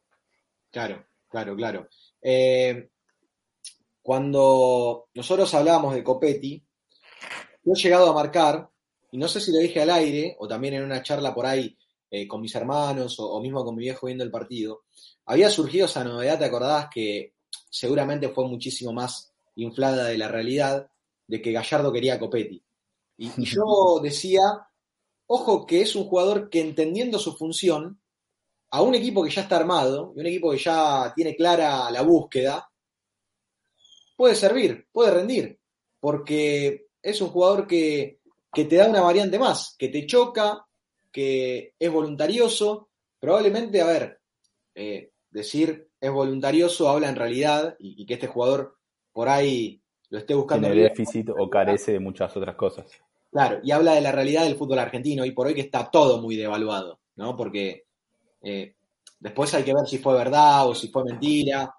Claro, 0.70 1.04
claro, 1.28 1.54
claro. 1.54 1.88
Eh, 2.22 2.90
cuando 4.10 5.08
nosotros 5.14 5.54
hablábamos 5.54 5.94
de 5.94 6.02
Copetti, 6.02 6.60
yo 7.62 7.72
he 7.72 7.80
llegado 7.80 8.10
a 8.10 8.12
marcar, 8.12 8.68
y 9.12 9.18
no 9.18 9.28
sé 9.28 9.40
si 9.40 9.52
lo 9.52 9.60
dije 9.60 9.80
al 9.80 9.90
aire, 9.90 10.34
o 10.40 10.48
también 10.48 10.74
en 10.74 10.82
una 10.82 11.00
charla 11.00 11.32
por 11.32 11.46
ahí 11.46 11.78
eh, 12.10 12.26
con 12.26 12.40
mis 12.40 12.52
hermanos, 12.56 13.20
o, 13.20 13.40
mismo 13.40 13.64
con 13.64 13.76
mi 13.76 13.82
viejo 13.82 14.06
viendo 14.06 14.24
el 14.24 14.32
partido, 14.32 14.82
había 15.26 15.48
surgido 15.48 15.86
esa 15.86 16.02
novedad, 16.02 16.40
¿te 16.40 16.44
acordás? 16.44 16.88
Que 16.92 17.34
seguramente 17.70 18.30
fue 18.30 18.48
muchísimo 18.48 18.92
más 18.92 19.32
inflada 19.54 20.06
de 20.06 20.18
la 20.18 20.26
realidad, 20.26 20.90
de 21.28 21.40
que 21.40 21.52
Gallardo 21.52 21.92
quería 21.92 22.14
a 22.14 22.18
Copetti. 22.18 22.60
Y, 23.16 23.30
y 23.36 23.44
yo 23.44 24.00
decía, 24.02 24.40
ojo 25.28 25.64
que 25.66 25.82
es 25.82 25.94
un 25.94 26.06
jugador 26.06 26.50
que 26.50 26.60
entendiendo 26.60 27.20
su 27.20 27.36
función, 27.36 28.00
a 28.70 28.82
un 28.82 28.96
equipo 28.96 29.22
que 29.22 29.30
ya 29.30 29.42
está 29.42 29.54
armado, 29.54 30.12
y 30.16 30.20
un 30.20 30.26
equipo 30.26 30.50
que 30.50 30.58
ya 30.58 31.12
tiene 31.14 31.36
clara 31.36 31.88
la 31.92 32.02
búsqueda, 32.02 32.69
puede 34.20 34.34
servir, 34.34 34.86
puede 34.92 35.12
rendir, 35.12 35.58
porque 35.98 36.88
es 37.00 37.22
un 37.22 37.28
jugador 37.30 37.66
que, 37.66 38.18
te 38.52 38.76
da 38.76 38.86
una 38.86 39.00
variante 39.00 39.38
más, 39.38 39.74
que 39.78 39.88
te 39.88 40.04
choca, 40.04 40.66
que 41.10 41.72
es 41.78 41.90
voluntarioso, 41.90 42.90
probablemente, 43.18 43.80
a 43.80 43.86
ver, 43.86 44.20
eh, 44.74 45.12
decir 45.30 45.88
es 45.98 46.10
voluntarioso 46.10 46.90
habla 46.90 47.08
en 47.08 47.16
realidad 47.16 47.76
y, 47.78 48.04
que 48.04 48.12
este 48.12 48.26
jugador 48.26 48.76
por 49.10 49.30
ahí 49.30 49.80
lo 50.10 50.18
esté 50.18 50.34
buscando. 50.34 50.68
Tiene 50.68 50.82
déficit 50.82 51.30
o 51.30 51.48
carece 51.48 51.92
de 51.92 52.00
muchas 52.00 52.36
otras 52.36 52.56
cosas. 52.56 52.90
Claro, 53.30 53.60
y 53.62 53.70
habla 53.70 53.94
de 53.94 54.02
la 54.02 54.12
realidad 54.12 54.44
del 54.44 54.56
fútbol 54.56 54.80
argentino 54.80 55.24
y 55.24 55.30
por 55.30 55.46
hoy 55.46 55.54
que 55.54 55.62
está 55.62 55.90
todo 55.90 56.20
muy 56.20 56.36
devaluado, 56.36 57.00
¿no? 57.16 57.34
Porque 57.34 57.86
eh, 58.42 58.74
después 59.18 59.54
hay 59.54 59.62
que 59.62 59.72
ver 59.72 59.86
si 59.86 59.96
fue 59.96 60.12
verdad 60.12 60.68
o 60.68 60.74
si 60.74 60.88
fue 60.88 61.04
mentira. 61.04 61.74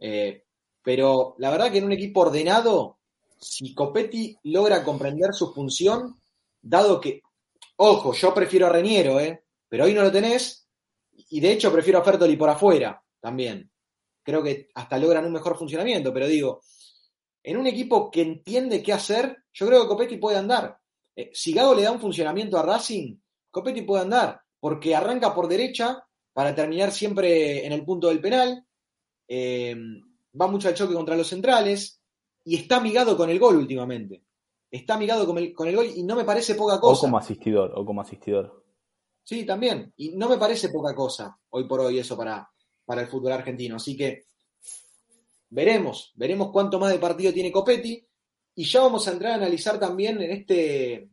Eh, 0.00 0.45
pero 0.86 1.34
la 1.38 1.50
verdad 1.50 1.72
que 1.72 1.78
en 1.78 1.84
un 1.84 1.90
equipo 1.90 2.20
ordenado, 2.20 3.00
si 3.40 3.74
Copetti 3.74 4.38
logra 4.44 4.84
comprender 4.84 5.34
su 5.34 5.52
función, 5.52 6.16
dado 6.62 7.00
que, 7.00 7.22
ojo, 7.74 8.12
yo 8.12 8.32
prefiero 8.32 8.66
a 8.66 8.68
Reñero, 8.68 9.18
¿eh? 9.18 9.42
pero 9.68 9.86
hoy 9.86 9.94
no 9.94 10.02
lo 10.02 10.12
tenés, 10.12 10.68
y 11.10 11.40
de 11.40 11.50
hecho 11.50 11.72
prefiero 11.72 11.98
a 11.98 12.04
Fertoli 12.04 12.36
por 12.36 12.50
afuera 12.50 13.02
también. 13.18 13.68
Creo 14.22 14.44
que 14.44 14.68
hasta 14.76 14.96
logran 14.96 15.24
un 15.24 15.32
mejor 15.32 15.58
funcionamiento, 15.58 16.14
pero 16.14 16.28
digo, 16.28 16.60
en 17.42 17.56
un 17.56 17.66
equipo 17.66 18.08
que 18.08 18.22
entiende 18.22 18.80
qué 18.80 18.92
hacer, 18.92 19.38
yo 19.52 19.66
creo 19.66 19.82
que 19.82 19.88
Copetti 19.88 20.18
puede 20.18 20.38
andar. 20.38 20.78
Eh, 21.16 21.30
si 21.32 21.52
Gago 21.52 21.74
le 21.74 21.82
da 21.82 21.90
un 21.90 22.00
funcionamiento 22.00 22.58
a 22.58 22.62
Racing, 22.62 23.16
Copetti 23.50 23.82
puede 23.82 24.02
andar, 24.02 24.40
porque 24.60 24.94
arranca 24.94 25.34
por 25.34 25.48
derecha 25.48 26.06
para 26.32 26.54
terminar 26.54 26.92
siempre 26.92 27.66
en 27.66 27.72
el 27.72 27.84
punto 27.84 28.06
del 28.06 28.20
penal. 28.20 28.64
Eh, 29.26 29.74
va 30.40 30.46
mucho 30.46 30.68
al 30.68 30.74
choque 30.74 30.94
contra 30.94 31.16
los 31.16 31.28
centrales 31.28 32.00
y 32.44 32.56
está 32.56 32.76
amigado 32.76 33.16
con 33.16 33.30
el 33.30 33.38
gol 33.38 33.56
últimamente. 33.56 34.22
Está 34.70 34.94
amigado 34.94 35.26
con 35.26 35.38
el, 35.38 35.52
con 35.52 35.68
el 35.68 35.76
gol 35.76 35.86
y 35.94 36.02
no 36.02 36.16
me 36.16 36.24
parece 36.24 36.54
poca 36.54 36.80
cosa. 36.80 36.98
O 36.98 37.00
como 37.00 37.18
asistidor, 37.18 37.72
o 37.74 37.84
como 37.84 38.00
asistidor. 38.00 38.64
Sí, 39.22 39.44
también. 39.44 39.92
Y 39.96 40.10
no 40.10 40.28
me 40.28 40.38
parece 40.38 40.68
poca 40.68 40.94
cosa 40.94 41.36
hoy 41.50 41.66
por 41.66 41.80
hoy 41.80 41.98
eso 41.98 42.16
para, 42.16 42.48
para 42.84 43.02
el 43.02 43.08
fútbol 43.08 43.32
argentino. 43.32 43.76
Así 43.76 43.96
que 43.96 44.26
veremos, 45.50 46.12
veremos 46.14 46.50
cuánto 46.52 46.78
más 46.78 46.92
de 46.92 46.98
partido 46.98 47.32
tiene 47.32 47.52
Copetti. 47.52 48.06
Y 48.54 48.64
ya 48.64 48.80
vamos 48.80 49.06
a 49.06 49.12
entrar 49.12 49.32
a 49.32 49.36
analizar 49.36 49.78
también 49.78 50.20
en 50.22 50.30
este, 50.30 51.10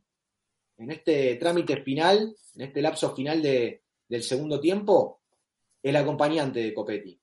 en 0.78 0.92
este 0.92 1.36
trámite 1.36 1.84
final, 1.84 2.36
en 2.56 2.62
este 2.62 2.82
lapso 2.82 3.14
final 3.14 3.42
de, 3.42 3.84
del 4.08 4.24
segundo 4.24 4.60
tiempo, 4.60 5.22
el 5.82 5.96
acompañante 5.96 6.62
de 6.62 6.74
Copetti, 6.74 7.20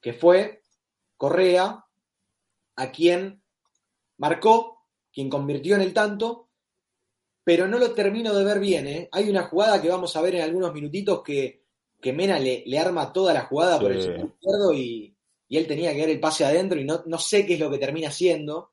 que 0.00 0.14
fue 0.14 0.62
Correa, 1.18 1.84
a 2.76 2.92
quien 2.92 3.42
marcó, 4.16 4.86
quien 5.12 5.28
convirtió 5.28 5.74
en 5.74 5.82
el 5.82 5.92
tanto, 5.92 6.48
pero 7.42 7.66
no 7.66 7.78
lo 7.78 7.92
termino 7.92 8.32
de 8.32 8.44
ver 8.44 8.60
bien. 8.60 8.86
¿eh? 8.86 9.08
Hay 9.10 9.28
una 9.28 9.42
jugada 9.42 9.82
que 9.82 9.88
vamos 9.88 10.14
a 10.16 10.22
ver 10.22 10.36
en 10.36 10.42
algunos 10.42 10.72
minutitos 10.72 11.22
que, 11.22 11.64
que 12.00 12.12
Mena 12.12 12.38
le, 12.38 12.78
arma 12.78 13.12
toda 13.12 13.34
la 13.34 13.42
jugada 13.42 13.80
por 13.80 13.90
el 13.90 13.98
izquierdo 13.98 14.72
y, 14.72 15.14
él 15.50 15.66
tenía 15.66 15.92
que 15.94 16.00
dar 16.00 16.10
el 16.10 16.20
pase 16.20 16.44
adentro 16.44 16.78
y 16.78 16.84
no, 16.84 17.02
no 17.06 17.18
sé 17.18 17.46
qué 17.46 17.54
es 17.54 17.60
lo 17.60 17.70
que 17.70 17.78
termina 17.78 18.08
haciendo. 18.08 18.72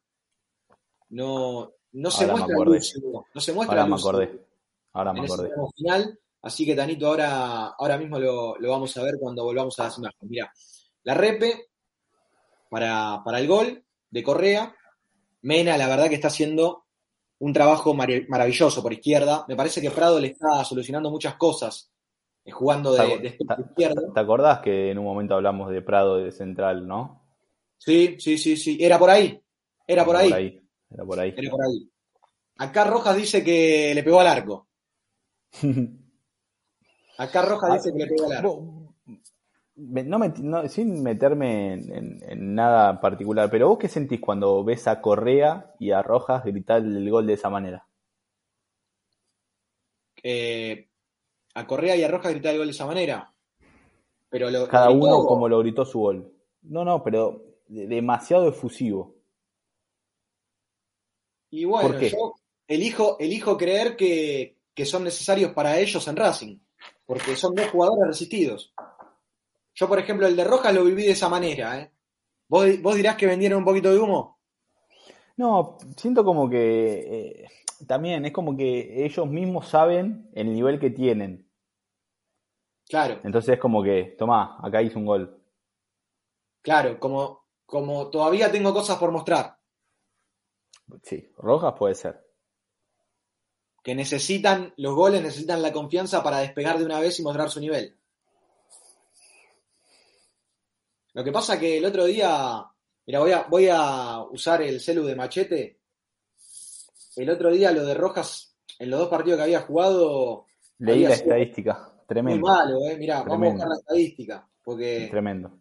No, 1.10 1.73
no 1.93 2.12
se 2.12 2.27
muestra 2.27 2.53
no 2.53 3.41
se 3.41 3.53
muestra 3.53 3.81
Ahora 3.81 3.88
me 3.88 3.95
acordé. 3.95 4.45
Ahora 4.91 5.13
me 5.13 5.21
acordé. 5.21 5.49
Final, 5.77 6.19
así 6.41 6.65
que 6.65 6.75
Tanito, 6.75 7.08
ahora, 7.08 7.67
ahora 7.67 7.97
mismo 7.97 8.19
lo, 8.19 8.58
lo, 8.58 8.69
vamos 8.69 8.95
a 8.97 9.03
ver 9.03 9.15
cuando 9.19 9.45
volvamos 9.45 9.79
a 9.79 9.86
las 9.86 9.97
imágenes. 9.97 10.29
Mira, 10.29 10.53
la 11.03 11.13
repe 11.13 11.69
para, 12.75 13.39
el 13.39 13.47
gol 13.47 13.83
de 14.09 14.23
Correa. 14.23 14.75
Mena, 15.43 15.77
la 15.77 15.88
verdad 15.88 16.09
que 16.09 16.15
está 16.15 16.27
haciendo 16.27 16.85
un 17.39 17.53
trabajo 17.53 17.93
maravilloso 17.93 18.81
por 18.81 18.91
izquierda. 18.91 19.45
Me 19.47 19.55
parece 19.55 19.81
que 19.81 19.91
Prado 19.91 20.19
le 20.19 20.27
está 20.27 20.63
solucionando 20.65 21.09
muchas 21.09 21.35
cosas 21.35 21.91
eh, 22.43 22.51
jugando 22.51 22.93
de, 22.93 23.19
de, 23.19 23.38
izquierda. 23.69 24.01
¿Te 24.13 24.19
acordás 24.19 24.59
que 24.59 24.91
en 24.91 24.97
un 24.97 25.05
momento 25.05 25.35
hablamos 25.35 25.69
de 25.69 25.81
Prado 25.81 26.17
de 26.17 26.31
central, 26.31 26.88
no? 26.88 27.21
Sí, 27.77 28.17
sí, 28.19 28.38
sí, 28.38 28.57
sí. 28.57 28.77
Era 28.81 28.99
por 28.99 29.09
ahí. 29.09 29.41
Era, 29.88 30.03
por, 30.03 30.17
ahí. 30.17 30.61
Era 30.89 31.05
por 31.05 31.19
ahí. 31.19 31.33
Era 31.38 31.51
por 31.51 31.61
ahí. 31.63 31.89
Acá 32.57 32.83
Rojas 32.85 33.15
dice 33.15 33.43
que 33.43 33.93
le 33.93 34.03
pegó 34.03 34.19
al 34.19 34.27
arco. 34.27 34.67
Acá 37.17 37.41
Rojas 37.41 37.75
dice 37.75 37.93
que 37.93 38.03
le 38.03 38.07
pegó 38.07 38.25
al 38.25 38.38
arco 38.38 38.85
no, 39.75 40.69
sin 40.69 41.03
meterme 41.03 41.73
en, 41.73 42.55
nada 42.55 42.99
particular, 43.01 43.49
pero 43.49 43.67
vos 43.69 43.77
qué 43.77 43.89
sentís 43.89 44.19
cuando 44.19 44.63
ves 44.63 44.88
a 44.88 45.01
Correa 45.01 45.73
y 45.79 45.91
a 45.91 46.01
Rojas 46.01 46.43
gritar 46.45 46.81
el 46.81 47.09
gol 47.09 47.27
de 47.27 47.33
esa 47.33 47.49
manera? 47.49 47.88
a 51.53 51.67
Correa 51.67 51.95
y 51.95 52.03
a 52.03 52.07
Rojas 52.07 52.31
gritar 52.31 52.53
el 52.53 52.57
gol 52.57 52.67
de 52.67 52.71
esa 52.71 52.88
manera. 52.88 53.31
Pero 54.29 54.47
Cada 54.67 54.89
uno 54.89 55.23
como 55.25 55.47
lo 55.47 55.59
gritó 55.59 55.85
su 55.85 55.99
gol. 55.99 56.33
No, 56.63 56.83
no, 56.83 57.03
pero 57.03 57.43
demasiado 57.67 58.49
efusivo. 58.49 59.15
Y 61.51 61.65
bueno, 61.65 61.99
yo 61.99 62.35
elijo, 62.67 63.17
elijo 63.19 63.55
creer 63.55 63.95
que, 63.95 64.57
que 64.73 64.85
son 64.85 65.03
necesarios 65.03 65.53
para 65.53 65.79
ellos 65.79 66.05
en 66.07 66.15
Racing, 66.15 66.57
porque 67.05 67.35
son 67.35 67.55
dos 67.55 67.67
jugadores 67.69 68.07
resistidos. 68.07 68.73
Yo, 69.75 69.89
por 69.89 69.99
ejemplo, 69.99 70.25
el 70.25 70.35
de 70.35 70.43
Rojas 70.45 70.73
lo 70.73 70.85
viví 70.85 71.03
de 71.03 71.11
esa 71.11 71.27
manera. 71.27 71.79
¿eh? 71.79 71.91
¿Vos, 72.47 72.95
dirás 72.95 73.17
que 73.17 73.27
vendieron 73.27 73.59
un 73.59 73.65
poquito 73.65 73.91
de 73.91 73.99
humo? 73.99 74.39
No, 75.35 75.77
siento 75.97 76.23
como 76.23 76.49
que 76.49 77.43
eh, 77.43 77.49
también 77.85 78.25
es 78.25 78.31
como 78.31 78.55
que 78.55 79.05
ellos 79.05 79.27
mismos 79.27 79.67
saben 79.67 80.29
el 80.33 80.53
nivel 80.53 80.79
que 80.79 80.91
tienen. 80.91 81.49
Claro. 82.88 83.19
Entonces 83.23 83.55
es 83.55 83.59
como 83.59 83.83
que, 83.83 84.15
tomá, 84.17 84.57
acá 84.63 84.81
hice 84.81 84.97
un 84.97 85.05
gol. 85.05 85.43
Claro, 86.61 86.97
como, 86.97 87.45
como 87.65 88.09
todavía 88.09 88.49
tengo 88.49 88.73
cosas 88.73 88.97
por 88.97 89.11
mostrar. 89.11 89.57
Sí, 91.03 91.31
Rojas 91.38 91.73
puede 91.77 91.95
ser. 91.95 92.23
Que 93.83 93.93
necesitan 93.93 94.73
los 94.77 94.95
goles, 94.95 95.21
necesitan 95.21 95.61
la 95.61 95.73
confianza 95.73 96.23
para 96.23 96.39
despegar 96.39 96.79
de 96.79 96.85
una 96.85 96.99
vez 96.99 97.19
y 97.19 97.23
mostrar 97.23 97.49
su 97.49 97.59
nivel. 97.59 97.99
Lo 101.15 101.23
que 101.23 101.32
pasa 101.32 101.58
que 101.58 101.78
el 101.78 101.86
otro 101.86 102.04
día, 102.04 102.62
mira, 103.08 103.19
voy 103.19 103.32
a, 103.32 103.43
voy 103.43 103.69
a 103.71 104.21
usar 104.30 104.62
el 104.62 104.82
celu 104.82 105.06
de 105.06 105.15
Machete. 105.15 105.80
El 107.15 107.30
otro 107.30 107.51
día 107.51 107.71
lo 107.71 107.86
de 107.86 107.93
Rojas, 107.93 108.58
en 108.78 108.89
los 108.89 108.99
dos 108.99 109.08
partidos 109.08 109.38
que 109.38 109.43
había 109.43 109.62
jugado... 109.62 110.45
Leí 110.78 111.04
la 111.04 111.13
estadística, 111.13 111.89
tremendo. 112.06 112.45
Muy 112.45 112.49
malo, 112.49 112.80
eh. 112.89 112.97
Mirá, 112.97 113.23
vamos 113.23 113.47
a 113.47 113.51
buscar 113.51 113.69
la 113.69 113.75
estadística. 113.75 114.49
Porque 114.62 115.08
tremendo. 115.10 115.58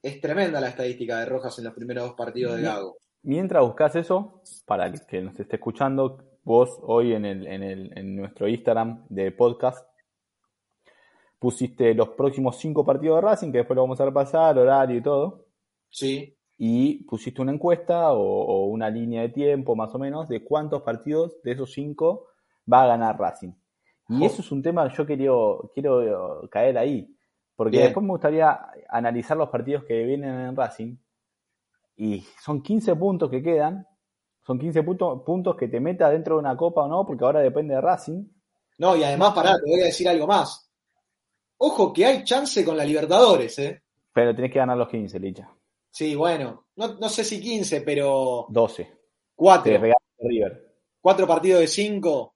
Es 0.00 0.20
tremenda 0.20 0.60
la 0.60 0.68
estadística 0.68 1.18
de 1.18 1.26
Rojas 1.26 1.58
en 1.58 1.64
los 1.64 1.74
primeros 1.74 2.04
dos 2.04 2.14
partidos 2.14 2.56
de 2.56 2.62
Gago. 2.62 2.98
Mientras 3.22 3.64
buscas 3.64 3.96
eso, 3.96 4.42
para 4.64 4.86
el 4.86 5.04
que 5.06 5.22
nos 5.22 5.40
esté 5.40 5.56
escuchando, 5.56 6.38
vos 6.44 6.78
hoy 6.82 7.14
en, 7.14 7.24
el, 7.24 7.48
en, 7.48 7.64
el, 7.64 7.98
en 7.98 8.14
nuestro 8.14 8.46
Instagram 8.46 9.06
de 9.08 9.32
podcast 9.32 9.84
pusiste 11.46 11.94
los 11.94 12.08
próximos 12.08 12.56
cinco 12.58 12.84
partidos 12.84 13.18
de 13.18 13.20
Racing, 13.20 13.52
que 13.52 13.58
después 13.58 13.76
lo 13.76 13.82
vamos 13.82 14.00
a 14.00 14.04
repasar, 14.04 14.58
horario 14.58 14.96
y 14.96 15.00
todo. 15.00 15.46
Sí. 15.88 16.36
Y 16.58 17.04
pusiste 17.04 17.40
una 17.40 17.52
encuesta 17.52 18.12
o, 18.14 18.66
una 18.66 18.90
línea 18.90 19.22
de 19.22 19.28
tiempo, 19.28 19.76
más 19.76 19.94
o 19.94 19.98
menos, 20.00 20.28
de 20.28 20.42
cuántos 20.42 20.82
partidos 20.82 21.40
de 21.44 21.52
esos 21.52 21.72
cinco 21.72 22.26
va 22.70 22.82
a 22.82 22.88
ganar 22.88 23.16
Racing. 23.16 23.52
Y 24.08 24.24
eso 24.24 24.42
es 24.42 24.50
un 24.50 24.60
tema 24.60 24.88
que 24.88 24.96
yo 24.96 25.06
quiero, 25.06 25.70
quiero 25.72 26.48
caer 26.50 26.78
ahí. 26.78 27.16
Porque 27.54 27.78
después 27.78 28.04
me 28.04 28.10
gustaría 28.10 28.66
analizar 28.88 29.36
los 29.36 29.48
partidos 29.48 29.84
que 29.84 30.02
vienen 30.02 30.34
en 30.34 30.56
Racing. 30.56 30.96
Y 31.96 32.24
son 32.42 32.60
15 32.60 32.96
puntos 32.96 33.30
que 33.30 33.40
quedan. 33.40 33.86
Son 34.44 34.58
15 34.58 34.82
puntos, 34.82 35.22
puntos 35.24 35.54
que 35.54 35.68
te 35.68 35.78
meta 35.78 36.10
dentro 36.10 36.34
de 36.34 36.40
una 36.40 36.56
copa 36.56 36.82
o 36.82 36.88
no, 36.88 37.06
porque 37.06 37.24
ahora 37.24 37.38
depende 37.38 37.76
de 37.76 37.80
Racing. 37.80 38.24
No, 38.78 38.96
y 38.96 39.04
además, 39.04 39.32
pará, 39.32 39.54
te 39.64 39.70
voy 39.70 39.80
a 39.82 39.84
decir 39.84 40.08
algo 40.08 40.26
más. 40.26 40.65
Ojo 41.58 41.92
que 41.92 42.04
hay 42.04 42.24
chance 42.24 42.64
con 42.64 42.76
la 42.76 42.84
Libertadores, 42.84 43.58
¿eh? 43.58 43.82
Pero 44.12 44.34
tenés 44.34 44.52
que 44.52 44.58
ganar 44.58 44.76
los 44.76 44.88
15, 44.88 45.18
Licha. 45.18 45.50
Sí, 45.90 46.14
bueno, 46.14 46.66
no, 46.76 47.08
sé 47.08 47.24
si 47.24 47.40
15, 47.40 47.80
pero. 47.80 48.46
12. 48.50 48.98
4. 49.34 49.72
Te 49.72 49.78
regalo 49.78 50.00
el 50.18 50.24
de 50.24 50.28
River. 50.28 50.74
4 51.00 51.26
partidos 51.26 51.60
de 51.60 51.68
5. 51.68 52.34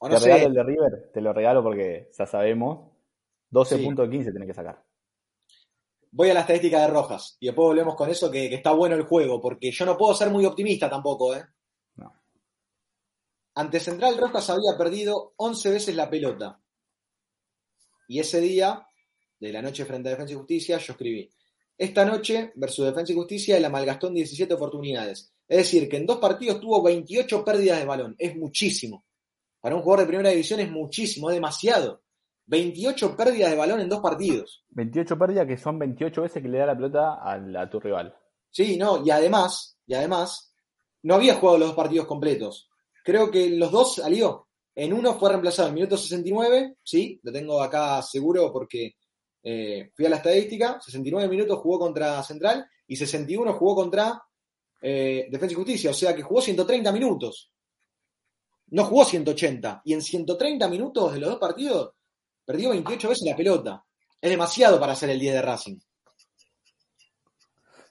te 0.00 0.18
regalo 0.18 0.46
el 0.46 0.54
de 0.54 0.62
River, 0.62 1.10
te 1.12 1.20
lo 1.20 1.32
regalo 1.32 1.62
porque 1.62 2.10
ya 2.16 2.26
sabemos. 2.26 2.92
12 3.50 3.78
puntos 3.78 4.08
de 4.08 4.16
15 4.16 4.32
tenés 4.32 4.48
que 4.48 4.54
sacar. 4.54 4.82
Voy 6.12 6.30
a 6.30 6.34
la 6.34 6.40
estadística 6.40 6.80
de 6.80 6.86
Rojas 6.86 7.36
y 7.40 7.46
después 7.46 7.66
volvemos 7.66 7.96
con 7.96 8.08
eso 8.08 8.30
que, 8.30 8.48
que 8.48 8.56
está 8.56 8.70
bueno 8.72 8.94
el 8.94 9.02
juego, 9.02 9.40
porque 9.40 9.72
yo 9.72 9.84
no 9.84 9.96
puedo 9.96 10.14
ser 10.14 10.30
muy 10.30 10.44
optimista 10.44 10.88
tampoco, 10.88 11.34
¿eh? 11.34 11.42
No. 11.96 12.12
Ante 13.56 13.80
Central 13.80 14.16
Rojas 14.18 14.48
había 14.50 14.78
perdido 14.78 15.34
11 15.36 15.70
veces 15.70 15.96
la 15.96 16.08
pelota. 16.08 16.61
Y 18.12 18.20
ese 18.20 18.42
día, 18.42 18.86
de 19.40 19.52
la 19.54 19.62
noche 19.62 19.86
frente 19.86 20.10
a 20.10 20.12
Defensa 20.12 20.34
y 20.34 20.36
Justicia, 20.36 20.76
yo 20.76 20.92
escribí, 20.92 21.30
esta 21.78 22.04
noche 22.04 22.52
versus 22.56 22.84
Defensa 22.84 23.10
y 23.10 23.16
Justicia 23.16 23.56
el 23.56 23.70
malgastó 23.70 24.08
en 24.08 24.14
17 24.16 24.52
oportunidades. 24.52 25.32
Es 25.48 25.56
decir, 25.56 25.88
que 25.88 25.96
en 25.96 26.04
dos 26.04 26.18
partidos 26.18 26.60
tuvo 26.60 26.82
28 26.82 27.42
pérdidas 27.42 27.78
de 27.78 27.86
balón. 27.86 28.14
Es 28.18 28.36
muchísimo. 28.36 29.06
Para 29.62 29.76
un 29.76 29.80
jugador 29.80 30.00
de 30.00 30.08
primera 30.08 30.28
división 30.28 30.60
es 30.60 30.70
muchísimo, 30.70 31.30
es 31.30 31.36
demasiado. 31.36 32.02
28 32.48 33.16
pérdidas 33.16 33.50
de 33.50 33.56
balón 33.56 33.80
en 33.80 33.88
dos 33.88 34.00
partidos. 34.00 34.62
28 34.68 35.18
pérdidas 35.18 35.46
que 35.46 35.56
son 35.56 35.78
28 35.78 36.20
veces 36.20 36.42
que 36.42 36.48
le 36.50 36.58
da 36.58 36.66
la 36.66 36.76
pelota 36.76 37.18
a, 37.22 37.70
tu 37.70 37.80
rival. 37.80 38.14
Sí, 38.50 38.76
no, 38.76 39.02
y 39.02 39.10
además, 39.10 39.78
y 39.86 39.94
además, 39.94 40.54
no 41.00 41.14
había 41.14 41.36
jugado 41.36 41.56
los 41.56 41.68
dos 41.68 41.76
partidos 41.76 42.06
completos. 42.06 42.68
Creo 43.04 43.30
que 43.30 43.48
los 43.48 43.72
dos 43.72 43.94
salió. 43.94 44.48
En 44.74 44.92
uno 44.92 45.14
fue 45.18 45.28
reemplazado 45.28 45.68
en 45.68 45.72
el 45.72 45.74
minuto 45.74 45.96
69, 45.96 46.76
sí, 46.82 47.20
lo 47.22 47.32
tengo 47.32 47.62
acá 47.62 48.00
seguro 48.02 48.50
porque 48.50 48.94
eh, 49.42 49.90
fui 49.94 50.06
a 50.06 50.08
la 50.08 50.16
estadística, 50.16 50.80
69 50.80 51.28
minutos 51.28 51.58
jugó 51.58 51.78
contra 51.78 52.22
Central 52.22 52.66
y 52.86 52.96
61 52.96 53.52
jugó 53.54 53.74
contra 53.74 54.22
eh, 54.80 55.26
Defensa 55.30 55.52
y 55.52 55.56
Justicia, 55.56 55.90
o 55.90 55.94
sea 55.94 56.14
que 56.14 56.22
jugó 56.22 56.40
130 56.40 56.90
minutos. 56.92 57.50
No 58.68 58.84
jugó 58.84 59.04
180. 59.04 59.82
Y 59.84 59.92
en 59.92 60.00
130 60.00 60.66
minutos 60.68 61.12
de 61.12 61.20
los 61.20 61.30
dos 61.30 61.38
partidos 61.38 61.92
perdió 62.44 62.70
28 62.70 63.08
veces 63.08 63.28
la 63.28 63.36
pelota. 63.36 63.84
Es 64.20 64.30
demasiado 64.30 64.80
para 64.80 64.92
hacer 64.92 65.10
el 65.10 65.20
10 65.20 65.34
de 65.34 65.42
Racing. 65.42 65.78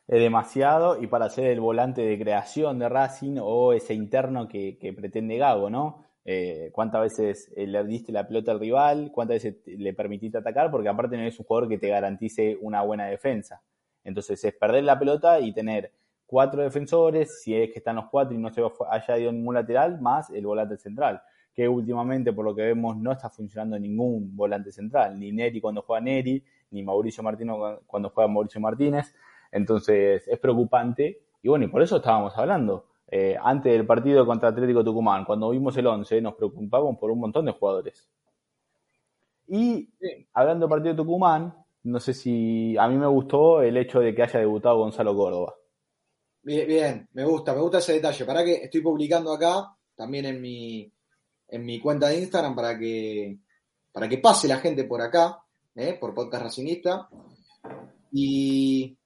Es 0.07 0.19
demasiado 0.19 1.01
y 1.01 1.07
para 1.07 1.29
ser 1.29 1.45
el 1.45 1.59
volante 1.59 2.01
de 2.01 2.19
creación 2.19 2.79
de 2.79 2.89
Racing 2.89 3.37
o 3.39 3.73
ese 3.73 3.93
interno 3.93 4.47
que, 4.47 4.77
que 4.77 4.91
pretende 4.91 5.37
Gago, 5.37 5.69
¿no? 5.69 6.10
Eh, 6.23 6.69
cuántas 6.71 7.01
veces 7.01 7.51
eh, 7.55 7.65
le 7.65 7.83
diste 7.83 8.11
la 8.11 8.27
pelota 8.27 8.51
al 8.51 8.59
rival, 8.59 9.11
cuántas 9.11 9.43
veces 9.43 9.55
le 9.65 9.93
permitiste 9.93 10.37
atacar, 10.37 10.69
porque 10.69 10.89
aparte 10.89 11.17
no 11.17 11.23
es 11.23 11.39
un 11.39 11.45
jugador 11.45 11.69
que 11.69 11.77
te 11.77 11.89
garantice 11.89 12.57
una 12.61 12.81
buena 12.83 13.07
defensa. 13.07 13.61
Entonces 14.03 14.43
es 14.43 14.53
perder 14.53 14.83
la 14.83 14.99
pelota 14.99 15.39
y 15.39 15.53
tener 15.53 15.91
cuatro 16.25 16.61
defensores, 16.61 17.41
si 17.41 17.55
es 17.55 17.71
que 17.71 17.79
están 17.79 17.97
los 17.97 18.05
cuatro 18.09 18.35
y 18.35 18.37
no 18.37 18.51
se 18.53 18.61
haya 18.89 19.17
ido 19.17 19.31
ningún 19.31 19.55
lateral, 19.55 19.99
más 19.99 20.29
el 20.29 20.45
volante 20.45 20.77
central, 20.77 21.21
que 21.53 21.67
últimamente 21.67 22.31
por 22.31 22.45
lo 22.45 22.55
que 22.55 22.61
vemos 22.61 22.95
no 22.97 23.11
está 23.11 23.29
funcionando 23.29 23.77
ningún 23.77 24.35
volante 24.35 24.71
central, 24.71 25.19
ni 25.19 25.31
Neri 25.31 25.59
cuando 25.59 25.81
juega 25.81 26.01
Neri, 26.01 26.43
ni 26.69 26.83
Mauricio 26.83 27.21
Martínez 27.23 27.55
cuando 27.85 28.09
juega 28.11 28.27
Mauricio 28.27 28.61
Martínez. 28.61 29.13
Entonces 29.51 30.25
es 30.27 30.39
preocupante 30.39 31.19
y 31.41 31.49
bueno, 31.49 31.65
y 31.65 31.67
por 31.67 31.81
eso 31.81 31.97
estábamos 31.97 32.37
hablando 32.37 32.85
eh, 33.13 33.35
antes 33.43 33.73
del 33.73 33.85
partido 33.85 34.25
contra 34.25 34.49
Atlético 34.49 34.85
Tucumán, 34.85 35.25
cuando 35.25 35.49
vimos 35.49 35.75
el 35.75 35.85
11, 35.85 36.21
nos 36.21 36.35
preocupamos 36.35 36.97
por 36.97 37.11
un 37.11 37.19
montón 37.19 37.45
de 37.45 37.51
jugadores. 37.51 38.09
Y 39.47 39.89
hablando 40.31 40.65
del 40.65 40.69
partido 40.69 40.93
de 40.93 41.03
Tucumán, 41.03 41.53
no 41.83 41.99
sé 41.99 42.13
si 42.13 42.77
a 42.77 42.87
mí 42.87 42.95
me 42.95 43.07
gustó 43.07 43.61
el 43.61 43.75
hecho 43.75 43.99
de 43.99 44.15
que 44.15 44.23
haya 44.23 44.39
debutado 44.39 44.77
Gonzalo 44.77 45.13
Córdoba. 45.13 45.53
Bien, 46.41 46.65
bien, 46.65 47.09
me 47.11 47.25
gusta, 47.25 47.53
me 47.53 47.59
gusta 47.59 47.79
ese 47.79 47.93
detalle. 47.93 48.23
Para 48.23 48.45
que 48.45 48.63
estoy 48.63 48.79
publicando 48.79 49.33
acá, 49.33 49.75
también 49.93 50.25
en 50.27 50.41
mi, 50.41 50.89
en 51.49 51.65
mi 51.65 51.81
cuenta 51.81 52.07
de 52.07 52.19
Instagram, 52.19 52.55
para 52.55 52.79
que, 52.79 53.39
para 53.91 54.07
que 54.07 54.19
pase 54.19 54.47
la 54.47 54.59
gente 54.59 54.85
por 54.85 55.01
acá, 55.01 55.43
¿eh? 55.75 55.97
por 55.99 56.13
Podcast 56.13 56.43
Racingista. 56.43 57.09
Y 58.13 58.97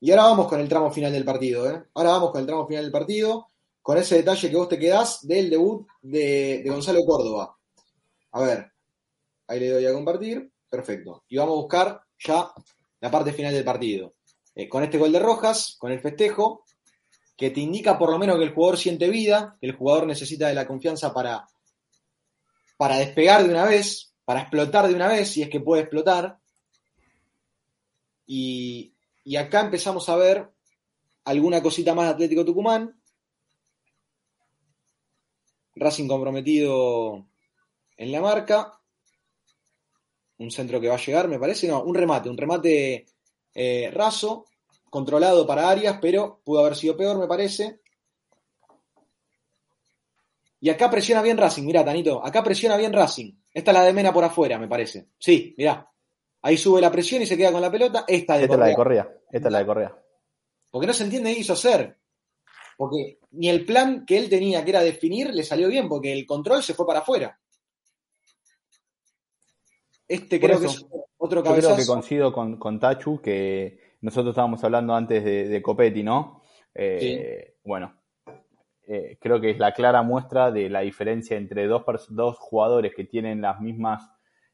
y 0.00 0.10
ahora 0.10 0.24
vamos 0.24 0.48
con 0.48 0.60
el 0.60 0.68
tramo 0.68 0.90
final 0.90 1.12
del 1.12 1.26
partido, 1.26 1.70
¿eh? 1.70 1.84
Ahora 1.94 2.12
vamos 2.12 2.30
con 2.30 2.40
el 2.40 2.46
tramo 2.46 2.66
final 2.66 2.84
del 2.84 2.92
partido, 2.92 3.48
con 3.82 3.98
ese 3.98 4.16
detalle 4.16 4.48
que 4.48 4.56
vos 4.56 4.68
te 4.68 4.78
quedás 4.78 5.26
del 5.26 5.50
debut 5.50 5.86
de, 6.00 6.64
Gonzalo 6.66 7.04
Córdoba. 7.04 7.54
A 8.32 8.40
ver, 8.40 8.72
ahí 9.46 9.60
le 9.60 9.68
doy 9.70 9.84
a 9.84 9.92
compartir, 9.92 10.50
perfecto. 10.70 11.24
Y 11.28 11.36
vamos 11.36 11.52
a 11.52 11.60
buscar 11.60 12.00
ya 12.18 12.50
la 13.00 13.10
parte 13.10 13.34
final 13.34 13.52
del 13.52 13.64
partido. 13.64 14.14
Eh, 14.54 14.70
con 14.70 14.82
este 14.82 14.96
gol 14.96 15.12
de 15.12 15.18
Rojas, 15.18 15.76
con 15.78 15.92
el 15.92 16.00
festejo, 16.00 16.64
que 17.36 17.50
te 17.50 17.60
indica 17.60 17.98
por 17.98 18.10
lo 18.10 18.18
menos 18.18 18.38
que 18.38 18.44
el 18.44 18.54
jugador 18.54 18.78
siente 18.78 19.10
vida, 19.10 19.58
que 19.60 19.66
el 19.66 19.76
jugador 19.76 20.06
necesita 20.06 20.48
de 20.48 20.54
la 20.54 20.66
confianza 20.66 21.12
para, 21.12 21.46
para 22.78 22.96
despegar 22.96 23.42
de 23.42 23.50
una 23.50 23.66
vez, 23.66 24.14
para 24.24 24.40
explotar 24.40 24.88
de 24.88 24.94
una 24.94 25.08
vez, 25.08 25.28
si 25.28 25.42
es 25.42 25.50
que 25.50 25.60
puede 25.60 25.82
explotar. 25.82 26.38
Y, 28.26 28.94
y 29.24 29.36
acá 29.36 29.60
empezamos 29.60 30.08
a 30.08 30.16
ver 30.16 30.50
alguna 31.24 31.62
cosita 31.62 31.94
más 31.94 32.06
de 32.06 32.12
Atlético 32.12 32.44
Tucumán. 32.44 33.00
Racing 35.74 36.08
comprometido 36.08 37.26
en 37.96 38.12
la 38.12 38.20
marca. 38.20 38.80
Un 40.38 40.50
centro 40.50 40.80
que 40.80 40.88
va 40.88 40.94
a 40.94 41.04
llegar, 41.04 41.28
me 41.28 41.38
parece. 41.38 41.68
No, 41.68 41.82
un 41.82 41.94
remate, 41.94 42.30
un 42.30 42.36
remate 42.36 43.06
eh, 43.54 43.90
raso, 43.92 44.46
controlado 44.88 45.46
para 45.46 45.68
Arias, 45.68 45.98
pero 46.00 46.40
pudo 46.44 46.60
haber 46.60 46.76
sido 46.76 46.96
peor, 46.96 47.18
me 47.18 47.26
parece. 47.26 47.80
Y 50.60 50.68
acá 50.68 50.90
presiona 50.90 51.22
bien 51.22 51.38
Racing, 51.38 51.64
mirá, 51.64 51.84
Tanito. 51.84 52.24
Acá 52.24 52.42
presiona 52.42 52.76
bien 52.76 52.92
Racing. 52.92 53.32
Esta 53.52 53.70
es 53.70 53.76
la 53.76 53.84
de 53.84 53.92
Mena 53.92 54.12
por 54.12 54.24
afuera, 54.24 54.58
me 54.58 54.68
parece. 54.68 55.08
Sí, 55.18 55.54
mirá. 55.56 55.90
Ahí 56.42 56.56
sube 56.56 56.80
la 56.80 56.90
presión 56.90 57.22
y 57.22 57.26
se 57.26 57.36
queda 57.36 57.52
con 57.52 57.60
la 57.60 57.70
pelota. 57.70 58.04
Esta, 58.08 58.36
de 58.36 58.44
Esta 58.44 58.54
es 58.54 58.60
la 58.60 58.66
de 58.66 58.74
Correa. 58.74 59.08
Esta 59.30 59.48
es 59.48 59.52
la 59.52 59.58
de 59.58 59.66
Correa. 59.66 60.02
Porque 60.70 60.86
no 60.86 60.92
se 60.92 61.04
entiende 61.04 61.34
qué 61.34 61.40
hizo 61.40 61.52
hacer. 61.52 61.98
Porque 62.76 63.18
ni 63.32 63.48
el 63.50 63.66
plan 63.66 64.06
que 64.06 64.16
él 64.16 64.30
tenía, 64.30 64.64
que 64.64 64.70
era 64.70 64.80
definir, 64.80 65.34
le 65.34 65.42
salió 65.42 65.68
bien, 65.68 65.88
porque 65.88 66.12
el 66.12 66.24
control 66.24 66.62
se 66.62 66.72
fue 66.72 66.86
para 66.86 67.00
afuera. 67.00 67.38
Este 70.08 70.40
creo 70.40 70.58
que 70.58 70.66
es 70.66 70.86
otro 71.18 71.42
cabezazo. 71.42 71.70
Yo 71.70 71.74
creo 71.76 71.86
que 71.86 71.92
coincido 71.92 72.32
con, 72.32 72.80
Tachu, 72.80 73.20
que 73.20 73.96
nosotros 74.00 74.32
estábamos 74.32 74.64
hablando 74.64 74.94
antes 74.94 75.22
de, 75.22 75.62
Copetti, 75.62 76.02
¿no? 76.02 76.42
Eh, 76.74 77.56
bueno, 77.64 78.00
eh, 78.88 79.18
creo 79.20 79.40
que 79.40 79.50
es 79.50 79.58
la 79.58 79.72
clara 79.72 80.02
muestra 80.02 80.50
de 80.50 80.68
la 80.68 80.80
diferencia 80.80 81.36
entre 81.36 81.66
dos, 81.66 81.84
dos 82.08 82.38
jugadores 82.38 82.92
que 82.94 83.04
tienen 83.04 83.40
las 83.40 83.60
mismas 83.60 84.10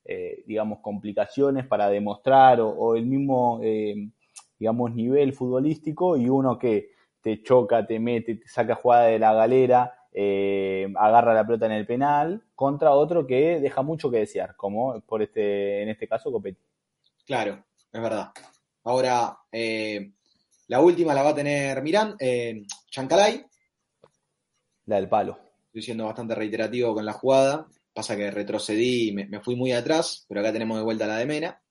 eh, 0.09 0.45
digamos, 0.47 0.79
complicaciones 0.79 1.67
para 1.67 1.89
demostrar 1.89 2.61
o, 2.61 2.95
el 2.95 3.07
mismo, 3.07 3.59
eh, 3.61 4.09
digamos, 4.57 4.95
nivel 4.95 5.33
futbolístico 5.33 6.17
y 6.17 6.29
uno 6.29 6.59
que 6.59 6.91
te 7.21 7.43
choca, 7.43 7.85
te 7.85 7.99
mete, 7.99 8.37
te 8.37 8.47
saca 8.47 8.77
jugada 8.77 9.07
de 9.07 9.19
la 9.19 9.35
galera, 9.35 9.93
eh, 10.13 10.93
agarra 10.97 11.35
la 11.35 11.45
pelota 11.45 11.67
en 11.67 11.73
el 11.73 11.87
penal, 11.87 12.41
contra 12.55 12.93
otro 12.93 13.27
que 13.27 13.59
deja 13.59 13.83
mucho 13.83 14.09
que 14.09 14.19
desear, 14.19 14.55
como 14.55 15.01
por 15.01 15.23
este, 15.23 15.83
en 15.83 15.89
este 15.89 16.07
caso 16.07 16.31
Copetti. 16.31 16.63
Claro, 17.27 17.65
es 17.93 18.01
verdad. 18.01 18.31
Ahora, 18.85 19.37
la 20.69 20.81
última 20.81 21.15
la 21.15 21.25
va 21.25 21.31
a 21.31 21.35
tener 21.35 21.83
Mirán, 21.83 22.17
Chancalay. 22.91 23.45
La 24.85 24.97
del 24.97 25.09
palo. 25.09 25.37
Estoy 25.67 25.83
siendo 25.83 26.05
bastante 26.05 26.37
reiterativo 26.37 26.95
con 26.95 27.05
la 27.05 27.13
jugada. 27.13 27.67
Pasa 27.97 28.15
que 28.15 28.31
retrocedí 28.31 29.09
y 29.09 29.13
me, 29.13 29.41
fui 29.41 29.57
muy 29.57 29.73
atrás, 29.73 30.27
pero 30.29 30.43
acá 30.43 30.53
tenemos 30.53 30.77
de 30.77 30.85
vuelta 30.85 31.07
la 31.07 31.17
de 31.17 31.25
Mena. 31.25 31.63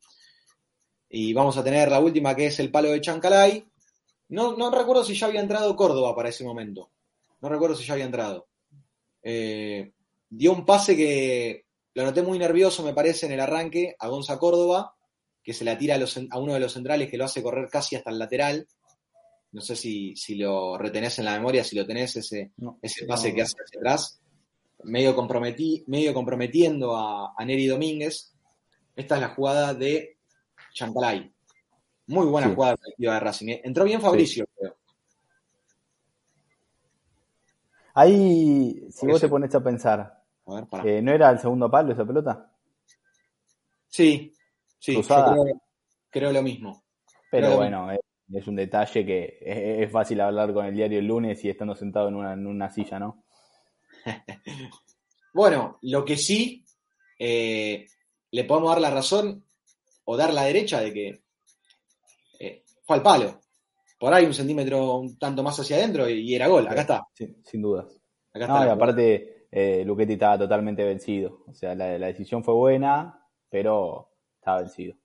Y 1.07 1.33
vamos 1.33 1.55
a 1.55 1.63
tener 1.63 1.91
la 1.91 1.99
última 1.99 2.35
que 2.35 2.47
es 2.47 2.59
el 2.59 2.71
palo 2.71 2.89
de 2.89 2.99
Chancalay. 2.99 3.63
No, 4.29 4.57
no 4.57 4.71
recuerdo 4.71 5.03
si 5.03 5.13
ya 5.13 5.27
había 5.27 5.41
entrado 5.41 5.75
Córdoba 5.75 6.15
para 6.15 6.29
ese 6.29 6.43
momento. 6.43 6.89
No 7.41 7.49
recuerdo 7.49 7.75
si 7.75 7.85
ya 7.85 7.93
había 7.93 8.07
entrado. 8.07 8.47
Eh, 9.21 9.91
dio 10.27 10.51
un 10.51 10.65
pase 10.65 10.97
que 10.97 11.67
lo 11.93 12.03
noté 12.03 12.23
muy 12.23 12.39
nervioso, 12.39 12.81
me 12.81 12.95
parece, 12.95 13.27
en 13.27 13.33
el 13.33 13.39
arranque 13.39 13.95
a 13.99 14.07
Gonza 14.07 14.39
Córdoba, 14.39 14.95
que 15.43 15.53
se 15.53 15.63
la 15.63 15.77
tira 15.77 15.95
a, 16.31 16.39
uno 16.39 16.55
de 16.55 16.59
los 16.59 16.73
centrales 16.73 17.07
que 17.07 17.17
lo 17.17 17.25
hace 17.25 17.43
correr 17.43 17.69
casi 17.69 17.97
hasta 17.97 18.09
el 18.09 18.17
lateral. 18.17 18.67
No 19.51 19.61
sé 19.61 19.75
si, 19.75 20.15
lo 20.29 20.75
retenés 20.75 21.19
en 21.19 21.25
la 21.25 21.33
memoria, 21.33 21.63
si 21.63 21.75
lo 21.75 21.85
tenés 21.85 22.15
ese, 22.15 22.51
ese 22.81 23.05
pase 23.05 23.31
que 23.31 23.43
hace 23.43 23.57
hacia 23.63 23.79
atrás 23.79 24.21
medio, 24.85 25.15
comprometí, 25.15 25.83
medio 25.87 26.13
comprometiendo 26.13 26.95
a, 26.95 27.33
Neri 27.45 27.67
Domínguez. 27.67 28.33
Esta 28.95 29.15
es 29.15 29.21
la 29.21 29.29
jugada 29.29 29.73
de 29.73 30.17
Chancalay. 30.73 31.31
Muy 32.07 32.27
buena 32.27 32.53
jugada 32.53 32.75
de 32.97 33.19
Racing. 33.19 33.49
¿eh? 33.49 33.61
Entró 33.63 33.83
bien 33.83 33.99
Fabricio, 33.99 34.45
creo. 34.55 34.75
Ahí, 37.95 38.87
si 38.91 39.07
vos 39.07 39.21
te 39.21 39.29
pones 39.29 39.55
a 39.55 39.63
pensar, 39.63 40.21
eh, 40.83 41.01
¿no 41.01 41.13
era 41.13 41.29
el 41.29 41.39
segundo 41.39 41.71
palo 41.71 41.93
esa 41.93 42.05
pelota? 42.05 42.51
Sí, 43.87 44.33
sí, 44.77 45.01
creo, 46.09 46.33
lo 46.33 46.41
mismo. 46.41 46.83
Pero 47.31 47.55
bueno, 47.55 47.89
es, 47.91 48.47
un 48.47 48.57
detalle 48.57 49.05
que 49.05 49.37
es, 49.41 49.89
fácil 49.89 50.19
hablar 50.19 50.53
con 50.53 50.65
el 50.65 50.75
diario 50.75 50.99
el 50.99 51.07
lunes 51.07 51.43
y 51.45 51.49
estando 51.49 51.73
sentado 51.73 52.09
en 52.09 52.15
una, 52.15 52.33
en 52.33 52.45
una 52.45 52.69
silla, 52.69 52.99
¿no? 52.99 53.24
bueno, 55.33 55.79
lo 55.81 56.05
que 56.05 56.17
sí, 56.17 56.63
eh, 57.19 57.85
le 58.31 58.43
podemos 58.43 58.71
dar 58.71 58.81
la 58.81 58.91
razón 58.91 59.43
o 60.05 60.17
dar 60.17 60.33
la 60.33 60.43
derecha 60.43 60.81
de 60.81 60.93
que 60.93 61.23
eh, 62.39 62.63
fue 62.83 62.97
al 62.97 63.03
palo. 63.03 63.41
Por 63.99 64.13
ahí 64.13 64.25
un 64.25 64.33
centímetro 64.33 64.97
un 64.97 65.17
tanto 65.17 65.41
más 65.41 65.59
hacia 65.59 65.77
adentro 65.77 66.07
y, 66.09 66.35
era 66.35 66.47
gol. 66.47 66.67
Acá 66.67 66.81
está. 66.81 67.07
sin 67.13 67.61
dudas. 67.61 67.85
Acá 68.33 68.45
está. 68.45 68.65
y 68.65 68.69
aparte, 68.69 69.47
eh, 69.51 69.85
estaba 70.09 70.37
totalmente 70.37 70.83
vencido. 70.83 71.43
O 71.47 71.53
sea, 71.53 71.73
la, 71.75 71.97
decisión 71.97 72.43
fue 72.43 72.53
buena, 72.53 73.25
pero 73.49 74.09
estaba 74.37 74.59
vencido. 74.59 74.95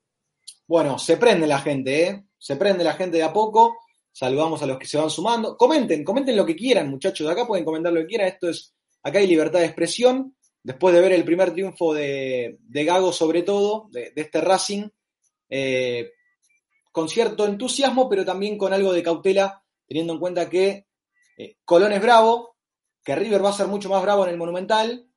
Bueno, 0.67 0.99
se 0.99 1.17
prende 1.17 1.47
la 1.47 1.61
gente, 1.61 2.09
¿eh? 2.09 2.25
Se 2.37 2.57
prende 2.57 2.85
la 2.85 2.95
gente 2.95 3.17
de 3.17 3.23
a 3.23 3.33
poco. 3.33 3.77
Saludamos 4.13 4.61
a 4.63 4.67
los 4.67 4.79
que 4.79 4.87
se 4.87 4.99
van 4.99 5.09
sumando. 5.11 5.57
Comenten, 5.57 6.03
comenten 6.03 6.37
lo 6.37 6.45
que 6.45 6.57
quieran, 6.57 6.91
muchachos. 6.91 7.27
De 7.27 7.33
acá 7.33 7.47
pueden 7.47 7.65
comentar 7.65 7.93
lo 7.93 8.01
que 8.01 8.07
quieran. 8.07 8.29
Esto 8.29 8.49
es, 8.49 8.75
acá 9.03 9.19
hay 9.19 9.27
libertad 9.27 9.61
de 9.61 9.67
expresión. 9.67 10.37
Después 10.63 10.95
de 10.95 11.01
ver 11.01 11.13
el 11.13 11.25
primer 11.25 11.53
triunfo 11.53 11.95
de, 11.95 12.59
Gago, 12.69 13.13
sobre 13.13 13.43
todo, 13.43 13.89
de, 13.91 14.13
este 14.15 14.41
Racing, 14.41 14.89
eh, 15.49 16.11
con 16.93 17.09
cierto 17.09 17.47
entusiasmo, 17.47 18.09
pero 18.09 18.25
también 18.25 18.59
con 18.59 18.73
algo 18.73 18.93
de 18.93 19.03
cautela, 19.03 19.63
teniendo 19.87 20.13
en 20.13 20.19
cuenta 20.19 20.51
que 20.51 20.87
eh, 21.39 21.57
Colón 21.65 21.93
es 21.93 22.03
bravo, 22.03 22.57
que 23.03 23.17
River 23.17 23.43
va 23.43 23.51
a 23.51 23.55
ser 23.55 23.69
mucho 23.69 23.89
más 23.89 24.03
bravo 24.03 24.25
en 24.25 24.31
el 24.31 24.37
Monumental, 24.37 25.11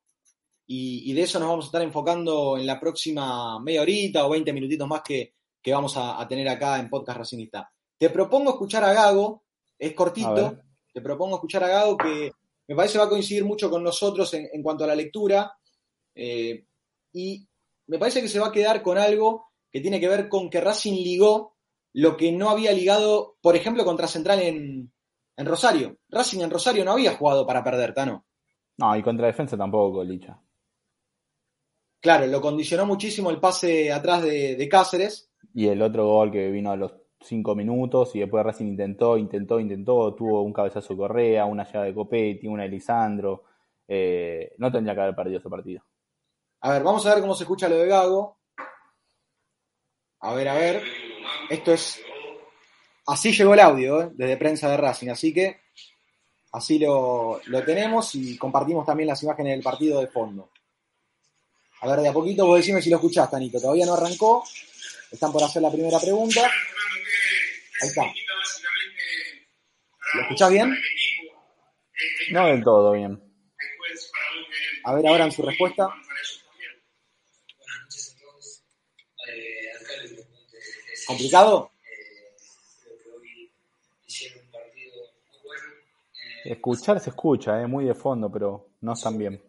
y, 0.65 1.13
de 1.13 1.23
eso 1.23 1.39
nos 1.39 1.49
vamos 1.49 1.65
a 1.65 1.67
estar 1.67 1.81
enfocando 1.81 2.57
en 2.57 2.65
la 2.65 2.79
próxima 2.79 3.59
media 3.59 3.81
horita 3.81 4.25
o 4.25 4.29
20 4.29 4.53
minutitos 4.53 4.87
más 4.87 5.01
que, 5.01 5.33
vamos 5.67 5.95
a, 5.97 6.25
tener 6.27 6.47
acá 6.47 6.79
en 6.79 6.89
Podcast 6.89 7.19
Racingista. 7.19 7.69
Te 7.97 8.09
propongo 8.09 8.51
escuchar 8.51 8.83
a 8.83 8.93
Gago, 8.93 9.43
es 9.77 9.93
cortito, 9.93 10.57
te 10.91 11.01
propongo 11.01 11.35
escuchar 11.35 11.63
a 11.65 11.67
Gago 11.67 11.97
que 11.97 12.31
me 12.67 12.75
parece 12.75 12.97
va 12.97 13.05
a 13.05 13.09
coincidir 13.09 13.45
mucho 13.45 13.69
con 13.69 13.83
nosotros 13.83 14.33
en, 14.33 14.63
cuanto 14.63 14.83
a 14.83 14.87
la 14.87 14.95
lectura, 14.95 15.53
eh, 16.15 16.65
y 17.13 17.47
me 17.87 17.99
parece 17.99 18.21
que 18.21 18.29
se 18.29 18.39
va 18.39 18.47
a 18.47 18.51
quedar 18.51 18.81
con 18.81 18.97
algo 18.97 19.47
que 19.71 19.81
tiene 19.81 19.99
que 19.99 20.07
ver 20.07 20.29
con 20.29 20.49
que 20.49 20.61
Racing 20.61 20.93
ligó 20.93 21.57
lo 21.93 22.17
que 22.17 22.31
no 22.31 22.49
había 22.49 22.71
ligado, 22.71 23.37
por 23.41 23.55
ejemplo, 23.55 23.85
contra 23.85 24.07
Central 24.07 24.41
en, 24.41 24.91
en 25.35 25.45
Rosario. 25.45 25.97
Racing 26.09 26.41
en 26.41 26.51
Rosario 26.51 26.85
no 26.85 26.91
había 26.91 27.15
jugado 27.15 27.45
para 27.45 27.63
perder, 27.63 27.93
Tano. 27.93 28.25
No, 28.77 28.95
y 28.95 29.03
contra 29.03 29.27
defensa 29.27 29.57
tampoco, 29.57 30.03
Licha. 30.03 30.39
Claro, 32.01 32.27
lo 32.27 32.41
condicionó 32.41 32.85
muchísimo 32.85 33.29
el 33.29 33.39
pase 33.39 33.91
atrás 33.91 34.23
de, 34.23 34.67
Cáceres. 34.69 35.31
Y 35.53 35.67
el 35.67 35.81
otro 35.81 36.05
gol 36.05 36.31
que 36.31 36.49
vino 36.51 36.71
a 36.71 36.75
los 36.75 36.91
cinco 37.23 37.55
minutos 37.55 38.15
y 38.15 38.19
después 38.19 38.43
Racing 38.43 38.67
intentó, 38.67 39.17
intentó, 39.17 39.59
intentó, 39.59 40.13
tuvo 40.13 40.41
un 40.41 40.53
cabezazo 40.53 40.93
de 40.93 40.97
Correa, 40.97 41.45
una 41.45 41.69
llave 41.71 41.87
de 41.87 41.93
Copetti, 41.93 42.47
una 42.47 42.63
de 42.63 42.69
Lisandro. 42.69 43.43
Eh, 43.87 44.53
no 44.57 44.71
tendría 44.71 44.95
que 44.95 45.01
haber 45.01 45.15
perdido 45.15 45.39
ese 45.39 45.49
partido. 45.49 45.83
A 46.61 46.71
ver, 46.71 46.83
vamos 46.83 47.05
a 47.05 47.13
ver 47.13 47.21
cómo 47.21 47.35
se 47.35 47.43
escucha 47.43 47.67
lo 47.67 47.77
de 47.77 47.87
Gago. 47.87 48.37
A 50.19 50.33
ver, 50.33 50.47
a 50.47 50.53
ver. 50.53 50.83
Esto 51.49 51.73
es 51.73 52.01
Así 53.05 53.33
llegó 53.33 53.53
el 53.53 53.59
audio 53.59 54.01
¿eh? 54.01 54.09
desde 54.13 54.37
prensa 54.37 54.69
de 54.69 54.77
Racing, 54.77 55.09
así 55.09 55.33
que 55.33 55.61
así 56.53 56.79
lo, 56.79 57.41
tenemos 57.65 58.15
y 58.15 58.37
compartimos 58.37 58.85
también 58.85 59.07
las 59.07 59.21
imágenes 59.23 59.53
del 59.53 59.63
partido 59.63 59.99
de 59.99 60.07
fondo. 60.07 60.49
A 61.81 61.87
ver, 61.87 61.99
de 61.99 62.07
a 62.07 62.13
poquito 62.13 62.45
vos 62.45 62.57
decime 62.57 62.81
si 62.81 62.89
lo 62.89 62.95
escuchás, 62.95 63.29
Tanito. 63.29 63.59
Todavía 63.59 63.85
no 63.85 63.95
arrancó. 63.95 64.45
Están 65.11 65.33
por 65.33 65.43
hacer 65.43 65.61
la 65.61 65.69
primera 65.69 65.99
pregunta. 65.99 66.49
Ahí 67.81 67.87
está. 67.89 68.03
¿Lo 70.13 70.21
escuchás 70.21 70.51
bien? 70.51 70.77
No 72.31 72.47
del 72.47 72.63
todo 72.63 72.91
bien. 72.93 73.21
A 74.85 74.95
ver 74.95 75.07
ahora 75.07 75.25
en 75.25 75.31
su 75.31 75.41
respuesta. 75.41 75.89
¿Complicado? 81.07 81.71
Escuchar 86.45 86.99
se 86.99 87.09
escucha, 87.09 87.61
eh, 87.61 87.67
muy 87.67 87.85
de 87.85 87.95
fondo, 87.95 88.29
pero 88.29 88.71
no 88.81 88.93
están 88.93 89.17
bien. 89.17 89.41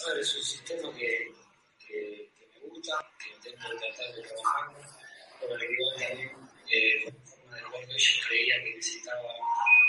Es 0.00 0.34
un 0.34 0.42
sistema 0.42 0.94
que, 0.96 1.30
que, 1.86 2.30
me 2.54 2.68
gusta, 2.68 3.06
que 3.18 3.50
que 3.50 3.56
tratar 3.56 4.14
de 4.14 4.22
trabajar 4.22 4.72
por 5.38 5.62
el 5.62 5.70
igual 5.70 5.96
también 5.98 6.30
eh, 6.70 7.12
forma 7.26 7.56
de 7.56 7.62
jugar 7.62 7.86
que 7.86 7.98
yo 7.98 8.12
creía 8.26 8.64
que 8.64 8.74
necesitaba, 8.76 9.28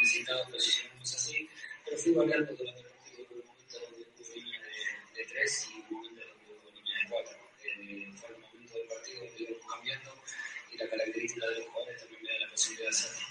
necesitaba 0.01 0.45
posicionarnos 0.47 1.15
así, 1.15 1.49
pero 1.85 1.97
fui 1.97 2.11
variando 2.11 2.53
durante 2.53 2.81
el 2.81 2.87
partido 2.87 3.23
en 3.23 3.39
un 3.39 3.45
momento 3.47 3.79
donde 3.79 4.05
hubo 4.19 4.35
línea 4.35 4.61
de, 4.61 5.21
de 5.21 5.25
3 5.29 5.67
y 5.69 5.73
un 5.75 6.01
momento 6.01 6.21
donde 6.27 6.59
hubo 6.59 6.71
línea 6.71 6.99
de 6.99 7.09
4. 7.09 7.37
Eh, 7.63 8.13
fue 8.19 8.29
el 8.29 8.41
momento 8.41 8.77
del 8.77 8.87
partido 8.87 9.25
donde 9.25 9.43
íbamos 9.43 9.73
cambiando 9.73 10.23
y 10.71 10.77
la 10.77 10.89
característica 10.89 11.47
de 11.47 11.55
los 11.55 11.67
jugadores 11.67 12.01
también 12.01 12.23
me 12.23 12.33
da 12.33 12.39
la 12.39 12.49
posibilidad 12.51 12.89
de 12.89 12.95
hacerlo. 12.95 13.27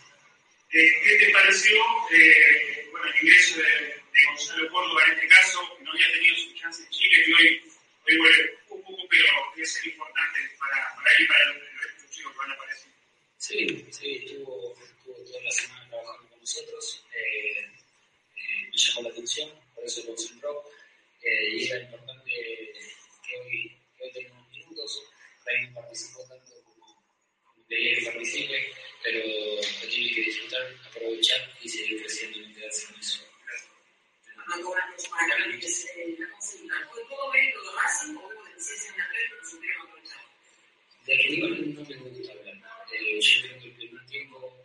Eh, 0.72 0.90
¿Qué 1.04 1.26
te 1.26 1.32
pareció 1.32 1.76
eh, 2.10 2.88
bueno, 2.90 3.06
el 3.06 3.26
ingreso 3.26 3.58
de, 3.58 3.99
Gonzalo 4.40 4.72
Córdoba 4.72 5.02
en 5.06 5.12
este 5.12 5.28
caso? 5.28 5.60
No 5.80 5.92
había 5.92 6.12
tenido 6.12 6.36
su 6.36 6.54
chance 6.54 6.82
en 6.82 6.88
Chile, 6.88 7.24
que 7.26 7.34
hoy, 7.34 7.72
hoy 8.08 8.16
vuelve 8.16 8.58
un 8.70 8.82
poco, 8.82 9.02
pero 9.10 9.24
debe 9.54 9.66
ser 9.66 9.86
importante 9.92 10.38
para, 10.58 10.94
para 10.96 11.10
él 11.12 11.24
y 11.24 11.26
para 11.26 11.44
el 11.44 11.70
Sí, 13.36 13.86
sí, 13.90 14.16
estuvo, 14.24 14.74
estuvo 14.80 15.14
toda 15.24 15.42
la 15.42 15.50
semana 15.50 15.88
trabajando 15.88 16.28
con 16.30 16.40
nosotros. 16.40 17.04
Eh, 17.14 17.60
eh, 17.60 18.68
me 18.70 18.76
llamó 18.76 19.02
la 19.02 19.08
atención, 19.10 19.50
por 19.74 19.84
eso 19.84 20.00
lo 20.00 20.06
concentró. 20.08 20.64
Eh, 21.22 21.56
y 21.56 21.66
era 21.66 21.82
importante 21.82 22.30
que 22.30 23.40
hoy, 23.40 23.76
que 23.98 24.04
hoy 24.04 24.12
tenga 24.12 24.32
unos 24.32 24.50
minutos. 24.50 25.02
No 25.68 25.74
participó 25.74 26.20
tanto 26.28 26.52
como, 26.64 27.02
que 27.68 28.02
participe, 28.04 28.72
pero 29.02 29.18
lo 29.18 29.88
tiene 29.88 30.14
que 30.14 30.20
disfrutar, 30.22 30.74
aprovechar 30.88 31.58
y 31.60 31.68
seguir 31.68 32.00
creciendo 32.00 32.38
y 32.38 32.46
no 32.46 32.54
quedarse 32.54 32.86
eso. 33.00 33.29
¿Fue 36.90 37.04
todo 37.08 37.30
bien 37.30 37.54
lo 37.54 37.62
de 37.62 37.76
Racing 37.76 38.16
o 38.16 38.20
hubo 38.20 38.44
deficiencia 38.44 38.90
en 38.90 38.98
la 38.98 39.06
red, 39.06 39.26
pero 39.30 39.46
supieron 39.48 39.86
aprovechar? 39.86 40.24
De 41.06 41.16
nivel 41.16 41.74
no 41.74 41.80
me 41.82 41.96
gusta 41.96 42.32
que 42.90 42.98
el 43.68 43.74
primer 43.74 44.06
tiempo. 44.06 44.56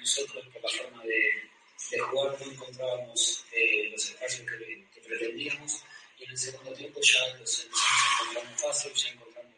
Nosotros, 0.00 0.46
por 0.52 0.62
la 0.62 0.68
forma 0.68 1.04
de, 1.04 1.50
jugar, 1.98 2.40
no 2.40 2.52
encontrábamos 2.52 3.44
eh, 3.52 3.90
los 3.90 4.04
espacios 4.10 4.48
que, 4.48 4.86
que, 4.94 5.00
pretendíamos. 5.00 5.82
Y 6.18 6.24
en 6.24 6.30
el 6.30 6.38
segundo 6.38 6.72
tiempo 6.72 7.00
ya 7.00 7.36
ya 8.94 9.08
encontramos 9.10 9.52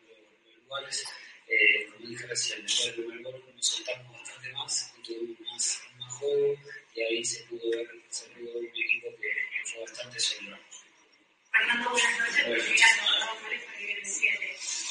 lugares. 0.65 1.05
Eh, 1.49 1.87
como 1.93 2.09
después 2.09 2.85
del 2.87 2.95
primer 2.95 3.23
gol 3.23 3.48
nos 3.59 3.67
soltamos 3.67 4.13
bastante 4.13 4.53
más 4.53 4.95
tuvimos 5.03 5.41
más, 5.41 5.83
más 5.99 6.15
juego. 6.15 6.55
Y 6.95 7.01
ahí 7.03 7.25
se 7.25 7.43
pudo 7.45 7.71
ver, 7.71 7.89
se 8.09 8.27
pudo 8.29 8.55
ver 8.55 8.57
un 8.57 8.67
equipo 8.67 9.09
que, 9.21 9.29
que 9.29 9.65
fue 9.65 9.81
bastante 9.81 10.21
sólido. 10.21 10.59
Fernando, 11.51 11.91
buenas 11.91 12.19
noches. 12.21 12.85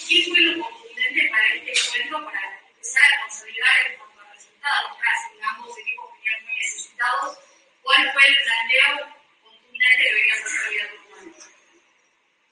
¿Qué 0.09 0.23
fue 0.27 0.39
lo 0.41 0.63
contundente 0.63 1.29
para 1.29 1.55
este 1.55 1.71
encuentro 1.71 2.25
para 2.25 2.59
empezar 2.71 3.03
a 3.03 3.21
consolidar 3.21 3.87
en 3.87 3.97
cuanto 3.99 4.19
a 4.19 4.33
resultados? 4.33 4.97
Casi 5.01 5.27
ambos 5.49 5.77
equipos 5.77 6.11
venían 6.17 6.43
muy 6.43 6.55
necesitados. 6.55 7.39
¿Cuál 7.83 8.11
fue 8.11 8.23
el 8.27 8.35
planteo 8.43 9.15
contundente 9.43 10.03
que 10.03 10.13
venías 10.13 10.39
a 10.39 10.45
hacer 10.45 10.63
vida 10.71 10.85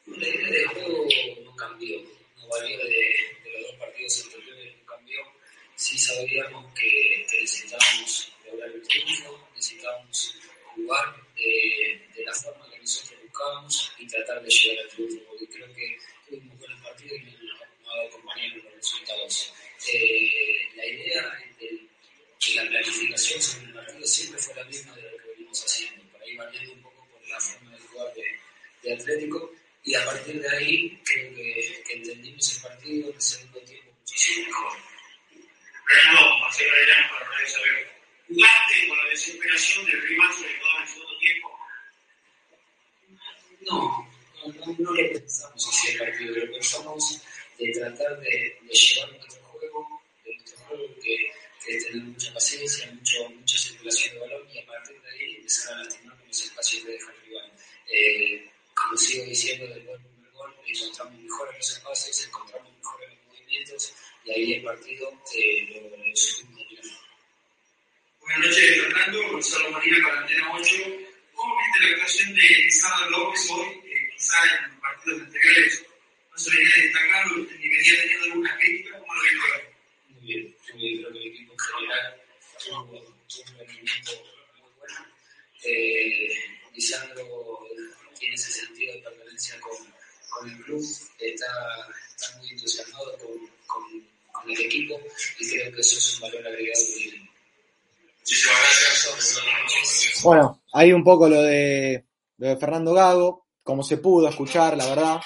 La 0.05 0.27
idea 0.27 0.49
de 0.49 0.65
juego 0.67 1.07
no 1.43 1.55
cambió, 1.57 2.01
no 2.37 2.47
valió 2.47 2.77
de, 2.77 3.39
de 3.43 3.51
los 3.51 3.61
dos 3.63 3.75
partidos 3.79 4.23
anteriores 4.23 4.74
sí 5.75 5.97
sabíamos 5.97 6.73
que, 6.73 7.25
que 7.29 7.41
necesitábamos 7.41 8.31
lograr 8.45 8.69
el 8.69 8.81
triunfo, 8.87 9.49
necesitábamos 9.53 10.35
jugar 10.73 11.15
de, 11.35 12.01
de, 12.15 12.25
la 12.25 12.33
forma 12.33 12.69
que 12.69 12.79
nosotros 12.79 13.19
buscábamos 13.23 13.91
y 13.97 14.07
tratar 14.07 14.41
de 14.41 14.49
llegar 14.49 14.85
al 14.85 14.89
triunfo, 14.91 15.25
porque 15.29 15.47
creo 15.47 15.73
que 15.73 15.97
tuvimos 16.27 16.59
buenos 16.59 16.81
partidos 16.81 17.17
y 17.19 17.45
no, 17.45 17.55
no 17.83 18.07
acompañaron 18.07 18.63
los 18.63 18.73
resultados. 18.73 19.53
Eh, 19.93 20.69
la 20.75 20.85
idea 20.85 21.39
de, 21.59 21.65
de, 21.67 22.55
la 22.55 22.69
planificación 22.69 23.41
sobre 23.41 23.65
el 23.65 23.73
partido 23.73 24.05
siempre 24.05 24.41
fue 24.41 24.55
la 24.55 24.63
misma 24.65 24.95
de 24.95 25.01
lo 25.11 25.17
que 25.17 25.27
venimos 25.29 25.65
haciendo, 25.65 26.03
para 26.11 26.27
ir 26.27 26.37
variando 26.37 26.73
un 26.73 26.81
poco 26.83 27.07
por 27.11 27.27
la 27.27 27.39
forma 27.39 27.71
de 27.71 27.79
jugar 27.79 28.13
de, 28.13 28.23
de 28.83 28.93
Atlético 28.93 29.51
y 29.83 29.93
a 29.93 30.05
partir 30.05 30.41
de 30.41 30.49
ahí 30.49 31.01
creo 31.03 31.35
que, 31.35 31.83
que 31.87 31.93
entendimos 31.93 32.55
el 32.55 32.61
partido 32.61 33.09
en 33.09 33.15
el 33.15 33.21
segundo 33.21 33.59
tiempo 33.61 33.91
muchísimo 33.99 34.47
mejor. 34.47 34.94
Marcelo 36.41 36.71
para. 37.11 37.25
¿Jugaste 38.27 38.87
con 38.87 38.97
la 38.97 39.09
desesperación 39.11 39.85
del 39.85 40.01
rival, 40.01 40.33
sobre 40.33 40.53
todo 40.55 40.69
en 40.77 40.81
el 40.81 40.87
segundo 40.87 41.17
tiempo? 41.19 41.59
No, 43.61 44.09
no, 44.41 44.53
no, 44.53 44.75
no 44.79 44.91
lo 44.93 45.09
pensamos 45.13 45.67
así 45.69 45.91
el 45.91 45.99
partido, 45.99 46.35
lo 46.35 46.51
pensamos 46.51 47.21
de 47.59 47.71
tratar 47.71 48.19
de, 48.19 48.57
de 48.61 48.73
llevar 48.73 49.11
nuestro 49.13 49.43
juego, 49.43 50.01
de 50.23 50.35
nuestro 50.35 50.57
juego 50.65 50.95
que 51.01 51.31
es 51.67 51.85
tener 51.85 52.03
mucha 52.03 52.33
paciencia, 52.33 52.91
mucho, 52.91 53.29
mucha 53.29 53.57
circulación 53.57 54.13
de 54.15 54.19
balón 54.21 54.49
y 54.51 54.59
a 54.59 54.65
partir 54.65 55.01
de 55.01 55.09
ahí 55.11 55.35
empezar 55.35 55.73
a 55.73 55.83
lastimar 55.83 56.17
los 56.27 56.41
espacios 56.41 56.83
que 56.83 56.91
deja 56.91 57.11
el 57.11 57.21
rival. 57.21 57.51
Eh, 57.91 58.51
como 58.73 58.97
sigo 58.97 59.25
diciendo, 59.25 59.67
después 59.67 59.85
del 59.85 60.11
primer 60.11 60.31
gol 60.31 60.53
encontramos 60.65 61.19
mejor 61.19 61.49
en 61.49 61.57
los 61.57 61.71
espacios, 61.71 62.25
encontramos 62.25 62.73
mejor 62.75 63.03
en 63.03 63.09
los 63.11 63.25
movimientos 63.27 63.93
y 64.25 64.31
ahí 64.31 64.53
el 64.53 64.63
partido 64.63 65.11
eh, 65.33 65.67
lo, 65.69 65.97
lo 65.97 66.15
supimos 66.15 66.63
dominar. 66.63 66.85
Buenas 68.35 68.51
noches, 68.51 68.81
Fernando. 68.81 69.31
Gonzalo 69.31 69.71
Marina 69.71 69.97
para 70.05 70.19
Antena 70.19 70.51
8. 70.51 70.75
¿Cómo 71.35 71.55
viste 71.57 71.79
la 71.79 71.95
actuación 71.95 72.35
de 72.35 72.41
Lisandro 72.41 73.09
López 73.11 73.49
hoy? 73.49 73.67
Eh, 73.85 74.09
quizá 74.13 74.37
en 74.65 74.79
partidos 74.81 75.21
anteriores 75.21 75.85
no 76.31 76.37
se 76.37 76.49
venía 76.51 76.75
destacando 76.75 77.35
ni 77.37 77.69
venía 77.69 78.01
teniendo 78.01 78.25
alguna 78.25 78.57
crítica. 78.57 78.99
¿Cómo 78.99 79.15
lo 79.15 79.21
viste 79.23 79.39
hoy? 79.39 79.61
Muy 80.09 80.33
bien, 80.33 80.55
creo 80.65 81.13
que 81.13 81.19
el 81.19 81.27
equipo 81.27 81.53
en 81.53 81.59
general 81.59 82.21
tuvo, 82.59 82.81
un 82.91 83.57
rendimiento 83.57 84.11
muy 84.59 84.71
bueno. 84.79 85.05
Eh, 85.63 86.35
tiene 88.19 88.35
ese 88.35 88.51
sentido 88.51 88.95
de 88.95 88.99
pertenencia 88.99 89.59
con, 89.61 90.49
el 90.49 90.57
club, 90.65 90.85
está, 91.19 92.37
muy 92.37 92.49
entusiasmado 92.49 93.17
con, 93.17 94.51
el 94.51 94.59
equipo 94.59 95.01
y 95.39 95.49
creo 95.49 95.73
que 95.73 95.79
eso 95.81 95.97
es 95.97 96.15
un 96.15 96.19
valor 96.19 96.47
agregado 96.47 96.85
que. 96.97 97.24
Bueno, 100.23 100.61
ahí 100.73 100.91
un 100.91 101.03
poco 101.03 101.29
lo 101.29 101.41
de, 101.41 102.05
lo 102.37 102.47
de 102.47 102.57
Fernando 102.57 102.93
Gago, 102.93 103.45
como 103.63 103.83
se 103.83 103.97
pudo 103.97 104.27
escuchar, 104.27 104.75
la 104.77 104.85
verdad. 104.87 105.21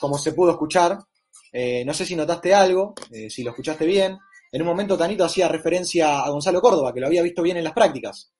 Como 0.00 0.18
se 0.18 0.32
pudo 0.32 0.52
escuchar. 0.52 0.98
Eh, 1.52 1.84
no 1.84 1.94
sé 1.94 2.04
si 2.04 2.14
notaste 2.14 2.54
algo, 2.54 2.94
eh, 3.10 3.30
si 3.30 3.42
lo 3.42 3.50
escuchaste 3.50 3.86
bien. 3.86 4.18
En 4.50 4.62
un 4.62 4.68
momento 4.68 4.96
Tanito 4.96 5.24
hacía 5.24 5.48
referencia 5.48 6.22
a 6.22 6.30
Gonzalo 6.30 6.60
Córdoba, 6.60 6.92
que 6.92 7.00
lo 7.00 7.06
había 7.06 7.22
visto 7.22 7.42
bien 7.42 7.56
en 7.56 7.64
las 7.64 7.72
prácticas. 7.72 8.32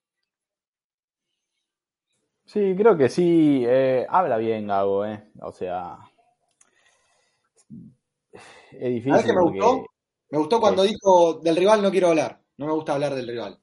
Sí, 2.45 2.75
creo 2.77 2.97
que 2.97 3.09
sí. 3.09 3.63
Eh, 3.67 4.07
habla 4.09 4.39
bien 4.39 4.67
Gago, 4.67 5.05
¿eh? 5.05 5.31
O 5.43 5.53
sea. 5.53 5.99
Es 8.73 8.89
difícil. 8.89 9.13
¿Sabes 9.13 9.27
qué 9.27 9.33
me 9.35 9.43
gustó? 9.43 9.85
Me 10.31 10.39
gustó 10.39 10.61
cuando 10.61 10.83
Sí. 10.85 10.91
dijo 10.91 11.35
del 11.43 11.57
rival 11.57 11.83
no 11.83 11.91
quiero 11.91 12.09
hablar. 12.09 12.41
No 12.59 12.67
me 12.67 12.73
gusta 12.73 12.93
hablar 12.95 13.15
del 13.15 13.29
rival. 13.29 13.59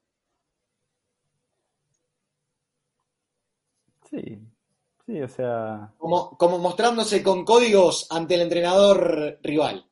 Sí, 4.09 4.39
sí, 5.05 5.21
o 5.21 5.27
sea. 5.27 5.91
Como, 5.97 6.37
como 6.37 6.57
mostrándose 6.59 7.23
con 7.23 7.43
códigos 7.43 8.07
ante 8.09 8.35
el 8.35 8.41
entrenador 8.41 9.39
rival. 9.41 9.89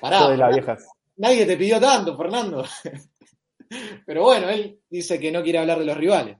Pará, 0.00 0.28
de 0.28 0.36
la 0.36 0.48
vieja. 0.48 0.76
nadie 1.16 1.46
te 1.46 1.56
pidió 1.56 1.80
tanto, 1.80 2.16
Fernando. 2.16 2.64
Pero 4.06 4.22
bueno, 4.22 4.48
él 4.50 4.80
dice 4.88 5.18
que 5.18 5.32
no 5.32 5.42
quiere 5.42 5.58
hablar 5.58 5.78
de 5.78 5.84
los 5.86 5.96
rivales. 5.96 6.38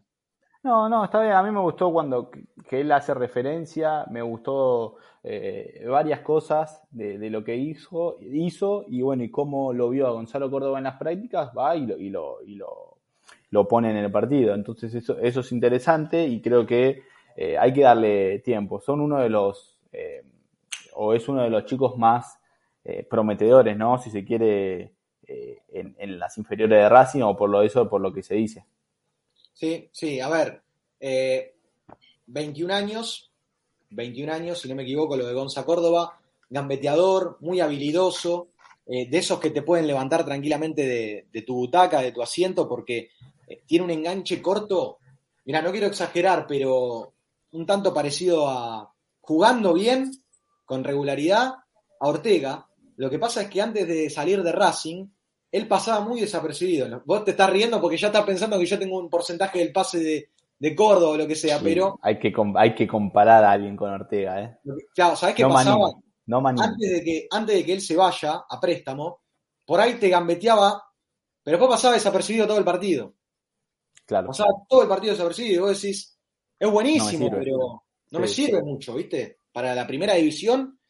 No, 0.64 0.88
no, 0.88 1.04
está 1.04 1.20
bien. 1.20 1.34
A 1.34 1.42
mí 1.42 1.50
me 1.50 1.60
gustó 1.60 1.92
cuando 1.92 2.30
que- 2.30 2.80
él 2.80 2.90
hace 2.92 3.12
referencia, 3.14 4.06
me 4.10 4.22
gustó 4.22 4.96
eh, 5.22 5.84
varias 5.88 6.20
cosas 6.20 6.82
de, 6.90 7.18
de 7.18 7.30
lo 7.30 7.44
que 7.44 7.56
hizo, 7.56 8.16
hizo 8.20 8.84
y 8.88 9.02
bueno, 9.02 9.24
y 9.24 9.30
cómo 9.30 9.72
lo 9.74 9.90
vio 9.90 10.06
a 10.06 10.10
Gonzalo 10.12 10.50
Córdoba 10.50 10.78
en 10.78 10.84
las 10.84 10.96
prácticas, 10.98 11.50
va 11.56 11.76
y 11.76 11.86
lo, 11.86 11.96
y 11.98 12.08
lo, 12.10 12.42
y 12.46 12.54
lo, 12.56 12.98
lo 13.50 13.68
pone 13.68 13.90
en 13.90 13.96
el 13.98 14.10
partido. 14.10 14.54
Entonces 14.54 14.94
eso, 14.94 15.18
eso 15.18 15.40
es 15.40 15.52
interesante 15.52 16.26
y 16.26 16.40
creo 16.40 16.66
que 16.66 17.02
eh, 17.36 17.58
hay 17.58 17.72
que 17.74 17.82
darle 17.82 18.38
tiempo. 18.40 18.80
Son 18.80 19.00
uno 19.00 19.18
de 19.20 19.28
los, 19.30 19.78
eh, 19.92 20.22
o 20.94 21.12
es 21.14 21.28
uno 21.28 21.42
de 21.42 21.50
los 21.50 21.66
chicos 21.66 21.96
más 21.98 22.38
eh, 22.84 23.06
prometedores, 23.08 23.76
¿no? 23.76 23.98
Si 23.98 24.10
se 24.10 24.24
quiere, 24.24 24.94
en, 25.72 25.94
en 25.98 26.18
las 26.18 26.36
inferiores 26.38 26.78
de 26.78 26.88
Racing 26.88 27.22
o 27.22 27.36
por 27.36 27.50
lo 27.50 27.62
eso, 27.62 27.88
por 27.88 28.00
lo 28.00 28.12
que 28.12 28.22
se 28.22 28.34
dice. 28.34 28.64
Sí, 29.54 29.88
sí, 29.92 30.20
a 30.20 30.28
ver. 30.28 30.62
eh, 31.00 31.54
21 32.26 32.74
años, 32.74 33.30
21 33.90 34.32
años, 34.32 34.60
si 34.60 34.68
no 34.68 34.74
me 34.74 34.82
equivoco, 34.82 35.16
lo 35.16 35.26
de 35.26 35.34
Gonza 35.34 35.64
Córdoba, 35.64 36.18
gambeteador, 36.48 37.36
muy 37.40 37.60
habilidoso, 37.60 38.48
eh, 38.86 39.08
de 39.08 39.18
esos 39.18 39.38
que 39.40 39.50
te 39.50 39.62
pueden 39.62 39.86
levantar 39.86 40.24
tranquilamente 40.24 40.86
de, 40.86 41.26
de 41.32 41.42
tu 41.42 41.54
butaca, 41.54 42.00
de 42.00 42.12
tu 42.12 42.22
asiento, 42.22 42.68
porque 42.68 43.10
eh, 43.46 43.62
tiene 43.66 43.84
un 43.84 43.90
enganche 43.90 44.42
corto. 44.42 44.98
Mira, 45.44 45.62
no 45.62 45.70
quiero 45.70 45.86
exagerar, 45.86 46.46
pero 46.46 47.12
un 47.52 47.66
tanto 47.66 47.92
parecido 47.94 48.48
a 48.48 48.92
jugando 49.20 49.72
bien, 49.74 50.10
con 50.64 50.82
regularidad, 50.84 51.54
a 52.00 52.08
Ortega. 52.08 52.66
Lo 52.96 53.10
que 53.10 53.18
pasa 53.18 53.42
es 53.42 53.48
que 53.48 53.60
antes 53.60 53.86
de 53.86 54.10
salir 54.10 54.42
de 54.42 54.52
Racing, 54.52 55.06
él 55.54 55.68
pasaba 55.68 56.04
muy 56.04 56.20
desapercibido. 56.20 57.00
Vos 57.06 57.24
te 57.24 57.30
estás 57.30 57.48
riendo 57.48 57.80
porque 57.80 57.96
ya 57.96 58.08
estás 58.08 58.24
pensando 58.24 58.58
que 58.58 58.66
yo 58.66 58.76
tengo 58.76 58.98
un 58.98 59.08
porcentaje 59.08 59.60
del 59.60 59.70
pase 59.70 60.00
de, 60.00 60.30
de 60.58 60.74
Córdoba 60.74 61.10
o 61.12 61.16
lo 61.16 61.28
que 61.28 61.36
sea, 61.36 61.58
Sí, 61.58 61.64
pero 61.64 61.96
hay 62.02 62.18
que 62.18 62.32
hay 62.56 62.74
que 62.74 62.88
comparar 62.88 63.44
a 63.44 63.52
alguien 63.52 63.76
con 63.76 63.88
Ortega, 63.88 64.42
¿eh? 64.42 64.58
claro, 64.92 65.14
¿sabés 65.14 65.36
qué 65.36 65.44
No 65.44 65.50
pasaba? 65.50 65.92
No. 66.26 66.42
Antes 66.48 66.90
de, 66.90 67.04
que, 67.04 67.28
antes 67.30 67.54
de 67.54 67.64
que 67.64 67.72
él 67.72 67.80
se 67.80 67.94
vaya 67.94 68.42
a 68.50 68.60
préstamo, 68.60 69.20
por 69.64 69.80
ahí 69.80 69.94
te 69.94 70.08
gambeteaba, 70.08 70.82
pero 71.44 71.56
después 71.56 71.76
pasaba 71.76 71.94
desapercibido 71.94 72.48
todo 72.48 72.58
el 72.58 72.64
partido. 72.64 73.14
Claro. 74.06 74.26
Pasaba 74.26 74.50
todo 74.68 74.82
el 74.82 74.88
partido 74.88 75.12
desapercibido 75.12 75.54
y 75.54 75.58
vos 75.68 75.80
decís, 75.80 76.18
es 76.58 76.68
buenísimo, 76.68 77.28
No 77.28 77.30
me 77.30 77.30
sirve. 77.30 77.44
pero 77.44 77.84
no 78.10 78.18
me 78.18 78.26
sirve 78.28 78.60
mucho, 78.60 78.94
¿viste? 78.94 79.38
Para 79.52 79.72
la 79.72 79.86
primera 79.86 80.14
división 80.14 80.80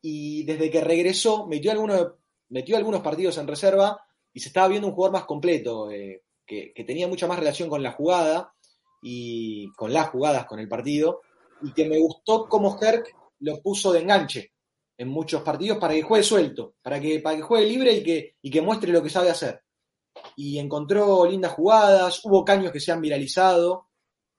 y 0.00 0.44
desde 0.44 0.70
que 0.70 0.80
regresó 0.80 1.48
metió 1.48 1.72
algunos, 1.72 2.12
metió 2.48 2.76
algunos 2.76 3.02
partidos 3.02 3.38
en 3.38 3.46
reserva 3.46 4.00
y 4.32 4.40
se 4.40 4.48
estaba 4.48 4.68
viendo 4.68 4.88
un 4.88 4.94
jugador 4.94 5.12
más 5.14 5.24
completo, 5.24 5.90
eh, 5.90 6.22
que, 6.46 6.72
que 6.74 6.84
tenía 6.84 7.08
mucha 7.08 7.26
más 7.26 7.38
relación 7.38 7.68
con 7.68 7.82
la 7.82 7.92
jugada 7.92 8.52
y 9.02 9.70
con 9.72 9.92
las 9.92 10.08
jugadas, 10.10 10.46
con 10.46 10.58
el 10.58 10.68
partido, 10.68 11.20
y 11.62 11.72
que 11.72 11.88
me 11.88 11.98
gustó 11.98 12.46
cómo 12.48 12.78
Herc 12.80 13.14
lo 13.40 13.60
puso 13.60 13.92
de 13.92 14.00
enganche 14.00 14.52
en 14.98 15.08
muchos 15.08 15.42
partidos 15.42 15.78
para 15.78 15.94
que 15.94 16.02
juegue 16.02 16.24
suelto, 16.24 16.74
para 16.82 17.00
que, 17.00 17.20
para 17.20 17.36
que 17.36 17.42
juegue 17.42 17.66
libre 17.66 17.92
y 17.92 18.02
que, 18.02 18.36
y 18.40 18.50
que 18.50 18.62
muestre 18.62 18.92
lo 18.92 19.02
que 19.02 19.10
sabe 19.10 19.30
hacer. 19.30 19.62
Y 20.36 20.58
encontró 20.58 21.26
lindas 21.26 21.52
jugadas, 21.52 22.24
hubo 22.24 22.44
caños 22.44 22.72
que 22.72 22.80
se 22.80 22.92
han 22.92 23.00
viralizado. 23.00 23.88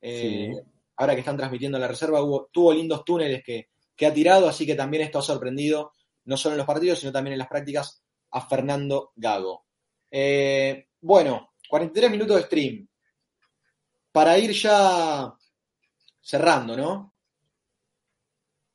eh, 0.02 0.52
Sí. 0.54 0.62
Ahora 1.00 1.14
que 1.14 1.20
están 1.20 1.38
transmitiendo 1.38 1.78
la 1.78 1.88
reserva, 1.88 2.24
hubo, 2.24 2.50
tuvo 2.52 2.74
lindos 2.74 3.06
túneles 3.06 3.44
que, 3.44 3.68
que 3.96 4.08
ha 4.08 4.14
tirado, 4.14 4.48
así 4.48 4.66
que 4.66 4.74
también 4.74 5.04
esto 5.04 5.20
ha 5.20 5.22
sorprendido, 5.22 5.92
no 6.28 6.38
solo 6.38 6.54
en 6.54 6.58
los 6.58 6.68
partidos, 6.68 7.00
sino 7.00 7.12
también 7.12 7.34
en 7.34 7.40
las 7.40 7.48
prácticas, 7.48 8.04
a 8.32 8.42
Fernando 8.48 9.14
Gago. 9.16 9.66
Eh, 10.12 10.90
bueno, 11.02 11.52
43 11.70 12.12
minutos 12.12 12.38
de 12.38 12.44
stream. 12.44 12.88
Para 14.12 14.38
ir 14.38 14.52
ya 14.52 15.34
cerrando, 16.22 16.76
¿no? 16.76 17.14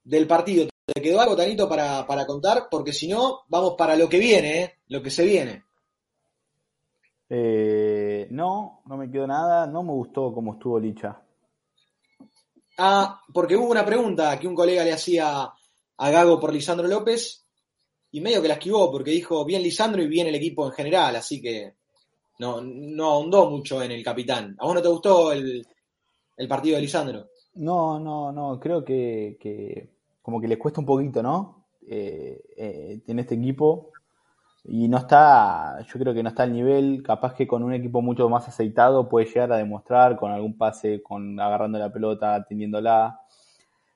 Del 0.02 0.26
partido. 0.26 0.68
¿Te 0.84 1.02
quedó 1.02 1.20
algo, 1.20 1.36
Tanito, 1.36 1.68
para, 1.68 2.06
para 2.06 2.26
contar? 2.26 2.68
Porque 2.70 2.92
si 2.92 3.06
no, 3.08 3.42
vamos 3.48 3.74
para 3.76 3.96
lo 3.96 4.08
que 4.08 4.18
viene, 4.18 4.62
¿eh? 4.62 4.78
Lo 4.88 5.02
que 5.02 5.10
se 5.10 5.24
viene. 5.24 5.64
Eh, 7.28 8.28
no, 8.30 8.82
no 8.86 8.96
me 8.96 9.10
quedó 9.10 9.26
nada. 9.26 9.66
No 9.66 9.82
me 9.82 9.92
gustó 9.92 10.32
cómo 10.32 10.54
estuvo 10.54 10.80
Licha. 10.80 11.20
Ah, 12.78 13.20
porque 13.32 13.56
hubo 13.56 13.70
una 13.70 13.84
pregunta 13.84 14.38
que 14.38 14.48
un 14.48 14.54
colega 14.54 14.84
le 14.84 14.92
hacía 14.92 15.52
a 15.98 16.10
Gago 16.10 16.40
por 16.40 16.52
Lisandro 16.52 16.88
López 16.88 17.41
y 18.12 18.20
medio 18.20 18.40
que 18.40 18.48
la 18.48 18.54
esquivó 18.54 18.90
porque 18.90 19.10
dijo 19.10 19.44
bien 19.44 19.62
Lisandro 19.62 20.02
y 20.02 20.06
bien 20.06 20.26
el 20.26 20.34
equipo 20.34 20.66
en 20.66 20.72
general, 20.72 21.16
así 21.16 21.40
que 21.40 21.74
no, 22.38 22.60
no 22.60 23.04
ahondó 23.06 23.50
mucho 23.50 23.82
en 23.82 23.90
el 23.90 24.02
capitán. 24.04 24.56
¿A 24.58 24.66
vos 24.66 24.74
no 24.74 24.82
te 24.82 24.88
gustó 24.88 25.32
el, 25.32 25.66
el 26.36 26.48
partido 26.48 26.76
de 26.76 26.82
Lisandro? 26.82 27.28
No, 27.54 27.98
no, 27.98 28.32
no. 28.32 28.58
Creo 28.58 28.84
que, 28.84 29.36
que 29.40 29.88
como 30.22 30.40
que 30.40 30.48
le 30.48 30.58
cuesta 30.58 30.80
un 30.80 30.86
poquito, 30.86 31.22
¿no? 31.22 31.64
Eh, 31.86 32.40
eh, 32.56 33.00
en 33.06 33.18
este 33.18 33.34
equipo. 33.34 33.90
Y 34.64 34.86
no 34.88 34.98
está, 34.98 35.84
yo 35.86 35.98
creo 35.98 36.14
que 36.14 36.22
no 36.22 36.28
está 36.28 36.44
al 36.44 36.52
nivel, 36.52 37.02
capaz 37.02 37.34
que 37.34 37.48
con 37.48 37.64
un 37.64 37.74
equipo 37.74 38.00
mucho 38.00 38.28
más 38.28 38.46
aceitado 38.46 39.08
puede 39.08 39.26
llegar 39.26 39.52
a 39.52 39.56
demostrar 39.56 40.16
con 40.16 40.30
algún 40.30 40.56
pase, 40.56 41.02
con 41.02 41.38
agarrando 41.40 41.78
la 41.78 41.92
pelota, 41.92 42.44
teniéndola. 42.48 43.20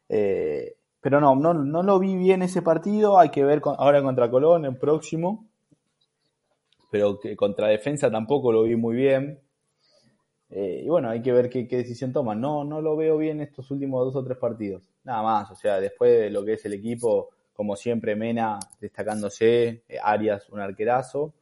Eh, 0.08 0.75
pero 1.06 1.20
no, 1.20 1.36
no, 1.36 1.54
no 1.54 1.84
lo 1.84 2.00
vi 2.00 2.16
bien 2.16 2.42
ese 2.42 2.62
partido, 2.62 3.16
hay 3.16 3.28
que 3.28 3.44
ver 3.44 3.60
con- 3.60 3.76
ahora 3.78 4.02
contra 4.02 4.28
Colón, 4.28 4.64
el 4.64 4.76
próximo. 4.76 5.46
Pero 6.90 7.20
que 7.20 7.36
contra 7.36 7.68
defensa 7.68 8.10
tampoco 8.10 8.50
lo 8.50 8.64
vi 8.64 8.74
muy 8.74 8.96
bien. 8.96 9.38
Eh, 10.50 10.82
y 10.84 10.88
bueno, 10.88 11.08
hay 11.08 11.22
que 11.22 11.30
ver 11.30 11.48
qué, 11.48 11.64
decisión 11.64 12.12
toman. 12.12 12.40
No, 12.40 12.64
no 12.64 12.80
lo 12.80 12.96
veo 12.96 13.18
bien 13.18 13.40
estos 13.40 13.70
últimos 13.70 14.04
dos 14.04 14.16
o 14.16 14.24
tres 14.24 14.36
partidos. 14.36 14.82
nada 15.04 15.22
más. 15.22 15.48
O 15.52 15.54
sea, 15.54 15.78
después 15.78 16.10
de 16.10 16.28
lo 16.30 16.44
que 16.44 16.54
es 16.54 16.64
el 16.64 16.72
equipo, 16.72 17.28
como 17.52 17.76
siempre, 17.76 18.16
Mena 18.16 18.58
destacándose, 18.80 19.84
eh, 19.88 19.98
Arias 20.02 20.50
un 20.50 20.58
arquerazo. 20.58 21.34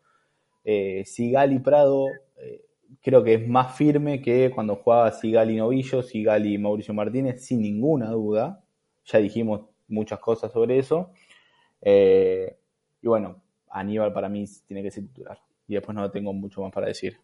Eh, 0.63 1.05
Sigali 1.07 1.59
Prado 1.61 2.09
eh, 2.37 2.67
creo 3.01 3.25
que 3.25 3.33
es 3.37 3.49
más 3.49 3.75
firme 3.75 4.21
que 4.21 4.51
cuando 4.51 4.77
jugaba 4.77 5.11
Sigali 5.11 5.57
Novillo, 5.57 6.03
Sigali 6.03 6.59
Mauricio 6.59 6.93
Martínez, 6.93 7.43
sin 7.47 7.63
ninguna 7.63 8.11
duda. 8.11 8.61
Ya 9.07 9.19
dijimos 9.19 9.63
muchas 9.89 10.19
cosas 10.19 10.53
sobre 10.53 10.79
eso. 10.79 11.11
Eh, 11.81 12.57
y 13.03 13.07
bueno, 13.07 13.43
Aníbal 13.71 14.13
para 14.13 14.29
mí 14.29 14.45
tiene 14.67 14.83
que 14.83 14.91
ser 14.91 15.05
titular. 15.07 15.39
Y 15.69 15.75
después 15.75 15.95
no 15.95 16.11
tengo 16.11 16.33
mucho 16.33 16.63
más 16.63 16.73
para 16.73 16.87
decir. 16.87 17.19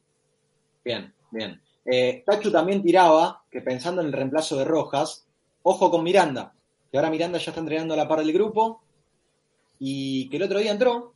Bien, 0.85 1.13
bien. 1.31 1.61
Eh, 1.85 2.23
Tachu 2.27 2.51
también 2.51 2.83
tiraba 2.83 3.45
que 3.51 3.61
pensando 3.61 4.01
en 4.01 4.09
el 4.09 4.13
reemplazo 4.13 4.57
de 4.57 4.65
Rojas, 4.65 5.27
ojo 5.63 5.91
con 5.91 6.03
Miranda, 6.03 6.55
que 6.91 6.99
ahora 6.99 7.11
Miranda 7.11 7.39
ya 7.39 7.51
está 7.51 7.61
entrenando 7.61 7.95
a 7.95 7.97
la 7.97 8.09
par 8.09 8.19
del 8.21 8.33
grupo 8.33 8.83
y 9.79 10.29
que 10.29 10.37
el 10.37 10.43
otro 10.43 10.59
día 10.59 10.73
entró 10.73 11.15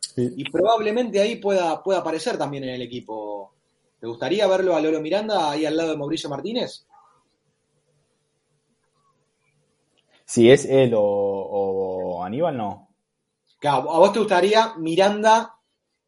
Sí. 0.00 0.30
y 0.36 0.44
probablemente 0.50 1.20
ahí 1.20 1.36
pueda, 1.36 1.82
pueda 1.82 2.00
aparecer 2.00 2.36
también 2.36 2.64
en 2.64 2.70
el 2.70 2.82
equipo. 2.82 3.54
¿Te 3.98 4.06
gustaría 4.06 4.46
verlo 4.46 4.76
a 4.76 4.80
Lolo 4.80 5.00
Miranda 5.00 5.50
ahí 5.50 5.64
al 5.64 5.74
lado 5.76 5.92
de 5.92 5.96
Mauricio 5.96 6.28
Martínez? 6.28 6.86
Si 10.32 10.50
es 10.50 10.64
él 10.64 10.94
o, 10.94 11.02
o 11.02 12.24
Aníbal, 12.24 12.56
no. 12.56 12.88
Claro, 13.58 13.92
a 13.92 13.98
vos 13.98 14.14
te 14.14 14.18
gustaría 14.20 14.72
Miranda, 14.78 15.54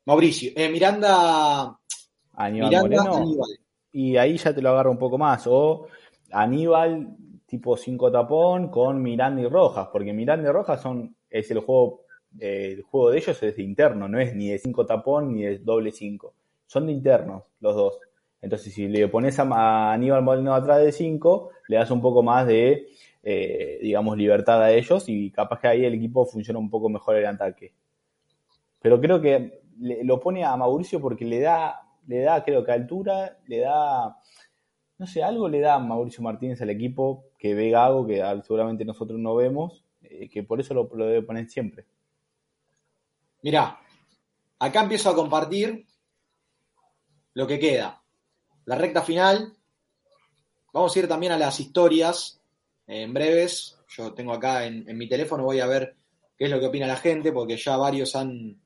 Mauricio, 0.07 0.51
eh, 0.57 0.71
Miranda, 0.71 1.79
Aníbal 2.33 2.71
Miranda, 2.71 2.81
Moreno. 2.81 3.17
Aníbal. 3.17 3.51
Y 3.93 4.17
ahí 4.17 4.39
ya 4.39 4.55
te 4.55 4.63
lo 4.63 4.71
agarro 4.71 4.93
un 4.93 4.97
poco 4.97 5.19
más. 5.19 5.47
O 5.47 5.89
Aníbal 6.31 7.15
tipo 7.45 7.77
5 7.77 8.11
tapón 8.11 8.71
con 8.71 9.03
Miranda 9.03 9.43
y 9.43 9.47
Rojas. 9.47 9.89
Porque 9.93 10.15
Miranda 10.15 10.49
y 10.49 10.53
Rojas 10.53 10.81
son, 10.81 11.15
es 11.29 11.51
el 11.51 11.59
juego, 11.59 12.05
eh, 12.41 12.77
el 12.79 12.83
juego 12.83 13.11
de 13.11 13.19
ellos 13.19 13.43
es 13.43 13.55
de 13.55 13.63
interno, 13.63 14.09
no 14.09 14.19
es 14.19 14.35
ni 14.35 14.49
de 14.49 14.59
5 14.59 14.87
tapón 14.87 15.35
ni 15.35 15.43
de 15.43 15.59
doble 15.59 15.93
5. 15.93 16.33
Son 16.67 16.87
de 16.87 16.93
internos 16.93 17.43
los 17.61 17.77
dos. 17.77 17.99
Entonces 18.41 18.73
si 18.73 18.89
le 18.89 19.07
pones 19.09 19.39
a 19.39 19.43
a 19.43 19.93
Aníbal 19.93 20.23
Moreno 20.23 20.55
atrás 20.55 20.83
de 20.83 20.93
5, 20.93 21.51
le 21.69 21.77
das 21.77 21.91
un 21.91 22.01
poco 22.01 22.23
más 22.23 22.47
de, 22.47 22.89
eh, 23.25 23.79
digamos, 23.83 24.17
libertad 24.17 24.63
a 24.63 24.71
ellos 24.73 25.05
y 25.09 25.31
capaz 25.31 25.61
que 25.61 25.69
ahí 25.69 25.85
el 25.85 25.95
equipo 25.95 26.27
funciona 26.27 26.59
un 26.59 26.71
poco 26.71 26.89
mejor 26.89 27.17
el 27.17 27.27
ataque. 27.27 27.73
Pero 28.81 29.01
creo 29.01 29.21
que 29.21 29.63
le- 29.81 30.05
lo 30.05 30.21
pone 30.21 30.45
a 30.45 30.57
Mauricio 30.57 31.01
porque 31.01 31.25
le 31.25 31.41
da, 31.41 31.81
le 32.07 32.21
da, 32.21 32.45
creo 32.45 32.65
que 32.65 32.73
altura, 32.73 33.39
le 33.47 33.61
da, 33.61 34.17
no 34.99 35.07
sé, 35.07 35.23
algo 35.23 35.49
le 35.49 35.61
da 35.61 35.79
Mauricio 35.79 36.23
Martínez 36.23 36.61
al 36.63 36.71
equipo 36.71 37.25
que 37.39 37.55
ve 37.55 37.75
algo 37.75 38.07
que 38.07 38.23
seguramente 38.43 38.85
nosotros 38.85 39.19
no 39.19 39.35
vemos, 39.35 39.85
eh, 40.03 40.29
que 40.29 40.43
por 40.43 40.61
eso 40.61 40.75
lo, 40.75 40.89
lo 40.95 41.07
debe 41.07 41.23
poner 41.23 41.49
siempre. 41.49 41.87
Mirá, 43.43 43.79
acá 44.59 44.83
empiezo 44.83 45.11
a 45.11 45.15
compartir 45.15 45.87
lo 47.35 47.47
que 47.47 47.59
queda. 47.59 48.03
La 48.67 48.77
recta 48.77 49.03
final. 49.03 49.53
Vamos 50.73 50.95
a 50.95 50.99
ir 50.99 51.09
también 51.09 51.33
a 51.33 51.39
las 51.39 51.61
historias 51.61 52.41
en 52.87 53.13
breves. 53.15 53.79
Yo 53.89 54.13
tengo 54.13 54.33
acá 54.33 54.67
en, 54.67 54.89
en 54.89 54.99
mi 54.99 55.09
teléfono, 55.09 55.45
voy 55.45 55.61
a 55.61 55.67
ver 55.67 55.97
qué 56.37 56.45
es 56.45 56.51
lo 56.51 56.61
que 56.61 56.67
opina 56.67 56.87
la 56.87 56.97
gente, 56.97 57.33
porque 57.33 57.57
ya 57.57 57.77
varios 57.77 58.17
han, 58.17 58.61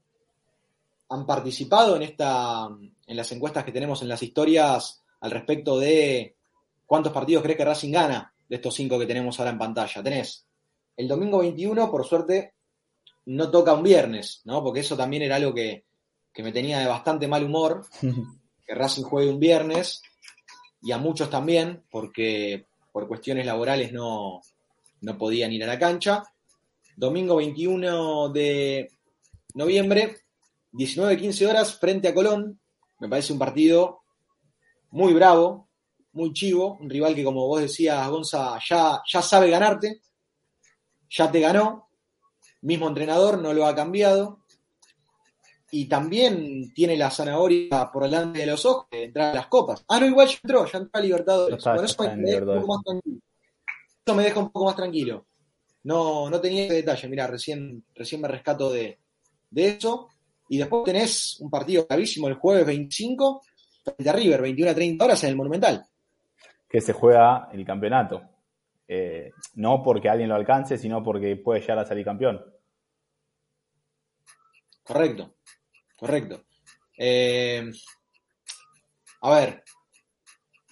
han 1.08 1.26
participado 1.26 1.96
en, 1.96 2.02
esta, 2.02 2.68
en 3.06 3.16
las 3.16 3.32
encuestas 3.32 3.64
que 3.64 3.72
tenemos 3.72 4.02
en 4.02 4.08
las 4.08 4.22
historias 4.22 5.02
al 5.20 5.30
respecto 5.30 5.78
de 5.78 6.36
cuántos 6.86 7.12
partidos 7.12 7.42
crees 7.42 7.58
que 7.58 7.64
Racing 7.64 7.92
gana 7.92 8.32
de 8.48 8.56
estos 8.56 8.74
cinco 8.74 8.98
que 8.98 9.06
tenemos 9.06 9.38
ahora 9.38 9.52
en 9.52 9.58
pantalla. 9.58 10.02
Tenés 10.02 10.46
el 10.96 11.06
domingo 11.06 11.38
21, 11.38 11.90
por 11.90 12.04
suerte, 12.04 12.54
no 13.26 13.50
toca 13.50 13.74
un 13.74 13.82
viernes, 13.82 14.42
¿no? 14.44 14.62
Porque 14.62 14.80
eso 14.80 14.96
también 14.96 15.22
era 15.22 15.36
algo 15.36 15.54
que, 15.54 15.84
que 16.32 16.42
me 16.42 16.52
tenía 16.52 16.80
de 16.80 16.86
bastante 16.86 17.28
mal 17.28 17.44
humor, 17.44 17.86
que 18.66 18.74
Racing 18.74 19.02
juegue 19.02 19.30
un 19.30 19.38
viernes, 19.38 20.02
y 20.82 20.92
a 20.92 20.98
muchos 20.98 21.30
también, 21.30 21.84
porque 21.90 22.66
por 22.98 23.06
cuestiones 23.06 23.46
laborales 23.46 23.92
no, 23.92 24.40
no 25.02 25.16
podían 25.16 25.52
ir 25.52 25.62
a 25.62 25.68
la 25.68 25.78
cancha. 25.78 26.24
Domingo 26.96 27.36
21 27.36 28.30
de 28.30 28.90
noviembre, 29.54 30.16
19-15 30.72 31.48
horas, 31.48 31.78
frente 31.78 32.08
a 32.08 32.14
Colón. 32.14 32.60
Me 32.98 33.08
parece 33.08 33.32
un 33.32 33.38
partido 33.38 34.00
muy 34.90 35.14
bravo, 35.14 35.68
muy 36.10 36.32
chivo, 36.32 36.76
un 36.80 36.90
rival 36.90 37.14
que 37.14 37.22
como 37.22 37.46
vos 37.46 37.60
decías, 37.60 38.08
Gonza, 38.08 38.58
ya, 38.68 39.00
ya 39.08 39.22
sabe 39.22 39.48
ganarte, 39.48 40.00
ya 41.08 41.30
te 41.30 41.38
ganó, 41.38 41.90
mismo 42.62 42.88
entrenador, 42.88 43.38
no 43.38 43.52
lo 43.52 43.64
ha 43.64 43.76
cambiado, 43.76 44.40
y 45.70 45.86
también 45.86 46.72
tiene 46.72 46.96
la 46.96 47.10
zanahoria 47.10 47.90
por 47.92 48.04
delante 48.04 48.40
de 48.40 48.46
los 48.46 48.64
ojos 48.64 48.88
de 48.90 49.04
entrar 49.04 49.30
a 49.32 49.34
las 49.34 49.46
copas. 49.48 49.84
Ah, 49.88 50.00
no, 50.00 50.06
igual 50.06 50.28
ya 50.28 50.38
entró, 50.42 50.66
ya 50.66 50.78
entró 50.78 50.98
a 50.98 51.02
Libertadores. 51.02 51.58
Está, 51.58 51.76
ya 51.76 51.84
eso 51.84 52.02
me, 52.02 52.30
deja 52.30 52.44
un 52.44 52.60
poco 52.60 52.74
más 52.74 52.84
tranquilo. 52.84 53.20
Eso 54.04 54.14
me 54.14 54.22
deja 54.22 54.40
un 54.40 54.50
poco 54.50 54.64
más 54.64 54.76
tranquilo. 54.76 55.26
No, 55.84 56.30
no 56.30 56.40
tenía 56.40 56.64
ese 56.64 56.74
detalle, 56.74 57.08
mira, 57.08 57.26
recién, 57.26 57.84
recién 57.94 58.20
me 58.20 58.28
rescato 58.28 58.70
de, 58.70 58.98
de 59.50 59.68
eso. 59.68 60.08
Y 60.48 60.58
después 60.58 60.84
tenés 60.84 61.38
un 61.40 61.50
partido 61.50 61.86
gravísimo 61.86 62.28
el 62.28 62.34
jueves 62.34 62.66
25 62.66 63.42
frente 63.84 64.10
a 64.10 64.12
River, 64.12 64.42
21 64.42 64.70
a 64.70 64.74
30 64.74 65.04
horas 65.04 65.24
en 65.24 65.30
el 65.30 65.36
Monumental. 65.36 65.86
Que 66.68 66.80
se 66.80 66.94
juega 66.94 67.48
el 67.52 67.64
campeonato. 67.64 68.22
Eh, 68.86 69.32
no 69.56 69.82
porque 69.82 70.08
alguien 70.08 70.30
lo 70.30 70.34
alcance, 70.34 70.78
sino 70.78 71.02
porque 71.02 71.36
puede 71.36 71.60
llegar 71.60 71.78
a 71.78 71.84
salir 71.84 72.06
campeón. 72.06 72.42
Correcto, 74.82 75.34
correcto. 75.98 76.44
Eh, 76.96 77.70
a 79.20 79.30
ver, 79.30 79.64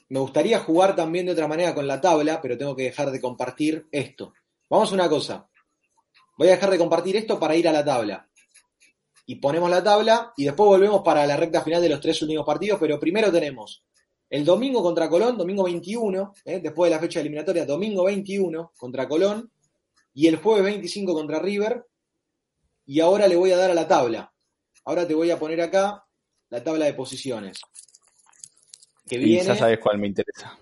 me 0.09 0.21
gustaría 0.21 0.61
jugar 0.61 0.95
también 0.95 1.27
de 1.27 1.33
otra 1.33 1.49
manera 1.49 1.75
con 1.75 1.87
la 1.87 2.01
tabla, 2.01 2.41
pero 2.41 2.57
tengo 2.57 2.77
que 2.77 2.85
dejar 2.85 3.11
de 3.11 3.21
compartir 3.21 3.87
esto. 3.91 4.33
Vamos 4.71 4.91
a 4.91 4.95
una 4.95 5.09
cosa. 5.09 5.49
Voy 6.39 6.49
a 6.49 6.53
dejar 6.53 6.71
de 6.71 6.79
compartir 6.79 7.17
esto 7.17 7.41
para 7.41 7.57
ir 7.57 7.69
a 7.69 7.73
la 7.73 7.85
tabla. 7.85 8.29
Y 9.27 9.37
ponemos 9.37 9.69
la 9.69 9.83
tabla 9.83 10.33
y 10.37 10.45
después 10.45 10.67
volvemos 10.69 11.03
para 11.03 11.27
la 11.27 11.37
recta 11.37 11.63
final 11.63 11.83
de 11.83 11.89
los 11.89 12.01
tres 12.01 12.23
últimos 12.23 12.47
partidos, 12.47 12.79
pero 12.79 13.01
primero 13.01 13.33
tenemos 13.33 13.85
el 14.29 14.45
domingo 14.45 14.83
contra 14.83 15.09
Colón, 15.09 15.37
domingo 15.37 15.65
21, 15.65 16.35
¿eh? 16.45 16.61
después 16.61 16.91
de 16.91 16.97
la 16.97 17.01
fecha 17.01 17.21
eliminatoria, 17.21 17.65
domingo 17.65 18.05
21 18.05 18.73
contra 18.77 19.09
Colón, 19.09 19.51
y 20.15 20.27
el 20.27 20.37
jueves 20.37 20.65
25 20.65 21.15
contra 21.15 21.39
River, 21.39 21.87
y 22.87 23.01
ahora 23.01 23.29
le 23.29 23.37
voy 23.37 23.53
a 23.53 23.57
dar 23.57 23.71
a 23.71 23.75
la 23.75 23.87
tabla. 23.87 24.33
Ahora 24.87 25.07
te 25.07 25.15
voy 25.15 25.31
a 25.31 25.39
poner 25.39 25.61
acá 25.61 26.05
la 26.49 26.63
tabla 26.63 26.85
de 26.87 26.95
posiciones. 26.95 27.59
Que 29.07 29.17
Y 29.17 29.25
viene. 29.25 29.45
ya 29.45 29.57
sabes 29.57 29.79
cuál 29.81 29.99
me 29.99 30.07
interesa. 30.07 30.59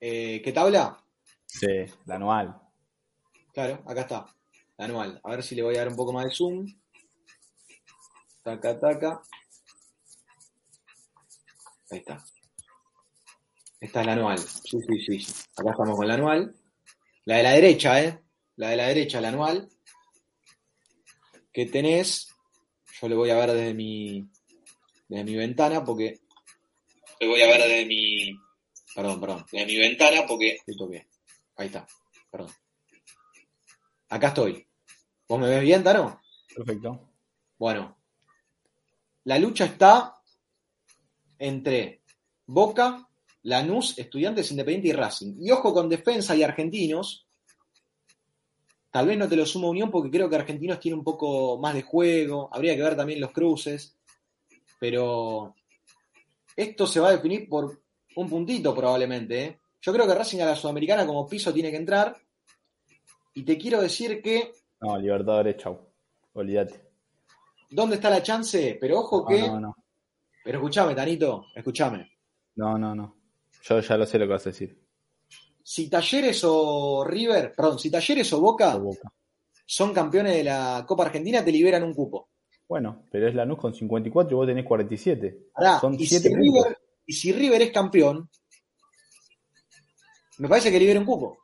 eh, 0.00 0.40
¿Qué 0.42 0.52
tabla? 0.52 1.02
Sí, 1.46 1.66
la 2.06 2.16
anual. 2.16 2.60
Claro, 3.52 3.82
acá 3.86 4.00
está. 4.02 4.26
La 4.76 4.84
anual. 4.84 5.20
A 5.24 5.30
ver 5.30 5.42
si 5.42 5.54
le 5.54 5.62
voy 5.62 5.74
a 5.76 5.78
dar 5.78 5.88
un 5.88 5.96
poco 5.96 6.12
más 6.12 6.24
de 6.24 6.30
zoom. 6.32 6.66
Taca, 8.42 8.78
taca. 8.78 9.22
Ahí 11.90 11.98
está. 11.98 12.22
Esta 13.80 14.00
es 14.00 14.06
la 14.06 14.12
anual. 14.12 14.38
Sí, 14.38 14.80
sí, 14.80 15.00
sí. 15.06 15.20
sí. 15.20 15.34
Acá 15.56 15.70
estamos 15.70 15.96
con 15.96 16.06
la 16.06 16.14
anual. 16.14 16.54
La 17.24 17.36
de 17.36 17.42
la 17.42 17.50
derecha, 17.52 18.00
¿eh? 18.02 18.22
La 18.56 18.70
de 18.70 18.76
la 18.76 18.86
derecha, 18.88 19.20
la 19.20 19.28
anual. 19.28 19.68
Que 21.58 21.66
tenés. 21.66 22.28
Yo 23.00 23.08
le 23.08 23.16
voy 23.16 23.30
a 23.30 23.34
ver 23.34 23.50
desde 23.50 23.74
mi. 23.74 24.30
Desde 25.08 25.24
mi 25.24 25.34
ventana 25.34 25.84
porque. 25.84 26.20
Le 27.18 27.26
voy 27.26 27.42
a 27.42 27.48
ver 27.48 27.60
desde 27.62 27.84
mi. 27.84 28.30
Perdón, 28.94 29.20
perdón. 29.20 29.44
Desde 29.50 29.66
mi 29.66 29.76
ventana 29.76 30.24
porque. 30.24 30.58
Ahí 31.56 31.66
está. 31.66 31.84
Perdón. 32.30 32.52
Acá 34.08 34.28
estoy. 34.28 34.68
¿Vos 35.26 35.40
me 35.40 35.48
ves 35.48 35.62
bien, 35.62 35.82
Tano? 35.82 36.22
Perfecto. 36.54 37.10
Bueno. 37.58 37.98
La 39.24 39.40
lucha 39.40 39.64
está 39.64 40.14
entre 41.40 42.02
Boca, 42.46 43.10
Lanús, 43.42 43.98
Estudiantes 43.98 44.52
Independiente 44.52 44.90
y 44.90 44.92
Racing. 44.92 45.34
Y 45.40 45.50
ojo 45.50 45.74
con 45.74 45.88
Defensa 45.88 46.36
y 46.36 46.44
Argentinos. 46.44 47.27
Tal 48.98 49.06
vez 49.06 49.16
no 49.16 49.28
te 49.28 49.36
lo 49.36 49.46
sumo 49.46 49.68
a 49.68 49.70
Unión 49.70 49.92
porque 49.92 50.10
creo 50.10 50.28
que 50.28 50.34
Argentinos 50.34 50.80
tiene 50.80 50.98
un 50.98 51.04
poco 51.04 51.56
más 51.56 51.72
de 51.72 51.82
juego. 51.82 52.50
Habría 52.52 52.74
que 52.74 52.82
ver 52.82 52.96
también 52.96 53.20
los 53.20 53.30
cruces. 53.30 53.96
Pero 54.80 55.54
esto 56.56 56.84
se 56.84 56.98
va 56.98 57.10
a 57.10 57.12
definir 57.12 57.48
por 57.48 57.80
un 58.16 58.28
puntito 58.28 58.74
probablemente. 58.74 59.44
¿eh? 59.44 59.60
Yo 59.82 59.92
creo 59.92 60.04
que 60.04 60.16
Racing 60.16 60.40
a 60.40 60.46
la 60.46 60.56
Sudamericana 60.56 61.06
como 61.06 61.28
piso 61.28 61.54
tiene 61.54 61.70
que 61.70 61.76
entrar. 61.76 62.16
Y 63.34 63.44
te 63.44 63.56
quiero 63.56 63.80
decir 63.80 64.20
que 64.20 64.50
No, 64.80 64.98
Libertadores, 64.98 65.58
chau. 65.58 65.78
Olvídate. 66.32 66.82
¿Dónde 67.70 67.94
está 67.94 68.10
la 68.10 68.20
chance? 68.20 68.78
Pero 68.80 68.98
ojo 68.98 69.20
No, 69.20 69.26
que. 69.28 69.42
no, 69.42 69.60
no. 69.60 69.76
Pero 70.42 70.58
escúchame, 70.58 70.96
Tanito, 70.96 71.44
escúchame. 71.54 72.10
No, 72.56 72.76
no, 72.76 72.96
no. 72.96 73.14
Yo 73.62 73.78
ya 73.78 73.96
lo 73.96 74.04
sé 74.06 74.18
lo 74.18 74.26
que 74.26 74.32
vas 74.32 74.46
a 74.48 74.50
decir. 74.50 74.87
Si 75.70 75.90
Talleres 75.90 76.40
o 76.44 77.04
River, 77.04 77.52
perdón, 77.54 77.78
si 77.78 77.90
Talleres 77.90 78.32
o 78.32 78.40
Boca, 78.40 78.76
O 78.76 78.80
Boca. 78.80 79.12
son 79.66 79.92
campeones 79.92 80.34
de 80.34 80.44
la 80.44 80.82
Copa 80.88 81.04
Argentina, 81.04 81.44
te 81.44 81.52
liberan 81.52 81.82
un 81.82 81.92
cupo. 81.92 82.30
Bueno, 82.66 83.04
pero 83.10 83.28
es 83.28 83.34
Lanús 83.34 83.58
con 83.58 83.74
54 83.74 84.32
y 84.32 84.36
vos 84.36 84.46
tenés 84.46 84.64
47. 84.64 85.48
Pará, 85.52 85.78
Son 85.78 85.94
y, 85.94 85.98
si 85.98 86.06
siete 86.06 86.30
puntos. 86.30 86.42
River, 86.64 86.78
y 87.06 87.12
si 87.12 87.32
River 87.32 87.62
es 87.62 87.70
campeón, 87.72 88.30
me 90.38 90.48
parece 90.48 90.70
que 90.70 90.78
libera 90.78 91.00
un 91.00 91.06
cupo. 91.06 91.38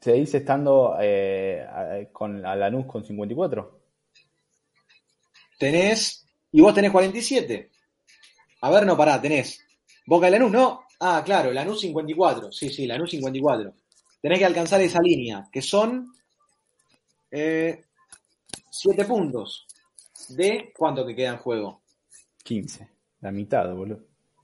¿Seguís 0.00 0.34
estando 0.34 0.96
eh, 1.00 1.66
a- 1.68 2.10
con 2.12 2.44
a 2.44 2.54
Lanús 2.56 2.86
con 2.86 3.04
54? 3.04 3.80
Tenés, 5.58 6.26
y 6.52 6.60
vos 6.62 6.74
tenés 6.74 6.90
47. 6.92 7.70
A 8.62 8.70
ver, 8.70 8.84
no, 8.86 8.96
pará, 8.96 9.20
tenés. 9.20 9.63
Boca 10.06 10.28
y 10.28 10.32
Lanús, 10.32 10.50
¿no? 10.50 10.84
Ah, 11.00 11.22
claro, 11.24 11.52
Lanús 11.52 11.80
54. 11.80 12.52
Sí, 12.52 12.68
sí, 12.70 12.86
Lanús 12.86 13.10
54. 13.10 13.72
Tenés 14.20 14.38
que 14.38 14.44
alcanzar 14.44 14.80
esa 14.80 15.00
línea, 15.00 15.48
que 15.52 15.60
son 15.62 16.12
7 17.30 19.04
puntos. 19.06 19.66
¿De 20.30 20.72
cuánto 20.76 21.04
que 21.06 21.14
queda 21.14 21.30
en 21.30 21.38
juego? 21.38 21.82
15. 22.42 22.88
La 23.20 23.30
mitad, 23.32 23.72
boludo. 23.74 24.00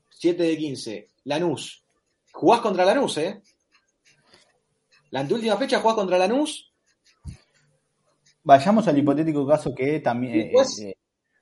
7 0.09 0.43
de 0.43 0.57
15. 0.57 1.07
Lanús. 1.25 1.83
Jugás 2.31 2.61
contra 2.61 2.85
Lanús, 2.85 3.17
¿eh? 3.17 3.41
La 5.11 5.21
anteúltima 5.21 5.57
fecha 5.57 5.79
jugás 5.79 5.95
contra 5.95 6.17
Lanús. 6.17 6.71
Vayamos 8.43 8.87
al 8.87 8.97
hipotético 8.97 9.45
caso 9.47 9.73
que 9.75 9.99
también. 9.99 10.33
eh, 10.33 10.43
Después- 10.45 10.79
eh, 10.79 10.97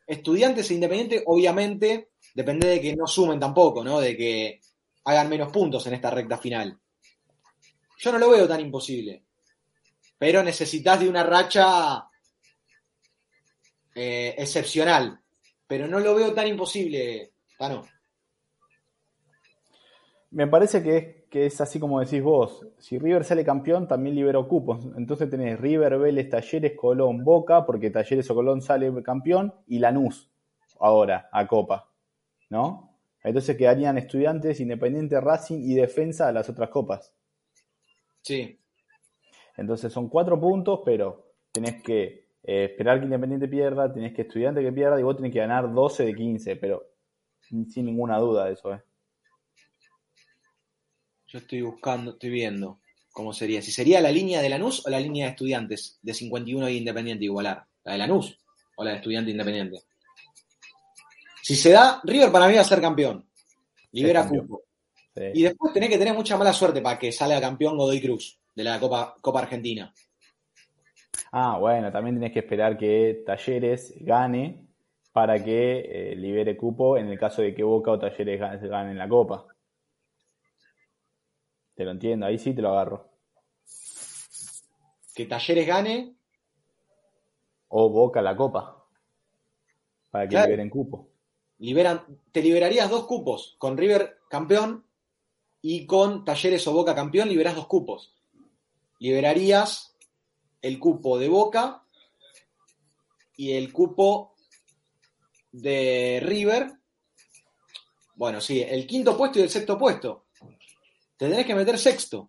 Estudiantes 0.10 0.72
e 0.72 0.74
Independiente, 0.74 1.24
obviamente, 1.28 2.10
depende 2.34 2.68
de 2.68 2.82
que 2.82 2.96
no 2.96 3.06
sumen 3.06 3.40
tampoco, 3.40 3.84
¿no? 3.84 4.00
De 4.00 4.18
que 4.18 4.60
hagan 5.04 5.30
menos 5.30 5.52
puntos 5.52 5.86
en 5.86 5.94
esta 5.94 6.10
recta 6.10 6.40
final. 6.40 6.80
Yo 8.00 8.12
no 8.12 8.18
lo 8.18 8.32
veo 8.32 8.48
tan 8.48 8.60
imposible. 8.60 9.24
Pero 10.18 10.42
necesitas 10.42 11.00
de 11.00 11.10
una 11.10 11.22
racha 11.22 12.06
eh, 13.94 14.34
excepcional. 14.36 15.22
Pero 15.68 15.88
no 15.88 16.00
lo 16.00 16.16
veo 16.16 16.34
tan 16.34 16.48
imposible, 16.48 17.34
Tano. 17.56 17.88
me 20.32 20.48
parece 20.48 20.82
que 20.82 21.19
que 21.30 21.46
es 21.46 21.62
así 21.62 21.80
como 21.80 22.00
decís 22.00 22.24
vos. 22.24 22.66
Si 22.80 22.98
River 22.98 23.24
sale 23.24 23.46
campeón, 23.46 23.88
también 23.88 24.16
libera 24.16 24.42
cupos. 24.44 24.86
Entonces 24.98 25.30
tenés 25.30 25.60
River, 25.60 25.98
Vélez, 26.00 26.30
Talleres, 26.30 26.74
Colón, 26.76 27.24
Boca, 27.24 27.66
porque 27.66 27.92
Talleres 27.92 28.30
o 28.32 28.36
Colón 28.36 28.62
sale 28.62 28.92
campeón, 29.04 29.54
y 29.68 29.80
Lanús, 29.80 30.32
ahora, 30.80 31.30
a 31.32 31.48
Copa. 31.48 31.90
¿No? 32.50 32.98
Entonces 33.24 33.56
quedarían 33.58 33.98
estudiantes, 33.98 34.60
Independiente, 34.60 35.20
Racing 35.22 35.60
y 35.62 35.76
Defensa 35.76 36.28
a 36.28 36.32
las 36.32 36.50
otras 36.50 36.70
copas. 36.70 37.14
Sí. 38.22 38.60
Entonces 39.58 39.92
son 39.94 40.10
cuatro 40.10 40.40
puntos, 40.40 40.82
pero 40.84 41.34
tenés 41.52 41.84
que 41.84 42.30
eh, 42.44 42.66
esperar 42.72 43.00
que 43.00 43.06
Independiente 43.06 43.48
pierda, 43.48 43.92
tenés 43.92 44.14
que 44.14 44.24
Estudiante 44.24 44.62
que 44.62 44.72
pierda 44.72 45.00
y 45.00 45.04
vos 45.04 45.16
tenés 45.16 45.34
que 45.34 45.40
ganar 45.40 45.72
12 45.72 46.06
de 46.06 46.16
15, 46.16 46.56
pero 46.56 46.84
sin 47.40 47.86
ninguna 47.86 48.18
duda 48.18 48.46
de 48.46 48.54
eso, 48.54 48.74
¿eh? 48.74 48.82
Yo 51.32 51.38
estoy 51.40 51.62
buscando, 51.62 52.12
estoy 52.12 52.30
viendo 52.30 52.80
cómo 53.12 53.34
sería. 53.34 53.62
Si 53.62 53.72
sería 53.72 54.02
la 54.02 54.12
línea 54.12 54.42
de 54.42 54.50
Lanús 54.50 54.86
o 54.86 54.90
la 54.90 55.00
línea 55.00 55.26
de 55.26 55.32
estudiantes 55.32 56.00
de 56.02 56.14
51 56.14 56.70
y 56.70 56.78
Independiente 56.78 57.26
igualar. 57.26 57.64
La 57.84 57.94
de 57.94 57.98
Lanús 58.00 58.38
o 58.76 58.84
la 58.84 58.92
de 58.92 58.98
estudiante 58.98 59.32
Independiente. 59.32 59.82
Si 61.42 61.56
se 61.56 61.72
da, 61.72 62.02
River 62.04 62.32
para 62.32 62.48
mí 62.48 62.56
va 62.56 62.62
a 62.62 62.66
ser 62.66 62.82
campeón. 62.82 63.26
Libera 63.92 64.28
cupo. 64.28 64.62
Sí. 65.16 65.24
Y 65.34 65.44
después 65.44 65.74
tenés 65.74 65.90
que 65.90 65.98
tener 65.98 66.14
mucha 66.14 66.38
mala 66.38 66.54
suerte 66.54 66.82
para 66.82 66.98
que 67.00 67.12
salga 67.12 67.42
campeón 67.42 67.78
Godoy 67.78 68.00
Cruz 68.02 68.40
de 68.56 68.64
la 68.64 68.80
Copa, 68.80 69.16
Copa 69.22 69.40
Argentina. 69.42 69.94
Ah, 71.32 71.58
bueno, 71.60 71.92
también 71.92 72.16
tenés 72.16 72.32
que 72.32 72.40
esperar 72.40 72.78
que 72.78 73.24
Talleres 73.26 73.94
gane 74.00 74.66
para 75.12 75.44
que 75.44 76.12
eh, 76.12 76.16
libere 76.16 76.56
cupo 76.56 76.98
en 76.98 77.08
el 77.08 77.20
caso 77.20 77.42
de 77.42 77.54
que 77.54 77.64
Boca 77.64 77.92
o 77.92 78.00
Talleres 78.00 78.40
gan- 78.40 78.68
ganen 78.68 78.98
la 78.98 79.08
Copa. 79.10 79.46
Te 81.80 81.86
lo 81.86 81.92
entiendo, 81.92 82.26
ahí 82.26 82.38
sí 82.38 82.54
te 82.54 82.62
lo 82.62 82.72
agarro. 82.72 83.08
Que 85.16 85.26
Talleres 85.26 85.66
gane, 85.66 86.14
O 87.70 87.90
Boca 87.90 88.22
la 88.22 88.36
Copa. 88.36 88.86
Para 90.12 90.26
que 90.26 90.32
Claro. 90.32 90.48
liberen 90.48 90.70
cupo. 90.70 91.08
liberan, 91.60 92.04
te 92.34 92.42
liberarías 92.42 92.90
dos 92.90 93.06
cupos. 93.06 93.56
Con 93.60 93.78
River 93.78 94.18
campeón 94.30 94.86
y 95.62 95.86
con 95.86 96.26
Talleres 96.26 96.68
o 96.68 96.74
Boca 96.74 96.94
campeón 96.94 97.30
liberás 97.30 97.56
dos 97.56 97.68
cupos. 97.68 98.14
Liberarías 99.00 99.96
el 100.62 100.80
cupo 100.80 101.18
de 101.18 101.30
Boca 101.30 101.86
y 103.38 103.54
el 103.54 103.72
cupo 103.72 104.36
de 105.54 106.20
River. 106.22 106.74
Bueno, 108.16 108.42
sí, 108.42 108.62
el 108.62 108.86
quinto 108.86 109.16
puesto 109.16 109.40
y 109.40 109.44
el 109.44 109.50
sexto 109.50 109.78
puesto. 109.78 110.26
Te 111.20 111.28
tenés 111.30 111.46
que 111.46 111.54
meter 111.54 111.78
sexto. 111.78 112.28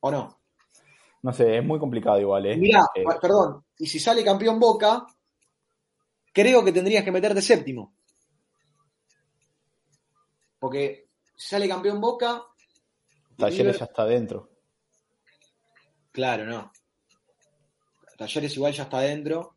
¿O 0.00 0.08
no? 0.10 0.38
No 1.22 1.32
sé, 1.32 1.58
es 1.58 1.64
muy 1.64 1.80
complicado 1.80 2.20
igual, 2.20 2.46
¿eh? 2.46 2.56
Mirá, 2.56 2.82
Eh, 2.94 3.02
perdón, 3.20 3.64
y 3.76 3.88
si 3.88 3.98
sale 3.98 4.22
campeón 4.22 4.60
Boca, 4.60 5.04
creo 6.32 6.64
que 6.64 6.70
tendrías 6.70 7.02
que 7.02 7.10
meterte 7.10 7.42
séptimo. 7.42 7.96
Porque 10.60 11.08
si 11.36 11.48
sale 11.48 11.68
campeón 11.68 12.00
Boca, 12.00 12.44
Talleres 13.36 13.58
River- 13.58 13.78
ya 13.80 13.84
está 13.86 14.04
dentro. 14.04 14.50
claro, 16.12 16.44
no. 16.46 16.70
Talleres 18.16 18.56
igual 18.56 18.72
ya 18.72 18.84
está 18.84 18.98
adentro. 18.98 19.56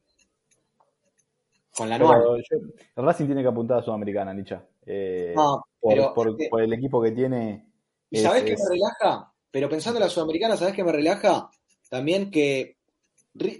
Con 1.78 1.88
la 1.89 1.95
el 1.97 3.05
Racing 3.05 3.28
tiene 3.28 3.43
que 3.43 3.47
apuntar 3.47 3.78
a 3.78 3.82
Sudamericana, 3.84 4.34
Licha. 4.34 4.65
Eh, 4.86 5.34
No, 5.36 5.63
por, 5.80 5.93
pero- 5.93 6.13
por- 6.13 6.38
por 6.49 6.61
el 6.61 6.73
equipo 6.73 7.01
que 7.01 7.11
tiene. 7.11 7.65
¿Y 8.09 8.17
es- 8.17 8.23
sabés 8.23 8.43
qué 8.43 8.53
es- 8.53 8.63
me 8.63 8.69
relaja? 8.69 9.32
Pero 9.51 9.69
pensando 9.69 9.99
en 9.99 10.03
la 10.05 10.09
Sudamericana, 10.09 10.57
¿sabés 10.57 10.73
qué 10.75 10.84
me 10.84 10.91
relaja? 10.91 11.49
También 11.89 12.30
que 12.32 12.77
tenés 13.38 13.57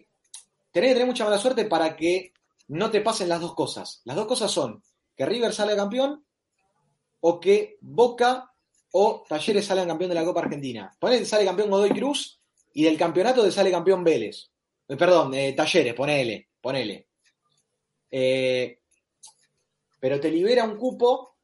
que 0.72 0.94
tener 0.94 1.06
mucha 1.06 1.24
mala 1.26 1.38
suerte 1.40 1.66
para 1.66 1.96
que 1.96 2.32
no 2.68 2.92
te 2.92 3.02
pasen 3.02 3.30
las 3.30 3.42
dos 3.42 3.56
cosas. 3.56 4.02
Las 4.06 4.16
dos 4.16 4.28
cosas 4.28 4.52
son 4.52 4.84
que 5.16 5.26
River 5.26 5.52
salga 5.54 5.76
campeón 5.76 6.24
o 7.22 7.40
que 7.40 7.78
Boca 7.82 8.52
o 8.92 9.24
Talleres 9.28 9.66
salgan 9.66 9.88
campeón 9.88 10.10
de 10.10 10.16
la 10.16 10.24
Copa 10.26 10.42
Argentina. 10.42 10.92
Ponele 11.00 11.20
que 11.22 11.26
sale 11.26 11.46
campeón 11.46 11.70
Godoy 11.72 11.90
Cruz 11.92 12.40
y 12.74 12.84
del 12.84 12.98
campeonato 12.98 13.44
te 13.44 13.52
sale 13.52 13.72
campeón 13.72 14.04
Vélez. 14.04 14.50
Eh, 14.88 14.96
perdón, 14.96 15.34
eh, 15.34 15.54
Talleres, 15.54 15.94
ponele, 15.96 16.50
ponele. 16.62 17.08
Eh, 18.12 18.79
pero 20.00 20.20
te 20.20 20.32
libera 20.32 20.64
un 20.64 20.78
cupo. 20.78 21.36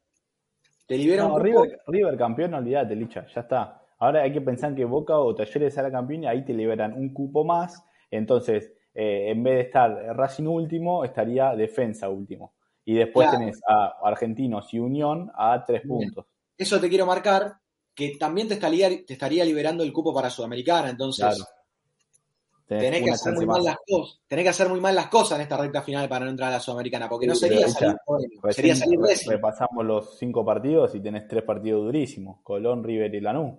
Te 0.88 0.97
libera 0.97 1.24
No, 1.24 1.30
un 1.30 1.34
cupo. 1.34 1.43
River, 1.43 1.80
River 1.88 2.18
campeón, 2.18 2.53
olvídate, 2.53 2.95
Licha, 2.95 3.26
ya 3.28 3.41
está. 3.41 3.82
Ahora 3.99 4.22
hay 4.24 4.32
que 4.32 4.41
pensar 4.41 4.76
que 4.76 4.86
Boca 4.86 5.18
o 5.18 5.34
Talleres 5.34 5.74
sale 5.74 5.91
campeón 5.91 6.24
y 6.24 6.28
ahí 6.28 6.43
te 6.45 6.53
liberan 6.53 6.93
un 6.93 7.14
cupo 7.14 7.43
más. 7.43 7.84
Entonces, 8.12 8.74
eh, 8.93 9.30
en 9.32 9.41
vez 9.43 9.56
de 9.56 9.62
estar 9.62 9.91
Racing 10.16 10.45
último, 10.47 11.03
estaría 11.03 11.56
Defensa 11.56 12.10
último. 12.10 12.53
Y 12.84 12.93
después 12.95 13.28
Claro. 13.28 13.39
tenés 13.39 13.60
a 13.68 13.95
Argentinos 14.03 14.72
y 14.74 14.80
Unión 14.80 15.32
a 15.36 15.64
tres 15.66 15.82
puntos. 15.88 16.26
eso 16.58 16.80
te 16.80 16.88
quiero 16.88 17.06
marcar, 17.06 17.53
que 17.95 18.16
también 18.20 18.47
te 18.47 18.53
estaría, 18.53 18.89
te 19.06 19.14
estaría 19.14 19.43
liberando 19.43 19.84
el 19.84 19.91
cupo 19.91 20.14
para 20.14 20.30
Sudamericana, 20.30 20.89
entonces 20.89 21.26
Claro. 21.26 21.43
Tenés 22.68 23.03
que 23.03 23.11
hacer 23.11 23.34
muy 23.34 23.45
mal 23.45 23.63
las 23.63 23.78
cosas, 23.88 24.20
tenés 24.28 24.43
que 24.43 24.49
hacer 24.49 24.70
muy 24.70 24.80
mal 24.82 24.95
las 24.95 25.07
cosas 25.07 25.38
en 25.38 25.43
esta 25.43 25.57
recta 25.57 25.82
final 25.82 26.09
para 26.09 26.26
no 26.26 26.32
entrar 26.32 26.49
a 26.49 26.53
la 26.53 26.59
Sudamericana, 26.59 27.07
porque 27.07 27.28
no 27.28 27.36
sería 27.36 27.68
salir, 27.68 27.95
Recién 28.41 28.53
sería 28.53 28.76
salir 28.76 28.99
re- 28.99 29.07
décimo. 29.09 29.32
repasamos 29.34 29.86
los 29.86 30.18
cinco 30.18 30.43
partidos 30.45 30.95
y 30.95 30.99
tenés 31.01 31.28
tres 31.28 31.43
partidos 31.43 31.84
durísimos. 31.86 32.39
Colón, 32.43 32.84
River 32.84 33.13
y 33.13 33.22
Lanús. 33.22 33.55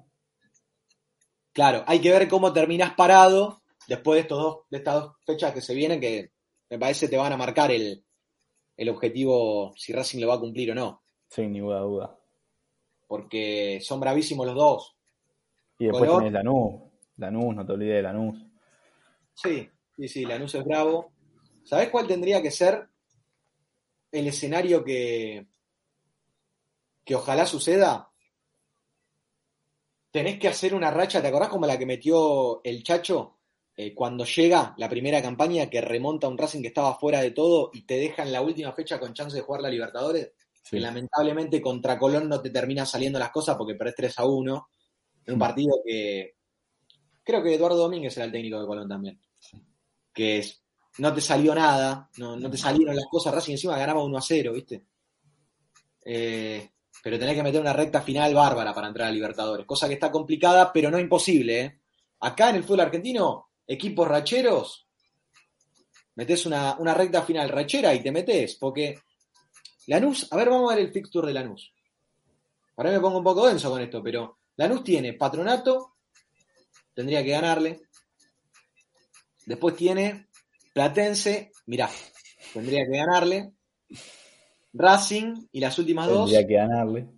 Claro, 1.53 1.85
hay 1.87 2.01
que 2.01 2.11
ver 2.11 2.29
cómo 2.29 2.53
terminás 2.53 2.95
parado 2.95 3.63
después 3.89 4.17
de 4.17 4.21
estos 4.23 4.39
dos, 4.43 4.59
de 4.71 4.79
estas 4.79 4.95
dos 4.95 5.13
fechas 5.25 5.53
que 5.55 5.61
se 5.63 5.75
vienen, 5.75 6.01
que 6.01 6.31
me 6.69 6.79
parece 6.79 7.09
te 7.09 7.17
van 7.17 7.33
a 7.33 7.37
marcar 7.37 7.71
el, 7.71 8.05
el 8.77 8.89
objetivo, 8.89 9.73
si 9.77 9.93
Racing 9.93 10.21
lo 10.21 10.29
va 10.29 10.35
a 10.35 10.41
cumplir 10.41 10.73
o 10.73 10.75
no, 10.75 11.03
Sin 11.29 11.53
ninguna 11.53 11.79
duda. 11.79 12.17
porque 13.07 13.79
son 13.83 14.01
bravísimos 14.01 14.47
los 14.47 14.55
dos. 14.57 14.97
Y 15.79 15.85
después 15.85 16.05
Colón. 16.11 16.19
tenés 16.25 16.33
Lanús. 16.33 16.83
Lanús, 17.19 17.55
no 17.55 17.65
te 17.65 17.73
olvides 17.73 17.95
de 17.97 18.03
Lanús. 18.03 18.46
Sí, 19.37 19.69
sí, 19.97 20.09
sí, 20.09 20.25
Lanús 20.25 20.55
es 20.55 20.65
bravo. 20.65 21.13
¿Sabés 21.63 21.91
cuál 21.91 22.07
tendría 22.07 22.41
que 22.41 22.51
ser 22.51 22.89
el 24.11 24.27
escenario 24.27 24.83
que, 24.83 25.47
que 27.05 27.15
ojalá 27.15 27.45
suceda? 27.45 28.11
Tenés 30.11 30.39
que 30.39 30.49
hacer 30.49 30.75
una 30.75 30.91
racha, 30.91 31.21
¿te 31.21 31.29
acordás 31.29 31.51
como 31.51 31.67
la 31.67 31.79
que 31.79 31.87
metió 31.87 32.63
el 32.65 32.83
Chacho? 32.83 33.35
eh, 33.79 33.95
cuando 33.95 34.25
llega 34.25 34.75
la 34.79 34.89
primera 34.89 35.21
campaña 35.21 35.69
que 35.69 35.83
remonta 35.83 36.29
un 36.29 36.39
Racing 36.39 36.63
que 36.63 36.69
estaba 36.69 36.95
fuera 36.95 37.21
de 37.21 37.33
todo 37.33 37.69
y 37.75 37.83
te 37.85 37.99
deja 37.99 38.23
en 38.23 38.33
la 38.33 38.41
última 38.41 38.73
fecha 38.73 38.99
con 38.99 39.13
chance 39.13 39.37
de 39.37 39.43
jugar 39.43 39.61
la 39.61 39.69
Libertadores, 39.69 40.33
Sí. 40.63 40.77
que 40.77 40.81
lamentablemente 40.81 41.61
contra 41.61 41.99
Colón 41.99 42.27
no 42.27 42.41
te 42.41 42.49
termina 42.49 42.87
saliendo 42.87 43.19
las 43.19 43.31
cosas 43.31 43.55
porque 43.57 43.75
perdés 43.75 43.95
3 43.97 44.19
a 44.19 44.25
1 44.25 44.69
en 45.27 45.35
un 45.35 45.39
partido 45.39 45.75
que 45.85 46.37
creo 47.23 47.43
que 47.43 47.55
Eduardo 47.55 47.77
Domínguez 47.77 48.17
era 48.17 48.25
el 48.25 48.33
técnico 48.33 48.59
de 48.61 48.67
Colón 48.67 48.89
también. 48.89 49.21
Que 50.17 50.39
es, 50.39 50.63
no 50.99 51.13
te 51.13 51.21
salió 51.21 51.55
nada, 51.55 52.09
no, 52.17 52.37
no 52.37 52.51
te 52.51 52.57
salieron 52.57 52.97
las 52.97 53.07
cosas, 53.07 53.35
Racing 53.35 53.53
encima 53.53 53.77
ganaba 53.77 54.03
1 54.03 54.17
a 54.17 54.23
0, 54.23 54.53
¿viste? 54.55 54.83
Eh, 56.03 56.71
pero 57.03 57.19
tenés 57.19 57.35
que 57.35 57.43
meter 57.43 57.61
una 57.61 57.75
recta 57.75 58.01
final 58.01 58.35
bárbara 58.35 58.73
para 58.73 58.89
entrar 58.89 59.09
a 59.09 59.13
Libertadores, 59.13 59.67
cosa 59.67 59.89
que 59.89 59.95
está 59.95 60.11
complicada, 60.11 60.73
pero 60.73 60.91
no 60.91 60.99
imposible, 60.99 61.61
¿eh? 61.61 61.81
Acá 62.21 62.49
en 62.51 62.57
el 62.57 62.65
fútbol 62.65 62.81
argentino, 62.81 63.51
equipos 63.67 64.09
racheros, 64.09 64.89
metes 66.15 66.47
una, 66.47 66.77
una 66.79 66.95
recta 66.95 67.23
final 67.23 67.51
rachera 67.51 67.95
y 67.95 68.03
te 68.03 68.11
metes, 68.11 68.57
porque 68.57 68.99
Lanús, 69.87 70.27
a 70.33 70.37
ver, 70.37 70.49
vamos 70.49 70.73
a 70.73 70.75
ver 70.75 70.87
el 70.87 70.93
fixture 70.93 71.29
de 71.29 71.35
Lanús. 71.35 71.73
Ahora 72.77 72.91
me 72.91 73.01
pongo 73.01 73.19
un 73.19 73.25
poco 73.25 73.47
denso 73.47 73.71
con 73.71 73.81
esto, 73.81 74.03
pero 74.03 74.39
Lanús 74.57 74.83
tiene 74.83 75.13
Patronato, 75.13 75.97
tendría 76.95 77.23
que 77.23 77.31
ganarle. 77.31 77.86
Después 79.47 79.77
tiene 79.77 80.29
Platense, 80.75 81.53
mirá, 81.67 81.89
tendría 82.53 82.85
que 82.85 82.97
ganarle. 82.99 83.53
Racing 84.75 85.47
y 85.53 85.61
las 85.61 85.79
últimas 85.79 86.07
dos, 86.09 86.29
Tendría 86.31 86.47
que 86.47 86.55
ganarle. 86.55 87.09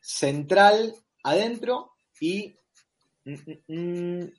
Central 0.00 0.94
adentro 1.22 1.92
y 2.20 2.56
mm, 3.24 3.32
mm, 3.68 3.74
mm, 4.22 4.32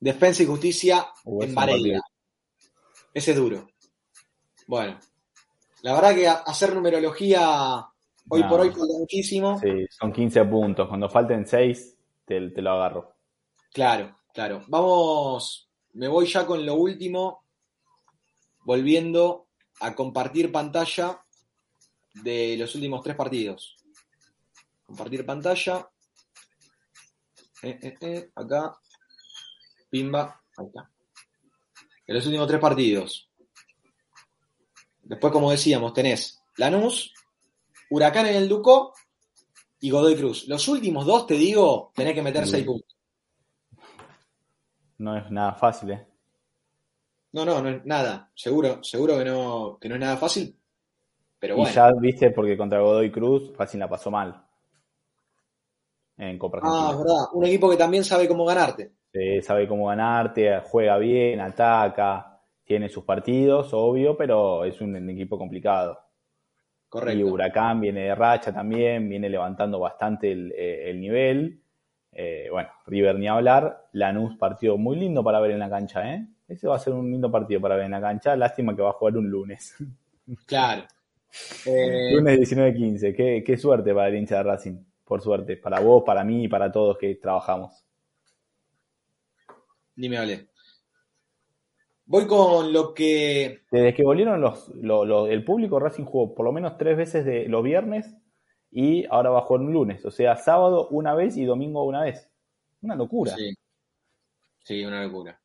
Defensa 0.00 0.42
y 0.42 0.46
Justicia 0.46 1.06
Uh, 1.24 1.42
en 1.42 1.54
Varela. 1.54 2.02
Ese 3.14 3.30
es 3.30 3.36
duro. 3.36 3.66
Bueno, 4.66 4.98
la 5.82 5.94
verdad 5.94 6.14
que 6.14 6.28
hacer 6.28 6.74
numerología 6.74 7.78
hoy 8.28 8.42
No. 8.42 8.48
por 8.48 8.60
hoy 8.60 8.68
falta 8.70 8.94
muchísimo. 8.98 9.58
Sí, 9.58 9.86
son 9.88 10.12
15 10.12 10.44
puntos. 10.44 10.88
Cuando 10.88 11.08
falten 11.08 11.46
6, 11.46 11.96
te, 12.26 12.50
te 12.50 12.60
lo 12.62 12.72
agarro. 12.72 13.14
Claro, 13.72 14.14
claro. 14.34 14.64
Vamos, 14.68 15.70
me 15.96 16.08
voy 16.08 16.26
ya 16.26 16.46
con 16.46 16.64
lo 16.64 16.74
último, 16.74 17.44
volviendo 18.64 19.48
a 19.80 19.94
compartir 19.94 20.52
pantalla 20.52 21.24
de 22.22 22.56
los 22.58 22.74
últimos 22.74 23.02
tres 23.02 23.16
partidos. 23.16 23.76
Compartir 24.84 25.24
pantalla. 25.24 25.90
Eh, 27.62 27.78
eh, 27.82 27.96
eh, 28.00 28.30
acá. 28.34 28.78
Pimba. 29.88 30.42
Ahí 30.58 30.66
está. 30.66 30.90
De 32.06 32.14
los 32.14 32.26
últimos 32.26 32.46
tres 32.46 32.60
partidos. 32.60 33.30
Después, 35.02 35.32
como 35.32 35.50
decíamos, 35.50 35.94
tenés 35.94 36.42
Lanús, 36.56 37.14
Huracán 37.88 38.26
en 38.26 38.36
el 38.36 38.48
Ducó 38.48 38.92
y 39.80 39.90
Godoy 39.90 40.16
Cruz. 40.16 40.46
Los 40.46 40.68
últimos 40.68 41.06
dos, 41.06 41.26
te 41.26 41.34
digo, 41.34 41.92
tenés 41.94 42.14
que 42.14 42.22
meter 42.22 42.46
seis 42.46 42.66
puntos. 42.66 42.95
No 44.98 45.16
es 45.16 45.30
nada 45.30 45.54
fácil, 45.54 45.92
¿eh? 45.92 46.06
No, 47.32 47.44
no, 47.44 47.62
no 47.62 47.68
es 47.68 47.84
nada. 47.84 48.30
Seguro, 48.34 48.82
seguro 48.82 49.16
que 49.18 49.24
no, 49.24 49.78
que 49.80 49.88
no 49.88 49.94
es 49.94 50.00
nada 50.00 50.16
fácil. 50.16 50.58
Pero 51.38 51.56
Y 51.56 51.56
bueno. 51.58 51.72
ya 51.72 51.90
viste, 51.92 52.30
porque 52.30 52.56
contra 52.56 52.78
Godoy 52.80 53.10
Cruz, 53.10 53.52
Racing 53.56 53.80
la 53.80 53.88
pasó 53.88 54.12
mal. 54.12 54.44
En 56.18 56.38
Copa 56.38 56.58
Ah, 56.60 56.90
es 56.92 56.98
verdad. 56.98 57.24
Un 57.32 57.46
equipo 57.46 57.70
que 57.70 57.78
también 57.78 58.04
sabe 58.04 58.28
cómo 58.28 58.44
ganarte. 58.44 58.92
Sí, 59.12 59.40
sabe 59.42 59.66
cómo 59.66 59.86
ganarte, 59.86 60.60
juega 60.60 60.98
bien, 60.98 61.40
ataca, 61.40 62.40
tiene 62.64 62.88
sus 62.88 63.04
partidos, 63.04 63.70
obvio, 63.72 64.16
pero 64.16 64.64
es 64.64 64.80
un, 64.80 64.94
un 64.94 65.10
equipo 65.10 65.38
complicado. 65.38 65.98
Y 67.00 67.22
Correcto. 67.22 67.22
Huracán 67.22 67.80
viene 67.80 68.02
de 68.02 68.14
racha 68.14 68.52
también, 68.52 69.08
viene 69.08 69.28
levantando 69.30 69.78
bastante 69.80 70.30
el, 70.32 70.52
eh, 70.52 70.90
el 70.90 71.00
nivel. 71.00 71.62
Eh, 72.18 72.48
bueno, 72.50 72.70
River 72.86 73.18
ni 73.18 73.28
hablar. 73.28 73.88
Lanús, 73.92 74.36
partido 74.36 74.78
muy 74.78 74.96
lindo 74.96 75.22
para 75.22 75.38
ver 75.40 75.50
en 75.50 75.58
la 75.58 75.68
cancha, 75.68 76.14
¿eh? 76.14 76.26
Ese 76.48 76.66
va 76.66 76.76
a 76.76 76.78
ser 76.78 76.94
un 76.94 77.10
lindo 77.10 77.30
partido 77.30 77.60
para 77.60 77.76
ver 77.76 77.84
en 77.84 77.90
la 77.90 78.00
cancha. 78.00 78.34
Lástima 78.36 78.74
que 78.74 78.80
va 78.82 78.90
a 78.90 78.94
jugar 78.94 79.16
un 79.16 79.28
lunes. 79.30 79.74
Claro. 80.46 80.82
Eh, 81.66 82.10
Lunes 82.14 82.40
19-15. 82.40 83.14
Qué, 83.14 83.44
qué 83.46 83.56
suerte 83.56 83.94
para 83.94 84.08
el 84.08 84.16
hincha 84.16 84.38
de 84.38 84.42
Racing. 84.42 84.76
Por 85.04 85.20
suerte. 85.22 85.56
Para 85.56 85.78
vos, 85.78 86.02
para 86.04 86.24
mí 86.24 86.44
y 86.44 86.48
para 86.48 86.72
todos 86.72 86.98
que 86.98 87.14
trabajamos. 87.16 87.84
ni 89.96 90.08
me 90.08 90.18
hablé. 90.18 90.48
Voy 92.06 92.26
con 92.26 92.72
lo 92.72 92.94
que. 92.94 93.60
Desde 93.70 93.94
que 93.94 94.04
volvieron 94.04 94.40
los, 94.40 94.68
lo- 94.76 95.04
lo- 95.04 95.26
el 95.26 95.44
público, 95.44 95.78
Racing 95.78 96.04
jugó 96.04 96.34
por 96.34 96.44
lo 96.44 96.52
menos 96.52 96.76
tres 96.78 96.96
veces 96.96 97.24
de 97.24 97.46
los 97.48 97.62
viernes 97.62 98.16
y 98.70 99.06
ahora 99.06 99.30
va 99.30 99.38
a 99.38 99.42
jugar 99.42 99.62
un 99.62 99.72
lunes. 99.72 100.04
O 100.04 100.10
sea, 100.10 100.36
sábado 100.36 100.88
una 100.88 101.14
vez 101.14 101.36
y 101.36 101.44
domingo 101.44 101.84
una 101.84 102.02
vez. 102.02 102.30
Una 102.82 102.94
locura. 102.94 103.34
Sí. 103.36 103.54
Sí, 104.62 104.84
una 104.84 105.02
locura. 105.02 105.40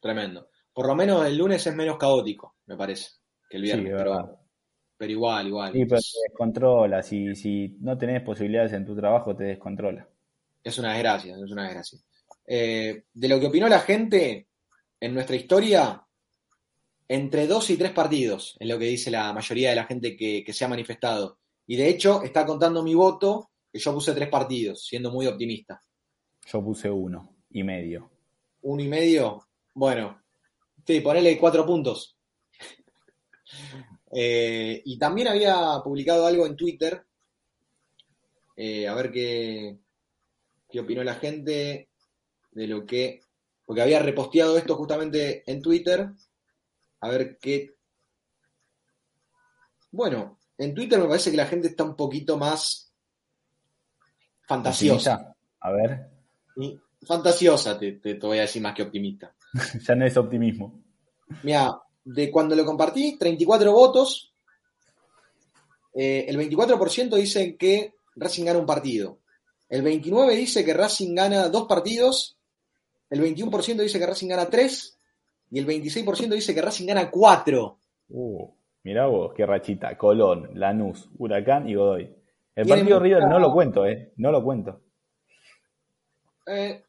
Tremendo. 0.00 0.48
Por 0.72 0.86
lo 0.86 0.94
menos 0.94 1.26
el 1.26 1.38
lunes 1.38 1.66
es 1.66 1.74
menos 1.74 1.96
caótico, 1.96 2.56
me 2.66 2.76
parece, 2.76 3.12
que 3.48 3.56
el 3.56 3.62
viernes. 3.62 3.92
es 3.92 4.02
pero, 4.98 5.12
igual, 5.12 5.46
igual. 5.46 5.72
Sí, 5.72 5.86
pero 5.86 6.00
te 6.00 6.28
descontrola. 6.28 7.02
Si, 7.02 7.34
si 7.34 7.76
no 7.80 7.96
tenés 7.96 8.22
posibilidades 8.22 8.74
en 8.74 8.84
tu 8.84 8.94
trabajo, 8.94 9.34
te 9.34 9.44
descontrola. 9.44 10.06
Es 10.62 10.78
una 10.78 10.92
desgracia, 10.92 11.34
es 11.34 11.50
una 11.50 11.64
desgracia. 11.64 11.98
Eh, 12.46 13.04
de 13.12 13.28
lo 13.28 13.40
que 13.40 13.46
opinó 13.46 13.68
la 13.68 13.80
gente 13.80 14.48
en 15.00 15.14
nuestra 15.14 15.36
historia, 15.36 16.02
entre 17.08 17.46
dos 17.46 17.70
y 17.70 17.78
tres 17.78 17.92
partidos, 17.92 18.56
es 18.60 18.68
lo 18.68 18.78
que 18.78 18.84
dice 18.84 19.10
la 19.10 19.32
mayoría 19.32 19.70
de 19.70 19.76
la 19.76 19.84
gente 19.84 20.16
que, 20.16 20.44
que 20.44 20.52
se 20.52 20.64
ha 20.64 20.68
manifestado. 20.68 21.38
Y 21.66 21.76
de 21.76 21.88
hecho, 21.88 22.22
está 22.22 22.46
contando 22.46 22.82
mi 22.82 22.94
voto, 22.94 23.50
que 23.72 23.78
yo 23.78 23.92
puse 23.92 24.14
tres 24.14 24.28
partidos, 24.28 24.86
siendo 24.86 25.10
muy 25.10 25.26
optimista. 25.26 25.82
Yo 26.46 26.62
puse 26.62 26.90
uno 26.90 27.36
y 27.50 27.62
medio. 27.64 28.10
Uno 28.62 28.82
y 28.82 28.88
medio, 28.88 29.46
bueno, 29.74 30.22
sí, 30.86 31.00
ponele 31.00 31.38
cuatro 31.38 31.64
puntos. 31.66 32.16
Eh, 34.18 34.82
y 34.84 34.98
también 34.98 35.28
había 35.28 35.80
publicado 35.84 36.26
algo 36.26 36.46
en 36.46 36.56
Twitter, 36.56 37.04
eh, 38.56 38.86
a 38.86 38.94
ver 38.94 39.10
qué, 39.10 39.78
qué 40.70 40.80
opinó 40.80 41.02
la 41.04 41.16
gente 41.16 41.90
de 42.52 42.66
lo 42.66 42.86
que, 42.86 43.20
porque 43.64 43.82
había 43.82 43.98
reposteado 43.98 44.56
esto 44.56 44.76
justamente 44.76 45.42
en 45.50 45.60
Twitter, 45.60 46.08
a 47.00 47.08
ver 47.10 47.36
qué... 47.38 47.74
Bueno, 49.90 50.38
en 50.58 50.74
Twitter 50.74 50.98
me 50.98 51.06
parece 51.06 51.30
que 51.30 51.36
la 51.36 51.46
gente 51.46 51.68
está 51.68 51.84
un 51.84 51.96
poquito 51.96 52.36
más 52.36 52.92
fantasiosa. 54.46 55.14
¿Optimista? 55.14 55.36
A 55.60 55.72
ver, 55.72 56.10
Y 56.56 56.78
fantasiosa, 57.06 57.78
te, 57.78 57.92
te- 57.92 58.14
te 58.14 58.26
voy 58.26 58.38
a 58.38 58.42
decir 58.42 58.62
más 58.62 58.74
que 58.74 58.82
optimista. 58.82 59.34
ya 59.86 59.94
no 59.94 60.06
es 60.06 60.16
optimismo. 60.16 60.82
Mira, 61.42 61.80
de 62.04 62.30
cuando 62.30 62.54
lo 62.54 62.64
compartí, 62.64 63.16
34 63.18 63.72
votos. 63.72 64.32
Eh, 65.94 66.26
el 66.28 66.36
24% 66.38 67.16
dicen 67.16 67.56
que 67.56 67.94
Racing 68.14 68.44
gana 68.44 68.58
un 68.58 68.66
partido. 68.66 69.20
El 69.68 69.82
29% 69.82 70.36
dice 70.36 70.64
que 70.64 70.74
Racing 70.74 71.14
gana 71.14 71.48
dos 71.48 71.66
partidos. 71.66 72.38
El 73.10 73.20
21% 73.20 73.82
dice 73.82 73.98
que 73.98 74.06
Racing 74.06 74.28
gana 74.28 74.48
tres. 74.48 74.98
Y 75.50 75.58
el 75.58 75.66
26% 75.66 76.28
dice 76.34 76.54
que 76.54 76.62
Racing 76.62 76.86
gana 76.86 77.10
cuatro. 77.10 77.80
Uh, 78.08 78.48
mirá 78.86 79.06
vos, 79.06 79.32
qué 79.34 79.44
rachita. 79.44 79.98
Colón, 79.98 80.48
Lanús, 80.54 81.10
Huracán 81.18 81.68
y 81.68 81.74
Godoy. 81.74 82.08
El 82.54 82.68
partido 82.68 83.00
River 83.00 83.24
no 83.28 83.38
lo 83.40 83.52
cuento, 83.52 83.84
¿eh? 83.84 84.12
No 84.16 84.30
lo 84.30 84.42
cuento. 84.44 84.80
Eh, 86.46 86.82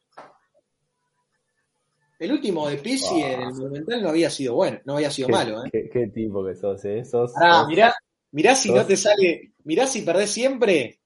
el 2.19 2.31
último 2.31 2.67
de 2.69 2.77
Pizzi 2.77 3.21
Ah. 3.23 3.31
en 3.33 3.41
el 3.41 3.53
Monumental 3.53 4.01
no 4.03 4.09
había 4.09 4.29
sido 4.29 4.53
bueno, 4.55 4.79
no 4.85 4.93
había 4.95 5.09
sido 5.11 5.27
Qué, 5.27 5.33
malo. 5.33 5.65
¿eh? 5.65 5.69
qué- 5.71 5.89
qué 5.89 6.07
tipo 6.07 6.45
que 6.45 6.55
sos, 6.55 6.83
¿eh? 6.85 7.03
Sos, 7.03 7.33
sos- 7.33 7.67
mirá, 7.67 7.93
mirá 8.31 8.55
si 8.55 8.71
no 8.71 8.85
te 8.85 8.95
sale, 8.95 9.53
mirá 9.63 9.85
si 9.87 10.03
perdés 10.03 10.29
siempre 10.31 10.99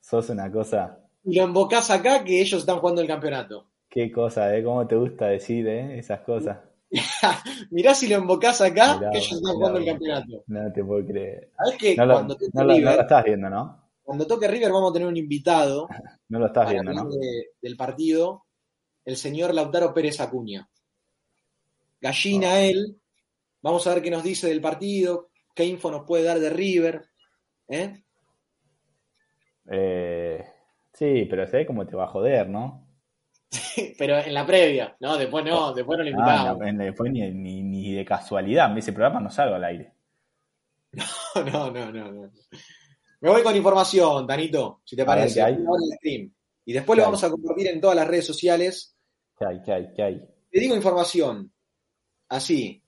sos 0.00 0.28
una 0.30 0.50
cosa. 0.52 0.98
y 1.24 1.36
lo 1.36 1.44
embocás 1.44 1.90
acá 1.90 2.24
que 2.24 2.40
ellos 2.40 2.60
están 2.60 2.78
jugando 2.78 3.00
el 3.02 3.08
campeonato. 3.08 3.66
Qué 3.88 4.10
cosa, 4.12 4.54
¿eh? 4.56 4.62
¿Cómo 4.62 4.86
te 4.86 4.96
gusta 4.96 5.26
decir, 5.26 5.66
eh? 5.66 5.98
Esas 5.98 6.20
cosas. 6.20 6.58
Mirá 7.70 7.94
si 7.94 8.08
lo 8.08 8.16
embocás 8.16 8.60
acá 8.60 8.96
Mirá 8.98 9.10
que 9.12 9.18
ellos 9.18 9.32
están 9.32 9.54
jugando 9.54 9.78
el 9.78 9.84
campeonato. 9.86 10.44
No 10.48 10.72
te 10.72 10.84
puedo 10.84 11.06
creer. 11.06 11.50
¿Sabés 11.56 11.78
que 11.78 11.96
No 11.96 12.06
lo, 12.06 12.14
cuando 12.14 12.36
no 12.52 12.64
no 12.64 12.78
lo 12.78 12.90
estás 13.00 13.24
viendo, 13.24 13.50
¿no? 13.50 13.90
cuando 14.02 14.26
toque 14.26 14.48
River 14.48 14.72
vamos 14.72 14.90
a 14.90 14.92
tener 14.94 15.06
un 15.06 15.16
invitado 15.16 15.86
No 16.28 16.38
lo 16.40 16.46
estás 16.46 16.70
viendo, 16.70 16.92
¿no? 16.92 17.08
de- 17.10 17.50
del 17.62 17.76
partido, 17.76 18.44
el 19.04 19.16
señor 19.16 19.54
Lautaro 19.54 19.94
Pérez 19.94 20.20
Acuña. 20.20 20.68
Gallina 22.00 22.54
Ah. 22.54 22.60
él, 22.62 23.00
vamos 23.62 23.86
a 23.86 23.94
ver 23.94 24.02
qué 24.02 24.10
nos 24.10 24.24
dice 24.24 24.48
del 24.48 24.60
partido, 24.60 25.28
qué 25.54 25.64
info 25.64 25.90
nos 25.90 26.04
puede 26.06 26.24
dar 26.24 26.40
de 26.40 26.50
River. 26.50 27.02
¿eh? 27.68 28.02
Eh, 29.70 30.44
sí, 30.92 31.26
pero 31.30 31.46
sé 31.46 31.64
cómo 31.66 31.86
te 31.86 31.94
va 31.94 32.04
a 32.04 32.08
joder, 32.08 32.48
¿no? 32.48 32.86
pero 33.98 34.18
en 34.18 34.32
la 34.32 34.46
previa, 34.46 34.96
¿no? 35.00 35.16
Después 35.16 35.44
no, 35.44 35.72
después 35.72 35.98
no 35.98 36.04
le 36.04 36.12
Ah, 36.16 36.54
no, 36.56 36.84
después 36.84 37.10
ni, 37.10 37.28
ni, 37.32 37.62
ni 37.62 37.92
de 37.92 38.04
casualidad. 38.04 38.76
Ese 38.78 38.92
programa 38.92 39.20
no 39.20 39.30
salgo 39.30 39.56
al 39.56 39.64
aire. 39.64 39.92
No, 41.52 41.70
no, 41.70 41.92
no, 41.92 42.10
no. 42.12 42.30
Me 43.20 43.30
voy 43.30 43.42
con 43.42 43.54
información, 43.54 44.26
Tanito, 44.26 44.80
si 44.84 44.96
te 44.96 45.02
ver, 45.02 45.06
parece. 45.06 45.34
¿qué 45.34 45.42
hay? 45.42 46.32
Y 46.64 46.72
después 46.72 46.96
¿Qué 46.96 47.00
lo 47.00 47.02
hay? 47.02 47.06
vamos 47.06 47.24
a 47.24 47.30
compartir 47.30 47.68
en 47.68 47.80
todas 47.80 47.96
las 47.96 48.08
redes 48.08 48.26
sociales. 48.26 48.96
¿Qué 49.38 49.46
hay? 49.46 49.62
¿Qué 49.62 49.72
hay? 49.72 49.92
¿Qué 49.94 50.02
hay? 50.02 50.20
Te 50.50 50.60
digo 50.60 50.74
información. 50.74 51.52
Así. 52.28 52.82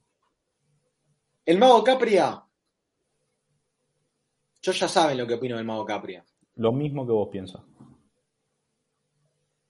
El 1.45 1.59
Mago 1.59 1.85
Capria. 1.85 2.43
Yo 4.63 4.73
ya 4.73 4.89
saben 4.89 5.19
lo 5.19 5.27
que 5.27 5.35
opino 5.35 5.57
del 5.57 5.65
Mago 5.67 5.85
Capria. 5.85 6.25
Lo 6.57 6.73
mismo 6.73 7.07
que 7.07 7.13
vos 7.13 7.29
pienso. 7.31 7.65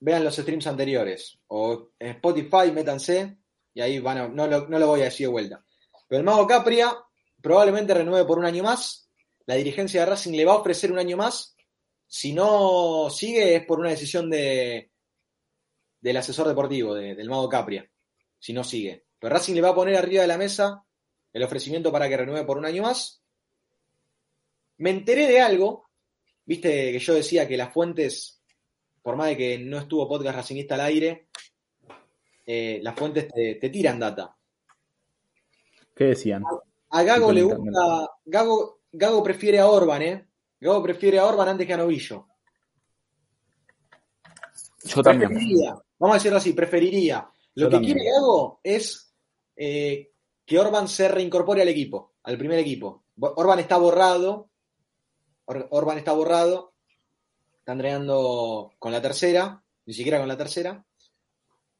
Vean 0.05 0.23
los 0.23 0.35
streams 0.35 0.67
anteriores. 0.67 1.39
O 1.47 1.91
en 1.97 2.09
Spotify, 2.09 2.71
métanse. 2.73 3.37
Y 3.73 3.79
ahí 3.81 3.99
van 3.99 4.17
a, 4.17 4.27
no, 4.27 4.47
lo, 4.47 4.67
no 4.67 4.77
lo 4.77 4.87
voy 4.87 5.01
a 5.01 5.05
decir 5.05 5.27
de 5.27 5.31
vuelta. 5.31 5.65
Pero 6.09 6.19
el 6.19 6.25
Mago 6.25 6.45
Capria 6.45 6.93
probablemente 7.41 7.93
renueve 7.93 8.25
por 8.27 8.37
un 8.37 8.45
año 8.45 8.63
más. 8.63 9.09
La 9.45 9.55
dirigencia 9.55 10.01
de 10.01 10.07
Racing 10.07 10.33
le 10.33 10.45
va 10.45 10.53
a 10.53 10.57
ofrecer 10.57 10.91
un 10.91 10.99
año 10.99 11.15
más. 11.17 11.55
Si 12.05 12.33
no 12.33 13.09
sigue, 13.09 13.55
es 13.55 13.65
por 13.65 13.79
una 13.79 13.89
decisión 13.91 14.29
de, 14.29 14.91
del 16.01 16.17
asesor 16.17 16.47
deportivo, 16.49 16.93
de- 16.93 17.15
del 17.15 17.29
Mago 17.29 17.47
Capria. 17.49 17.89
Si 18.39 18.51
no 18.53 18.63
sigue. 18.63 19.05
Pero 19.19 19.33
Racing 19.33 19.53
le 19.55 19.61
va 19.61 19.69
a 19.69 19.75
poner 19.75 19.95
arriba 19.95 20.21
de 20.21 20.27
la 20.27 20.37
mesa 20.37 20.83
el 21.31 21.43
ofrecimiento 21.43 21.91
para 21.93 22.09
que 22.09 22.17
renueve 22.17 22.45
por 22.45 22.57
un 22.57 22.65
año 22.65 22.83
más. 22.83 23.23
Me 24.77 24.89
enteré 24.89 25.27
de 25.27 25.39
algo. 25.39 25.89
Viste 26.45 26.91
que 26.91 26.99
yo 26.99 27.13
decía 27.13 27.47
que 27.47 27.55
las 27.57 27.73
fuentes, 27.73 28.42
por 29.03 29.15
más 29.15 29.27
de 29.27 29.37
que 29.37 29.59
no 29.59 29.77
estuvo 29.77 30.07
podcast 30.07 30.35
Racingista 30.37 30.73
al 30.75 30.81
aire, 30.81 31.27
eh, 32.45 32.79
las 32.81 32.95
fuentes 32.97 33.27
te, 33.27 33.55
te 33.55 33.69
tiran 33.69 33.99
data. 33.99 34.35
¿Qué 35.95 36.05
decían? 36.05 36.43
A 36.89 37.03
Gago 37.03 37.31
le 37.31 37.43
gusta. 37.43 38.09
Gago, 38.25 38.79
Gago 38.91 39.21
prefiere 39.23 39.59
a 39.59 39.67
Orban, 39.67 40.01
¿eh? 40.01 40.27
Gago 40.59 40.81
prefiere 40.81 41.19
a 41.19 41.25
Orban 41.25 41.49
antes 41.49 41.67
que 41.67 41.73
a 41.73 41.77
Novillo. 41.77 42.27
Yo 44.85 45.01
también. 45.01 45.29
Preferiría, 45.29 45.75
vamos 45.99 46.15
a 46.15 46.17
decirlo 46.19 46.37
así, 46.37 46.53
preferiría. 46.53 47.29
Lo 47.55 47.63
Yo 47.63 47.69
que 47.69 47.75
también. 47.75 47.95
quiere 47.97 48.11
Gago 48.11 48.59
es 48.63 49.13
eh, 49.55 50.11
que 50.45 50.59
Orban 50.59 50.87
se 50.87 51.07
reincorpore 51.07 51.61
al 51.61 51.67
equipo, 51.69 52.13
al 52.23 52.37
primer 52.37 52.59
equipo. 52.59 53.03
Orban 53.19 53.59
está 53.59 53.77
borrado. 53.77 54.49
Or- 55.45 55.67
Orban 55.71 55.97
está 55.97 56.11
borrado. 56.13 56.72
Está 57.63 57.71
entrenando 57.71 58.73
con 58.77 58.91
la 58.91 59.01
tercera, 59.01 59.63
ni 59.85 59.93
siquiera 59.93 60.19
con 60.19 60.27
la 60.27 60.35
tercera. 60.35 60.85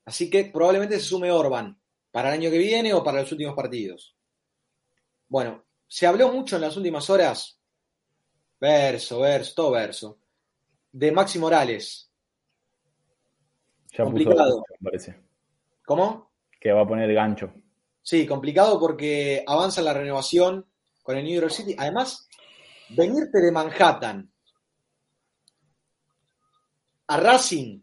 Así 0.06 0.30
que 0.30 0.46
probablemente 0.46 0.98
se 0.98 1.06
sume 1.06 1.30
Orban 1.30 1.78
para 2.10 2.30
el 2.30 2.36
año 2.36 2.50
que 2.50 2.58
viene 2.58 2.94
o 2.94 3.04
para 3.04 3.20
los 3.20 3.30
últimos 3.34 3.54
partidos. 3.54 4.16
Bueno, 5.28 5.66
se 5.86 6.08
habló 6.08 6.32
mucho 6.32 6.56
en 6.56 6.62
las 6.62 6.78
últimas 6.78 7.10
horas, 7.10 7.60
verso, 8.62 9.20
verso, 9.20 9.54
todo 9.56 9.72
verso, 9.72 10.20
de 10.90 11.12
Maxi 11.12 11.38
Morales. 11.38 12.10
Ya 13.92 14.06
Complicado. 14.06 14.64
me 14.80 14.90
parece. 14.90 15.22
¿Cómo? 15.86 16.32
Que 16.62 16.72
va 16.72 16.84
a 16.84 16.88
poner 16.88 17.14
gancho. 17.14 17.54
Sí, 18.02 18.26
complicado 18.26 18.80
porque 18.80 19.44
avanza 19.46 19.82
la 19.82 19.94
renovación 19.94 20.66
con 21.02 21.18
el 21.18 21.26
New 21.26 21.42
York 21.42 21.52
City. 21.52 21.76
Además, 21.78 22.30
venirte 22.88 23.42
de 23.42 23.52
Manhattan 23.52 24.33
a 27.14 27.18
Racing, 27.18 27.80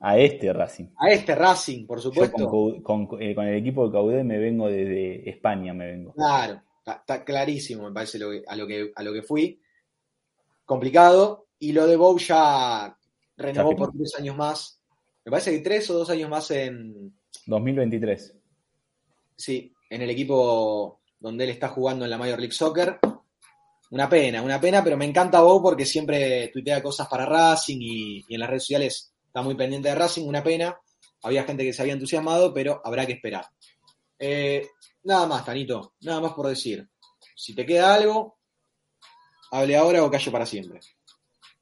A 0.00 0.18
este 0.18 0.52
Racing. 0.52 0.86
a 0.96 1.10
este 1.10 1.34
Racing, 1.34 1.86
por 1.86 1.98
Yo 1.98 2.02
supuesto. 2.10 2.48
con, 2.82 3.08
eh, 3.20 3.34
con 3.34 3.46
el 3.46 3.54
equipo 3.56 3.86
de 3.86 3.92
Caudé 3.92 4.24
me 4.24 4.38
vengo 4.38 4.68
desde 4.68 5.28
España, 5.28 5.72
me 5.74 5.86
vengo. 5.86 6.12
Claro, 6.14 6.60
está, 6.78 6.92
está 6.94 7.24
clarísimo, 7.24 7.88
me 7.88 7.92
parece 7.94 8.18
lo 8.18 8.30
que- 8.30 8.44
a, 8.46 8.54
lo 8.56 8.66
que, 8.66 8.92
a 8.94 9.02
lo 9.02 9.12
que 9.12 9.22
fui. 9.22 9.60
Complicado. 10.64 11.46
Y 11.60 11.72
lo 11.72 11.86
de 11.86 11.96
Bow 11.96 12.16
ya 12.18 12.96
renovó 13.36 13.74
por 13.74 13.92
tres 13.92 14.14
años 14.16 14.36
más. 14.36 14.80
Me 15.24 15.30
parece 15.30 15.50
que 15.52 15.58
tres 15.58 15.90
o 15.90 15.94
dos 15.98 16.08
años 16.10 16.30
más 16.30 16.50
en, 16.52 17.12
2023. 17.46 18.34
sí, 19.36 19.72
en 19.90 20.02
el 20.02 20.10
equipo 20.10 21.00
donde 21.18 21.44
él 21.44 21.50
está 21.50 21.68
jugando 21.68 22.04
en 22.04 22.10
la 22.10 22.18
Major 22.18 22.38
League 22.38 22.52
Soccer. 22.54 22.98
Una 23.90 24.08
pena, 24.08 24.42
una 24.42 24.60
pena, 24.60 24.84
pero 24.84 24.96
me 24.96 25.06
encanta 25.06 25.40
Bow 25.40 25.62
porque 25.62 25.86
siempre 25.86 26.48
tuitea 26.52 26.82
cosas 26.82 27.08
para 27.08 27.24
Racing 27.24 27.78
y, 27.80 28.24
y 28.28 28.34
en 28.34 28.40
las 28.40 28.50
redes 28.50 28.64
sociales 28.64 29.14
está 29.26 29.42
muy 29.42 29.54
pendiente 29.54 29.88
de 29.88 29.94
Racing. 29.94 30.26
Una 30.26 30.42
pena. 30.42 30.78
Había 31.22 31.44
gente 31.44 31.64
que 31.64 31.72
se 31.72 31.82
había 31.82 31.94
entusiasmado, 31.94 32.52
pero 32.52 32.80
habrá 32.84 33.06
que 33.06 33.14
esperar. 33.14 33.46
Eh, 34.18 34.66
nada 35.04 35.26
más, 35.26 35.44
Tanito. 35.44 35.94
Nada 36.02 36.20
más 36.20 36.32
por 36.32 36.46
decir. 36.48 36.86
Si 37.34 37.54
te 37.54 37.64
queda 37.64 37.94
algo, 37.94 38.38
hable 39.50 39.76
ahora 39.76 40.04
o 40.04 40.10
callo 40.10 40.30
para 40.32 40.46
siempre. 40.46 40.80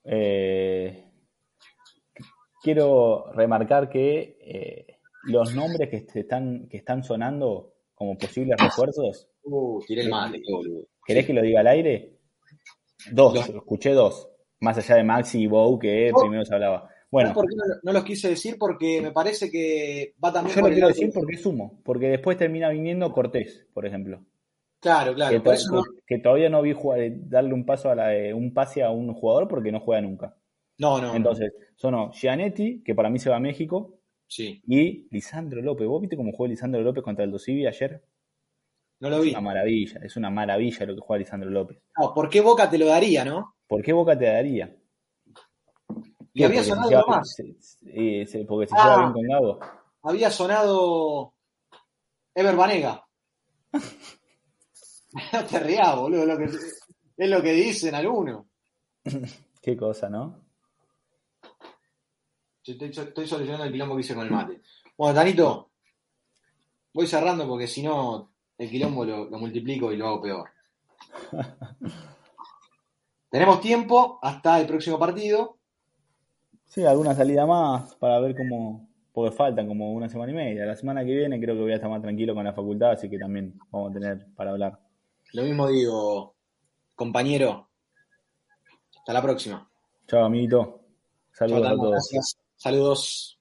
Eh, 0.04 1.10
quiero 2.60 3.30
remarcar 3.32 3.88
que 3.88 4.36
eh, 4.40 4.98
los 5.24 5.54
nombres 5.54 5.88
que 5.88 6.20
están, 6.20 6.68
que 6.68 6.78
están 6.78 7.04
sonando 7.04 7.74
como 7.94 8.18
posibles 8.18 8.58
refuerzos, 8.58 9.28
Uh, 9.48 9.80
tiré 9.86 10.02
el 10.02 10.08
mate, 10.08 10.42
boludo. 10.50 10.88
¿querés 11.06 11.24
que 11.24 11.32
lo 11.32 11.40
diga 11.40 11.60
al 11.60 11.68
aire? 11.68 12.15
Dos, 13.12 13.48
escuché 13.48 13.92
dos. 13.92 14.28
Más 14.60 14.76
allá 14.78 14.96
de 14.96 15.04
Maxi 15.04 15.42
y 15.42 15.46
Bow, 15.46 15.78
que 15.78 16.10
Oh. 16.14 16.20
primero 16.20 16.44
se 16.44 16.54
hablaba. 16.54 16.88
Bueno, 17.10 17.28
¿Sabes 17.30 17.42
por 17.42 17.48
qué 17.50 17.56
no, 17.56 17.64
no 17.82 17.92
los 17.92 18.04
quise 18.04 18.28
decir? 18.30 18.56
Porque 18.58 19.00
me 19.00 19.12
parece 19.12 19.50
que 19.50 20.14
va 20.22 20.32
también 20.32 20.54
yo 20.56 20.60
por 20.60 20.70
lo 20.70 20.74
quiero 20.74 20.88
decir 20.88 21.10
porque 21.14 21.36
sumo, 21.36 21.80
porque 21.84 22.08
después 22.08 22.36
termina 22.36 22.68
viniendo 22.70 23.12
Cortés, 23.12 23.66
por 23.72 23.86
ejemplo. 23.86 24.20
Claro, 24.80 25.14
claro. 25.14 25.36
to- 25.38 25.42
Por 25.44 25.54
eso 25.54 25.74
no, 25.74 25.82
que 26.06 26.18
todavía 26.18 26.48
no 26.50 26.62
vi 26.62 26.72
jugar- 26.72 27.10
darle 27.28 27.54
un 27.54 27.64
paso 27.64 27.90
a 27.90 27.94
la, 27.94 28.14
eh, 28.16 28.34
un 28.34 28.52
pase 28.52 28.82
a 28.82 28.90
un 28.90 29.12
jugador 29.14 29.46
porque 29.48 29.70
no 29.72 29.80
juega 29.80 30.02
nunca. 30.02 30.36
no, 30.78 31.00
no, 31.00 31.08
no. 31.08 31.14
Entonces, 31.16 31.52
sonó 31.76 32.10
Gianetti, 32.12 32.82
que 32.82 32.94
para 32.94 33.08
mí 33.08 33.18
se 33.18 33.30
va 33.30 33.36
a 33.36 33.40
México, 33.40 33.98
Sí, 34.28 34.60
y 34.66 35.06
Lisandro 35.10 35.62
López. 35.62 35.86
¿Vos 35.86 36.00
viste 36.00 36.16
cómo 36.16 36.32
jugó 36.32 36.48
Lisandro 36.48 36.82
López 36.82 37.02
contra 37.04 37.24
el 37.24 37.30
Dosivi 37.30 37.66
ayer? 37.66 38.02
No 39.00 39.10
lo 39.10 39.16
Es 39.18 39.22
vi. 39.24 39.30
una 39.30 39.40
maravilla, 39.40 40.00
es 40.02 40.16
una 40.16 40.30
maravilla 40.30 40.86
lo 40.86 40.94
que 40.94 41.00
juega 41.00 41.18
Lisandro 41.20 41.50
López. 41.50 41.78
No, 41.98 42.14
¿por 42.14 42.28
qué 42.28 42.40
Boca 42.40 42.68
te 42.70 42.78
lo 42.78 42.86
daría, 42.86 43.24
no? 43.24 43.56
¿Por 43.66 43.82
qué 43.82 43.92
Boca 43.92 44.16
te 44.18 44.26
daría? 44.26 44.74
Y 46.32 46.44
había 46.44 46.62
se 46.62 46.68
sonado 46.70 46.88
uno 46.90 47.04
más. 47.08 47.34
se- 47.34 47.56
se- 47.60 48.20
eh, 48.22 48.26
se- 48.26 48.44
porque 48.44 48.66
se 48.68 48.74
Ah. 48.78 48.82
lleva 48.84 48.98
bien 49.00 49.12
con 49.12 49.22
Gago. 49.22 49.58
Había 50.02 50.30
sonado 50.30 51.34
Ever 52.34 52.54
Banega. 52.56 53.02
Te 55.50 55.58
rías, 55.60 55.96
boludo. 55.96 56.22
Es 56.22 56.28
lo, 56.28 56.38
que, 56.38 56.44
es 56.44 57.30
lo 57.30 57.42
que 57.42 57.52
dicen 57.52 57.94
algunos. 57.94 58.46
Qué 59.62 59.76
cosa, 59.76 60.08
¿no? 60.08 60.44
Yo 62.64 62.72
Estoy, 62.74 62.88
estoy 62.90 63.26
solucionando 63.26 63.64
el 63.64 63.72
quilombo 63.72 63.94
que 63.94 64.00
hice 64.00 64.14
con 64.14 64.24
el 64.26 64.32
mate. 64.32 64.60
Bueno, 64.96 65.14
Tanito, 65.14 65.70
voy 66.92 67.06
cerrando 67.06 67.46
porque 67.48 67.66
si 67.66 67.82
no, 67.82 68.32
el 68.58 68.70
quilombo 68.70 69.04
lo, 69.04 69.30
lo 69.30 69.38
multiplico 69.38 69.92
y 69.92 69.96
lo 69.96 70.08
hago 70.08 70.22
peor. 70.22 70.50
Tenemos 73.30 73.60
tiempo 73.60 74.18
hasta 74.22 74.60
el 74.60 74.66
próximo 74.66 74.98
partido. 74.98 75.58
Sí, 76.64 76.84
alguna 76.84 77.14
salida 77.14 77.46
más 77.46 77.94
para 77.96 78.18
ver 78.20 78.36
cómo. 78.36 78.88
Porque 79.12 79.34
faltan 79.34 79.66
como 79.66 79.92
una 79.92 80.08
semana 80.08 80.32
y 80.32 80.34
media. 80.34 80.66
La 80.66 80.76
semana 80.76 81.04
que 81.04 81.14
viene 81.14 81.40
creo 81.40 81.54
que 81.54 81.62
voy 81.62 81.72
a 81.72 81.76
estar 81.76 81.88
más 81.88 82.02
tranquilo 82.02 82.34
con 82.34 82.44
la 82.44 82.52
facultad, 82.52 82.90
así 82.92 83.08
que 83.08 83.18
también 83.18 83.58
vamos 83.70 83.90
a 83.90 83.94
tener 83.94 84.26
para 84.34 84.50
hablar. 84.50 84.78
Lo 85.32 85.42
mismo 85.42 85.68
digo, 85.68 86.34
compañero. 86.94 87.68
Hasta 88.98 89.12
la 89.14 89.22
próxima. 89.22 89.70
Chao, 90.06 90.24
amiguito. 90.24 90.80
Saludos 91.32 91.66
a 91.66 91.70
todos. 91.70 91.90
gracias. 91.92 92.38
Saludos. 92.56 93.35